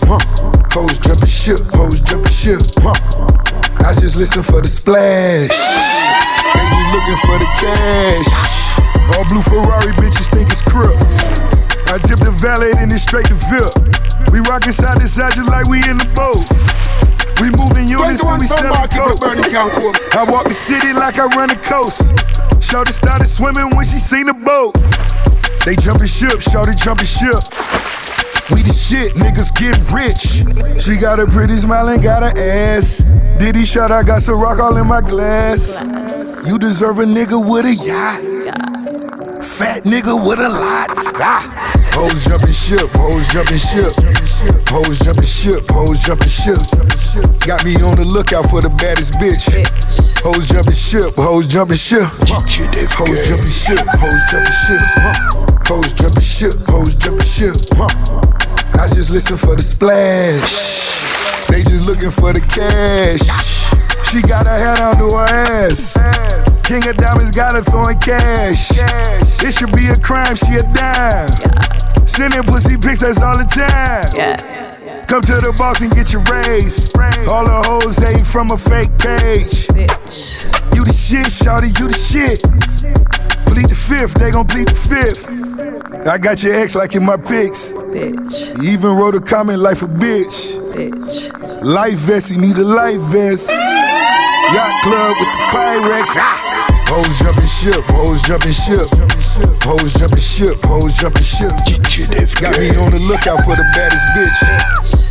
Hoes 0.70 1.02
jumping 1.02 1.26
ship, 1.26 1.58
hoes 1.74 1.98
jumping 1.98 2.30
ship. 2.30 2.62
I 3.82 3.90
just 3.98 4.22
listen 4.22 4.46
for 4.46 4.62
the 4.62 4.70
splash. 4.70 5.50
They 5.50 6.64
just 6.78 6.90
looking 6.94 7.20
for 7.26 7.36
the 7.42 7.50
cash. 7.58 8.30
All 9.18 9.26
blue 9.26 9.42
Ferrari 9.42 9.90
bitches 9.98 10.30
think 10.30 10.46
it's 10.46 10.62
crip. 10.62 10.94
I 11.90 11.98
dip 11.98 12.22
the 12.22 12.30
valet 12.38 12.70
and 12.78 12.86
then 12.86 13.02
straight 13.02 13.26
to 13.26 13.38
VIP. 13.50 14.30
We 14.30 14.38
rockin' 14.46 14.72
side 14.72 15.02
to 15.02 15.08
side 15.10 15.34
just 15.34 15.50
like 15.50 15.66
we 15.66 15.82
in 15.90 15.98
the 15.98 16.06
boat. 16.14 16.38
We 17.44 17.50
move 17.50 17.76
in 17.76 17.88
unison, 17.88 18.40
we 18.40 18.46
sell 18.46 18.72
coke. 18.88 19.20
I 19.20 20.24
walk 20.26 20.48
the 20.48 20.54
city 20.56 20.94
like 20.94 21.18
I 21.18 21.26
run 21.26 21.50
the 21.50 21.60
coast. 21.60 22.16
Shorty 22.64 22.90
started 22.90 23.26
swimming 23.26 23.68
when 23.76 23.84
she 23.84 23.98
seen 24.00 24.24
the 24.24 24.32
boat. 24.32 24.72
They 25.68 25.76
jumping 25.76 26.08
ship, 26.08 26.40
shorty 26.40 26.72
jumping 26.72 27.04
ship. 27.04 27.36
We 28.48 28.64
the 28.64 28.72
shit, 28.72 29.12
niggas 29.20 29.52
get 29.60 29.76
rich. 29.92 30.40
She 30.80 30.96
got 30.96 31.20
a 31.20 31.26
pretty 31.26 31.52
smile 31.60 31.90
and 31.90 32.02
got 32.02 32.22
an 32.22 32.32
ass. 32.38 33.04
Diddy 33.36 33.66
shot, 33.66 33.92
I 33.92 34.04
got 34.04 34.22
some 34.22 34.40
rock 34.40 34.58
all 34.58 34.78
in 34.78 34.86
my 34.86 35.02
glass. 35.02 35.84
You 36.48 36.56
deserve 36.56 36.98
a 37.00 37.04
nigga 37.04 37.36
with 37.36 37.66
a 37.66 37.74
yacht. 37.76 38.83
Fat 39.44 39.84
nigga 39.84 40.16
with 40.26 40.40
a 40.40 40.48
lot. 40.48 40.88
Ah. 41.20 41.44
Hoes 41.92 42.24
jumping 42.24 42.56
ship, 42.56 42.88
hoes 42.96 43.28
jumping 43.28 43.60
ship. 43.60 43.92
Hoes 44.72 44.98
jumping 44.98 45.28
ship, 45.28 45.60
hoes 45.68 46.00
jumping 46.00 46.32
ship. 46.32 46.56
Got 47.44 47.60
me 47.62 47.76
on 47.84 47.94
the 48.00 48.08
lookout 48.08 48.48
for 48.48 48.64
the 48.64 48.72
baddest 48.80 49.20
bitch. 49.20 49.52
Hoes 50.24 50.48
jumping 50.48 50.72
ship, 50.72 51.12
hoes 51.20 51.46
jumping 51.46 51.76
ship. 51.76 52.08
Hoes 52.24 53.20
jumping 53.28 53.52
ship, 53.52 53.84
hoes 54.00 54.20
jumping 54.32 54.56
ship. 54.64 54.82
Hoes 55.68 55.92
jumping 55.92 56.24
ship, 56.24 56.56
hoes 56.64 56.94
jumping 56.96 57.28
ship. 57.28 57.54
I 58.80 58.88
just 58.96 59.12
listen 59.12 59.36
for 59.36 59.54
the 59.54 59.62
splash. 59.62 61.04
They 61.52 61.60
just 61.60 61.86
looking 61.86 62.10
for 62.10 62.32
the 62.32 62.40
cash. 62.40 63.28
She 64.08 64.24
got 64.24 64.48
her 64.48 64.56
head 64.56 64.80
onto 64.80 65.12
her 65.14 65.28
ass. 65.68 66.53
King 66.64 66.88
of 66.88 66.96
Diamonds 66.96 67.30
got 67.32 67.52
her 67.52 67.62
throwing 67.62 67.98
cash. 68.00 68.72
It 69.44 69.52
should 69.52 69.72
be 69.76 69.84
a 69.92 69.96
crime, 70.00 70.34
she 70.34 70.56
a 70.56 70.64
dime. 70.72 71.28
Sending 72.08 72.42
pussy 72.44 72.76
pics, 72.80 73.00
that's 73.00 73.20
all 73.20 73.36
the 73.36 73.44
time. 73.44 74.08
Yeah. 74.16 75.04
Come 75.04 75.20
to 75.20 75.36
the 75.44 75.52
boss 75.58 75.82
and 75.82 75.92
get 75.92 76.12
your 76.12 76.22
raise. 76.32 76.88
All 77.28 77.44
the 77.44 77.60
hoes 77.68 78.00
ain't 78.08 78.26
from 78.26 78.50
a 78.50 78.56
fake 78.56 78.88
page. 78.96 79.68
You 80.72 80.82
the 80.82 80.94
shit, 80.96 81.28
shawty, 81.28 81.68
you 81.78 81.88
the 81.88 81.94
shit. 81.94 82.40
Bleed 83.44 83.68
the 83.68 83.76
fifth, 83.76 84.14
they 84.14 84.30
gon' 84.30 84.46
bleed 84.46 84.68
the 84.68 84.74
fifth. 84.74 85.28
I 86.06 86.18
got 86.18 86.42
your 86.42 86.54
ex 86.54 86.74
like 86.74 86.94
in 86.94 87.04
my 87.04 87.16
pics. 87.16 87.72
Bitch. 87.72 88.62
You 88.62 88.72
even 88.72 88.96
wrote 88.96 89.14
a 89.14 89.20
comment 89.20 89.60
like 89.60 89.82
a 89.82 89.86
bitch. 89.86 90.56
Bitch. 90.72 91.62
Life 91.62 91.98
vest, 91.98 92.30
you 92.30 92.38
need 92.38 92.56
a 92.56 92.64
life 92.64 93.00
vest. 93.12 93.50
Yacht 93.50 94.82
club 94.82 95.16
with 95.18 95.28
the 95.28 95.44
Pyrex. 95.52 96.16
Ah. 96.16 96.43
Hoes 96.86 97.18
jumping 97.18 97.48
ship, 97.48 97.82
hoes 97.90 98.22
jumping 98.22 98.52
ship. 98.52 98.86
Hoes 99.64 99.92
jumping 99.94 100.20
ship, 100.20 100.56
hoes 100.64 100.92
jumping 100.94 101.24
ship. 101.24 101.50
Got 102.40 102.58
me 102.60 102.68
on 102.76 102.92
the 102.92 103.00
lookout 103.08 103.40
for 103.44 103.56
the 103.56 103.66
baddest 103.74 104.04
bitch. 104.14 104.38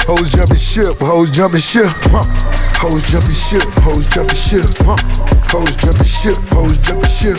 Hoes 0.05 0.29
jumping 0.29 0.57
ship, 0.57 0.97
hoes 0.99 1.29
jumping 1.29 1.59
ship. 1.59 1.89
Hoes 2.77 3.03
jumping 3.03 3.35
ship, 3.35 3.67
hoes 3.81 4.07
jumping 4.07 4.35
ship. 4.35 4.65
Hoes 5.49 5.75
jumping 5.75 6.05
ship, 6.05 6.37
hoes 6.53 6.77
jumping 6.77 7.09
ship. 7.09 7.37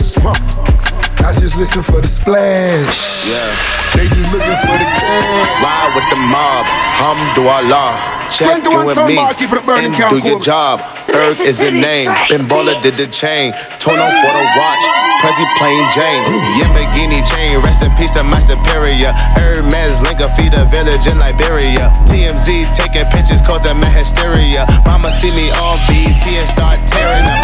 I 1.25 1.31
just 1.39 1.57
listen 1.57 1.81
for 1.81 2.01
the 2.01 2.07
splash. 2.07 3.25
Yeah. 3.25 3.55
They 3.95 4.05
just 4.07 4.33
looking 4.33 4.59
for 4.67 4.77
the 4.77 4.87
cash. 4.99 5.63
Ride 5.63 5.91
with 5.95 6.09
the 6.09 6.17
mob, 6.17 6.65
hamdulillah. 6.99 8.14
Check 8.31 8.65
in 8.65 8.85
with 8.85 8.97
me 9.07 9.17
and 9.17 9.93
do 10.09 10.17
your 10.27 10.39
job. 10.39 10.81
Earth 11.15 11.39
is 11.39 11.57
the 11.57 11.71
name. 11.71 12.11
Ben 12.27 12.43
Baller 12.43 12.75
did 12.83 12.95
the 12.95 13.07
chain. 13.07 13.53
Torn 13.79 13.99
on 13.99 14.11
for 14.19 14.31
the 14.35 14.45
watch. 14.59 14.83
Prezi 15.23 15.45
plain 15.57 15.83
Jane. 15.95 16.23
Yamborghini 16.59 17.23
chain. 17.23 17.61
Rest 17.63 17.81
in 17.81 17.91
peace 17.95 18.11
to 18.11 18.23
my 18.23 18.39
superior. 18.43 19.15
Hermes 19.39 20.01
Linka 20.03 20.27
feed 20.35 20.53
a 20.53 20.65
village 20.67 21.07
in 21.07 21.17
Liberia. 21.17 21.91
TMZ 22.11 22.75
taking 22.75 23.07
pictures 23.15 23.41
causing 23.41 23.79
my 23.79 23.89
hysteria. 23.95 24.67
Mama 24.85 25.11
see 25.11 25.31
me 25.31 25.47
on 25.55 25.79
BT 25.87 26.35
and 26.35 26.49
start 26.49 26.83
tearing 26.85 27.23
up. 27.23 27.39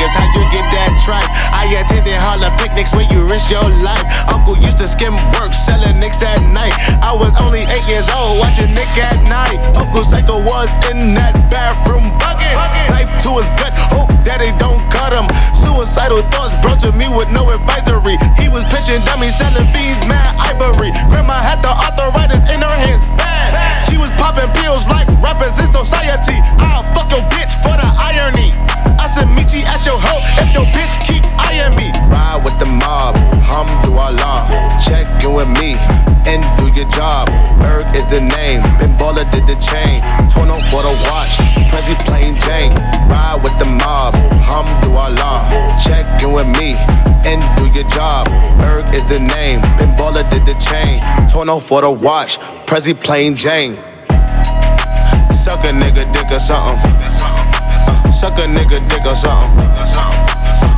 Niggas. 0.00 0.16
How 0.16 0.24
you 0.32 0.44
get 0.48 0.64
that 0.72 0.96
tripe? 1.04 1.28
I 1.52 1.68
attended 1.76 2.16
Harlem 2.16 2.56
picnics 2.56 2.96
where 2.96 3.04
you 3.12 3.20
risk 3.28 3.52
your 3.52 3.64
life. 3.84 4.00
Uncle 4.32 4.56
used 4.56 4.80
to 4.80 4.88
skim 4.88 5.12
work 5.36 5.52
selling 5.52 6.00
nicks 6.00 6.24
at 6.24 6.40
night. 6.56 6.72
I 7.04 7.12
was 7.12 7.36
only 7.36 7.68
eight 7.68 7.84
years 7.84 8.08
old 8.08 8.40
watching 8.40 8.72
Nick 8.72 8.88
at 8.96 9.20
night. 9.28 9.60
Uncle 9.76 10.00
Psycho 10.00 10.40
was 10.40 10.72
in 10.88 11.12
that 11.20 11.36
bathroom 11.52 12.08
bucket. 12.16 12.56
Knife 12.88 13.12
to 13.28 13.30
his 13.36 13.52
gut, 13.60 13.76
hope 13.92 14.08
daddy 14.24 14.56
don't 14.56 14.80
cut 14.88 15.12
him. 15.12 15.28
Suicidal 15.52 16.24
thoughts 16.32 16.56
brought 16.64 16.80
to 16.80 16.96
me 16.96 17.04
with 17.12 17.28
no 17.28 17.52
advisory. 17.52 18.16
He 18.40 18.48
was 18.48 18.64
pitching 18.72 19.04
dummies, 19.04 19.36
selling 19.36 19.68
fees, 19.76 20.00
mad 20.08 20.32
ivory. 20.40 20.96
Grandma 21.12 21.44
had 21.44 21.60
the 21.60 21.76
arthritis 21.76 22.40
in 22.48 22.64
her 22.64 22.76
hands, 22.88 23.04
bad. 23.20 23.52
She 23.84 24.00
was 24.00 24.08
popping 24.16 24.48
pills 24.64 24.88
like 24.88 25.12
rappers 25.20 25.60
in 25.60 25.68
society. 25.68 26.40
I'll 26.56 26.88
fuck 26.96 27.12
your 27.12 27.24
bitch 27.28 27.52
for 27.60 27.76
the 27.76 27.88
irony. 28.00 28.56
Said, 29.10 29.26
meet 29.34 29.50
you 29.50 29.66
at 29.66 29.82
your 29.82 29.98
hoe 29.98 30.22
if 30.38 30.54
your 30.54 30.62
bitch 30.70 30.94
keep 31.02 31.26
eyeing 31.34 31.74
me. 31.74 31.90
Ride 32.06 32.38
with 32.46 32.54
the 32.62 32.70
mob, 32.70 33.18
hum 33.42 33.66
hamdulillah. 33.66 34.46
Check 34.78 35.10
in 35.26 35.34
with 35.34 35.50
me 35.58 35.74
and 36.30 36.46
do 36.62 36.70
your 36.78 36.86
job. 36.94 37.26
Ferg 37.58 37.90
is 37.98 38.06
the 38.06 38.22
name, 38.22 38.62
Ben 38.78 38.94
did 39.34 39.50
the 39.50 39.58
chain. 39.58 39.98
Torn 40.30 40.46
on 40.46 40.62
for 40.70 40.86
the 40.86 40.94
watch, 41.10 41.42
Prezi 41.74 41.98
plain 42.06 42.38
Jane. 42.46 42.70
Ride 43.10 43.42
with 43.42 43.58
the 43.58 43.66
mob, 43.66 44.14
hum 44.46 44.62
hamdulillah. 44.62 45.74
Check 45.82 46.06
in 46.22 46.30
with 46.30 46.46
me 46.46 46.78
and 47.26 47.42
do 47.58 47.66
your 47.74 47.90
job. 47.90 48.30
Ferg 48.62 48.94
is 48.94 49.04
the 49.10 49.18
name, 49.18 49.58
Ben 49.74 49.90
did 50.30 50.46
the 50.46 50.54
chain. 50.62 51.02
Torn 51.28 51.48
on 51.48 51.60
for 51.60 51.82
the 51.82 51.90
watch, 51.90 52.38
Prezi 52.64 52.94
plain 52.94 53.34
Jane. 53.34 53.74
Suck 55.34 55.66
a 55.66 55.74
nigga 55.74 56.06
dick 56.14 56.30
or 56.30 56.38
something. 56.38 57.39
Suck 58.20 58.36
a 58.36 58.42
nigga 58.42 58.86
dick 58.90 59.06
or 59.06 59.16
something. 59.16 59.66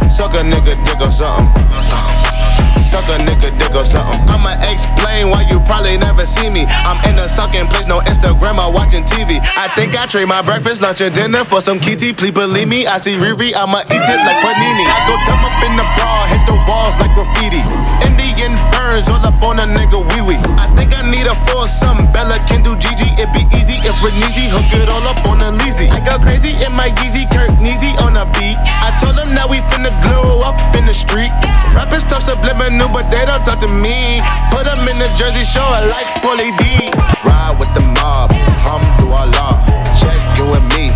Suck 0.08 0.32
a 0.34 0.44
nigga 0.44 0.76
dick 0.86 1.00
or 1.00 1.10
something. 1.10 2.81
Suck 2.92 3.08
a 3.08 3.16
nigga 3.24 3.48
dick 3.56 3.72
or 3.72 3.88
something. 3.88 4.20
I'ma 4.28 4.52
explain 4.68 5.32
why 5.32 5.48
you 5.48 5.56
probably 5.64 5.96
never 5.96 6.28
see 6.28 6.52
me. 6.52 6.68
I'm 6.84 7.00
in 7.08 7.16
a 7.16 7.24
sucking 7.24 7.72
place, 7.72 7.88
no 7.88 8.04
Instagram 8.04 8.60
or 8.60 8.68
watching 8.68 9.00
TV. 9.08 9.40
I 9.56 9.72
think 9.72 9.96
I 9.96 10.04
trade 10.04 10.28
my 10.28 10.42
breakfast, 10.44 10.82
lunch, 10.84 11.00
and 11.00 11.14
dinner 11.14 11.40
for 11.48 11.62
some 11.64 11.80
kitty. 11.80 12.12
Please 12.12 12.36
believe 12.36 12.68
me, 12.68 12.84
I 12.84 13.00
see 13.00 13.16
Riri, 13.16 13.56
I'ma 13.56 13.80
eat 13.88 14.04
it 14.04 14.20
like 14.28 14.44
panini. 14.44 14.84
I 14.84 15.08
go 15.08 15.16
dumb 15.24 15.40
up 15.40 15.56
in 15.64 15.72
the 15.80 15.86
bra, 15.96 16.12
hit 16.28 16.44
the 16.44 16.56
walls 16.68 16.92
like 17.00 17.16
graffiti. 17.16 17.64
Indian 18.04 18.52
burns 18.76 19.08
all 19.08 19.24
up 19.24 19.40
on 19.40 19.56
a 19.56 19.64
nigga 19.64 19.96
wee 20.12 20.36
wee. 20.36 20.40
I 20.60 20.68
think 20.76 20.92
I 20.92 21.00
need 21.08 21.24
a 21.24 21.36
foursome. 21.48 22.04
Bella 22.12 22.36
can 22.44 22.60
do 22.60 22.76
Gigi, 22.76 23.08
it 23.16 23.32
be 23.32 23.40
easy 23.56 23.80
if 23.88 23.96
Reneezy 24.04 24.52
hook 24.52 24.68
it 24.76 24.92
all 24.92 25.00
up 25.08 25.16
on 25.24 25.40
a 25.40 25.48
leasy. 25.64 25.88
I 25.88 26.04
go 26.04 26.20
crazy 26.20 26.52
in 26.60 26.76
my 26.76 26.92
Yeezy, 27.00 27.24
Kirk 27.32 27.56
Neezy 27.56 27.96
on 28.04 28.20
a 28.20 28.28
beat. 28.36 28.60
I 28.84 28.92
told 29.00 29.16
them 29.16 29.32
that 29.32 29.48
we 29.48 29.64
finna 29.72 29.88
glow 30.04 30.44
up 30.44 30.60
in 30.76 30.84
the 30.84 30.92
street. 30.92 31.32
Rappers 31.72 32.04
talk 32.04 32.20
subliminal, 32.20 32.81
but 32.88 33.10
they 33.10 33.24
don't 33.24 33.44
talk 33.44 33.60
to 33.60 33.68
me. 33.68 34.22
Put 34.50 34.64
them 34.64 34.80
in 34.88 34.98
the 34.98 35.10
Jersey 35.18 35.44
show, 35.44 35.62
I 35.62 35.86
like 35.86 36.08
Paulie 36.24 36.50
D. 36.58 36.90
Ride 37.22 37.54
with 37.58 37.70
the 37.74 37.84
mob, 38.00 38.30
hamdulillah. 38.66 39.62
Check 39.94 40.18
you 40.38 40.46
and 40.56 40.66
me 40.74 40.90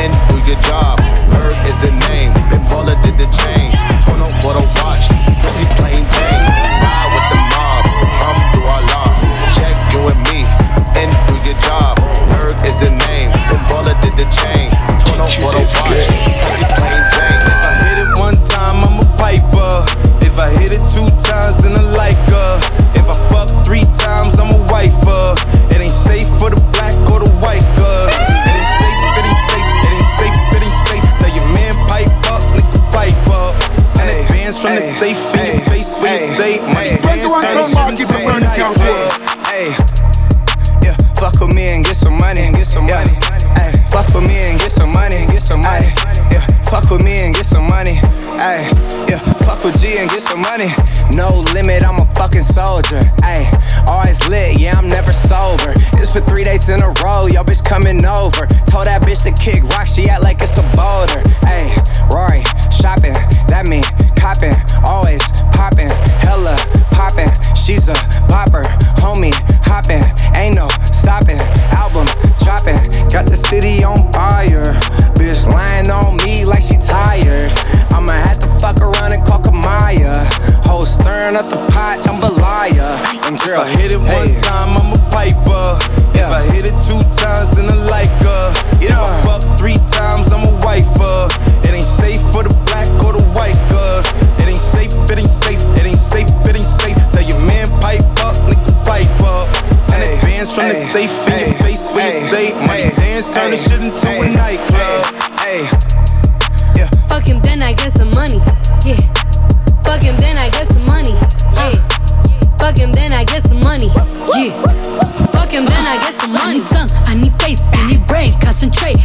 and 0.00 0.10
do 0.26 0.36
your 0.48 0.60
job. 0.62 0.98
Ferg 1.30 1.58
is 1.68 1.78
the 1.84 1.92
name, 2.10 2.32
Baller 2.66 2.96
did 3.04 3.14
the 3.14 3.28
chain. 3.36 3.77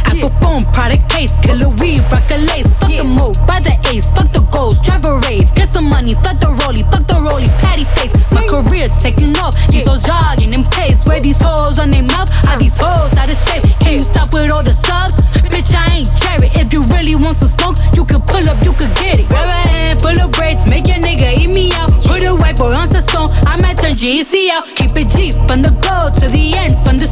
I 0.04 0.18
perform 0.18 0.66
product 0.72 1.08
case, 1.08 1.32
killer 1.42 1.70
weed, 1.80 2.00
rock 2.10 2.26
a 2.34 2.38
lace. 2.42 2.68
Fuck 2.80 2.90
the 2.90 3.06
move, 3.06 3.36
buy 3.46 3.60
the 3.62 3.74
ace, 3.92 4.10
fuck 4.10 4.30
the 4.32 4.42
goals, 4.50 4.78
drive 4.82 5.04
a 5.04 5.18
rave, 5.28 5.46
get 5.54 5.72
some 5.72 5.88
money, 5.88 6.14
fuck 6.22 6.36
the 6.42 6.50
rollie, 6.62 6.84
fuck 6.90 7.06
the 7.06 7.18
rollie, 7.22 7.50
patty 7.62 7.84
face. 7.96 8.12
My 8.34 8.42
career 8.46 8.88
taking 8.98 9.36
off, 9.38 9.54
these 9.68 9.86
hoes 9.86 10.02
jogging 10.02 10.52
in 10.52 10.64
pace. 10.70 11.04
Where 11.06 11.20
these 11.20 11.40
hoes 11.40 11.78
on 11.78 11.90
their 11.90 12.04
mouth, 12.04 12.30
are 12.48 12.58
these 12.58 12.78
hoes 12.78 13.14
out 13.16 13.30
of 13.30 13.38
shape? 13.38 13.64
Can 13.80 13.98
you 13.98 14.04
stop 14.04 14.32
with 14.34 14.50
all 14.50 14.62
the 14.62 14.74
subs? 14.74 15.22
Bitch, 15.46 15.70
I 15.74 16.02
ain't 16.02 16.10
cherry. 16.18 16.50
If 16.58 16.72
you 16.72 16.82
really 16.90 17.14
want 17.14 17.36
some 17.36 17.52
smoke, 17.54 17.78
you 17.94 18.04
can 18.04 18.22
pull 18.22 18.42
up, 18.48 18.58
you 18.64 18.72
could 18.74 18.90
get 18.98 19.20
it. 19.22 19.28
Grab 19.28 19.48
a 19.48 19.60
hand, 19.70 20.00
full 20.00 20.18
of 20.18 20.32
braids, 20.32 20.66
make 20.68 20.88
your 20.88 20.98
nigga 20.98 21.36
eat 21.38 21.52
me 21.54 21.72
out. 21.78 21.92
Put 22.02 22.24
a 22.24 22.34
white 22.34 22.56
boy 22.56 22.74
on 22.74 22.88
song, 22.88 23.30
I 23.46 23.60
might 23.60 23.78
turn 23.78 23.94
G-Eazy 23.94 24.50
out. 24.50 24.66
Keep 24.74 24.96
it 24.98 25.08
G 25.14 25.30
from 25.46 25.62
the 25.62 25.70
go 25.78 26.10
to 26.20 26.26
the 26.28 26.44
end, 26.56 26.74
from 26.82 26.98
the 26.98 27.03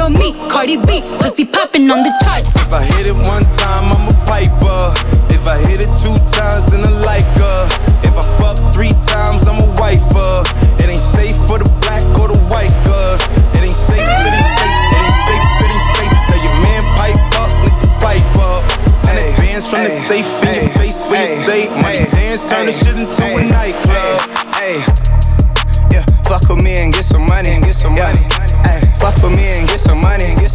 on 0.00 0.12
me. 0.14 0.32
Cardi 0.48 0.76
B, 0.76 1.04
pussy 1.20 1.44
popping 1.44 1.90
on 1.90 2.00
the 2.00 2.12
charts. 2.24 2.48
If 2.56 2.72
I 2.72 2.82
hit 2.82 3.06
it 3.06 3.16
one 3.28 3.44
time, 3.54 3.92
I'm 3.92 4.08
a 4.08 4.16
piper. 4.24 4.80
If 5.28 5.46
I 5.46 5.60
hit 5.68 5.84
it 5.84 5.92
two 5.92 6.16
times, 6.32 6.64
then 6.72 6.82
I 6.82 6.92
like 7.04 7.28
her. 7.36 7.60
If 8.02 8.16
I 8.16 8.24
fuck 8.40 8.56
three 8.72 8.96
times, 9.04 9.46
I'm 9.46 9.60
a 9.60 9.68
wifer. 9.76 10.32
It 10.80 10.88
ain't 10.88 10.98
safe 10.98 11.36
for 11.44 11.60
the 11.60 11.68
black 11.84 12.02
or 12.18 12.32
the 12.32 12.40
white 12.48 12.72
girls. 12.88 13.20
It 13.54 13.62
ain't 13.62 13.76
safe, 13.76 14.00
it 14.00 14.32
ain't 14.32 14.52
safe, 14.56 14.78
it 14.88 15.00
ain't 15.04 15.20
safe, 15.28 15.46
it 15.60 15.68
ain't 15.68 15.88
safe. 15.96 16.12
Tell 16.32 16.40
your 16.40 16.56
man 16.64 16.82
pipe 16.96 17.20
up, 17.36 17.50
nigga 17.60 17.88
pipe 18.00 18.36
up. 18.40 18.64
And 19.06 19.14
that 19.20 19.30
band's 19.36 19.68
from 19.68 19.84
the 19.84 19.92
safe 19.92 20.28
in 20.48 20.64
your 20.64 20.72
face 20.80 21.00
where 21.12 21.28
you 21.28 21.36
say, 21.44 21.60
money 21.76 22.08
dance, 22.08 22.48
turn 22.48 22.66
this 22.66 22.80
shit 22.80 22.96
into 22.96 23.24
a 23.36 23.42
nightclub. 23.52 23.89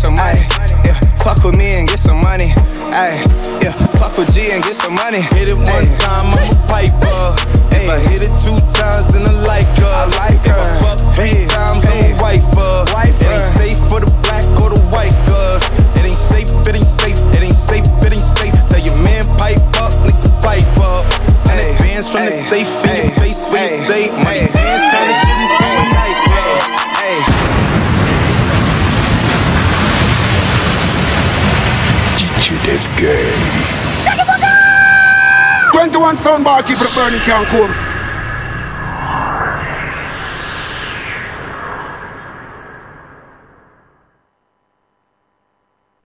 Some 0.05 0.13
money 0.13 0.37
and 0.37 0.45
get 0.45 0.69
some 0.69 0.77
money. 0.77 0.85
Yeah, 0.85 0.93
fuck 1.17 1.43
with 1.43 1.57
me 1.57 1.73
and 1.73 1.87
get 1.87 1.99
some 1.99 2.21
money. 2.21 2.53
Hey, 2.93 3.25
yeah, 3.63 3.73
fuck 3.97 4.17
with 4.17 4.29
G 4.33 4.51
and 4.53 4.61
get 4.63 4.75
some 4.75 4.93
money. 4.93 5.21
Hit 5.33 5.49
it 5.49 5.57
one 5.57 5.87
time, 5.97 6.29
I'm 6.29 6.45
a 6.45 6.67
piper. 6.69 7.33
If 7.73 7.89
I 7.89 7.97
hit 8.09 8.21
it 8.21 8.33
two 8.37 8.57
times, 8.69 9.09
then 9.09 9.25
I 9.25 9.33
like 9.49 9.65
her. 9.81 9.93
I 9.93 10.05
like 10.21 10.45
her. 10.45 10.61
If 10.61 10.69
I 10.69 10.79
fuck 10.85 10.99
three 11.17 11.45
times, 11.49 11.85
I'm 11.89 12.05
a 12.05 12.21
wifer. 12.21 12.85
It 13.01 13.33
ain't 13.33 13.49
safe 13.57 13.79
for 13.89 13.99
the 13.99 14.11
black 14.21 14.45
or 14.61 14.69
the 14.69 14.81
white 14.93 15.17
girl. 15.25 15.57
It 15.97 16.05
ain't 16.05 16.21
safe, 16.21 16.53
it 16.53 16.75
ain't 16.75 16.85
safe, 16.85 17.17
it 17.33 17.41
ain't 17.41 17.57
safe, 17.57 17.85
it 18.05 18.13
ain't 18.13 18.21
safe. 18.21 18.53
Tell 18.69 18.81
your 18.85 18.97
man 19.01 19.25
pipe 19.41 19.57
up, 19.81 19.93
nigga 20.05 20.29
pipe 20.45 20.69
up. 20.85 21.09
Hundred 21.49 21.77
bands 21.81 22.05
from 22.11 22.25
the 22.25 22.31
safe 22.31 22.69
21 36.15 36.17
soundbar, 36.17 36.63
keep 36.63 36.79
it 36.79 36.95
burning, 36.95 37.19
can't 37.21 37.47
come. 37.47 37.94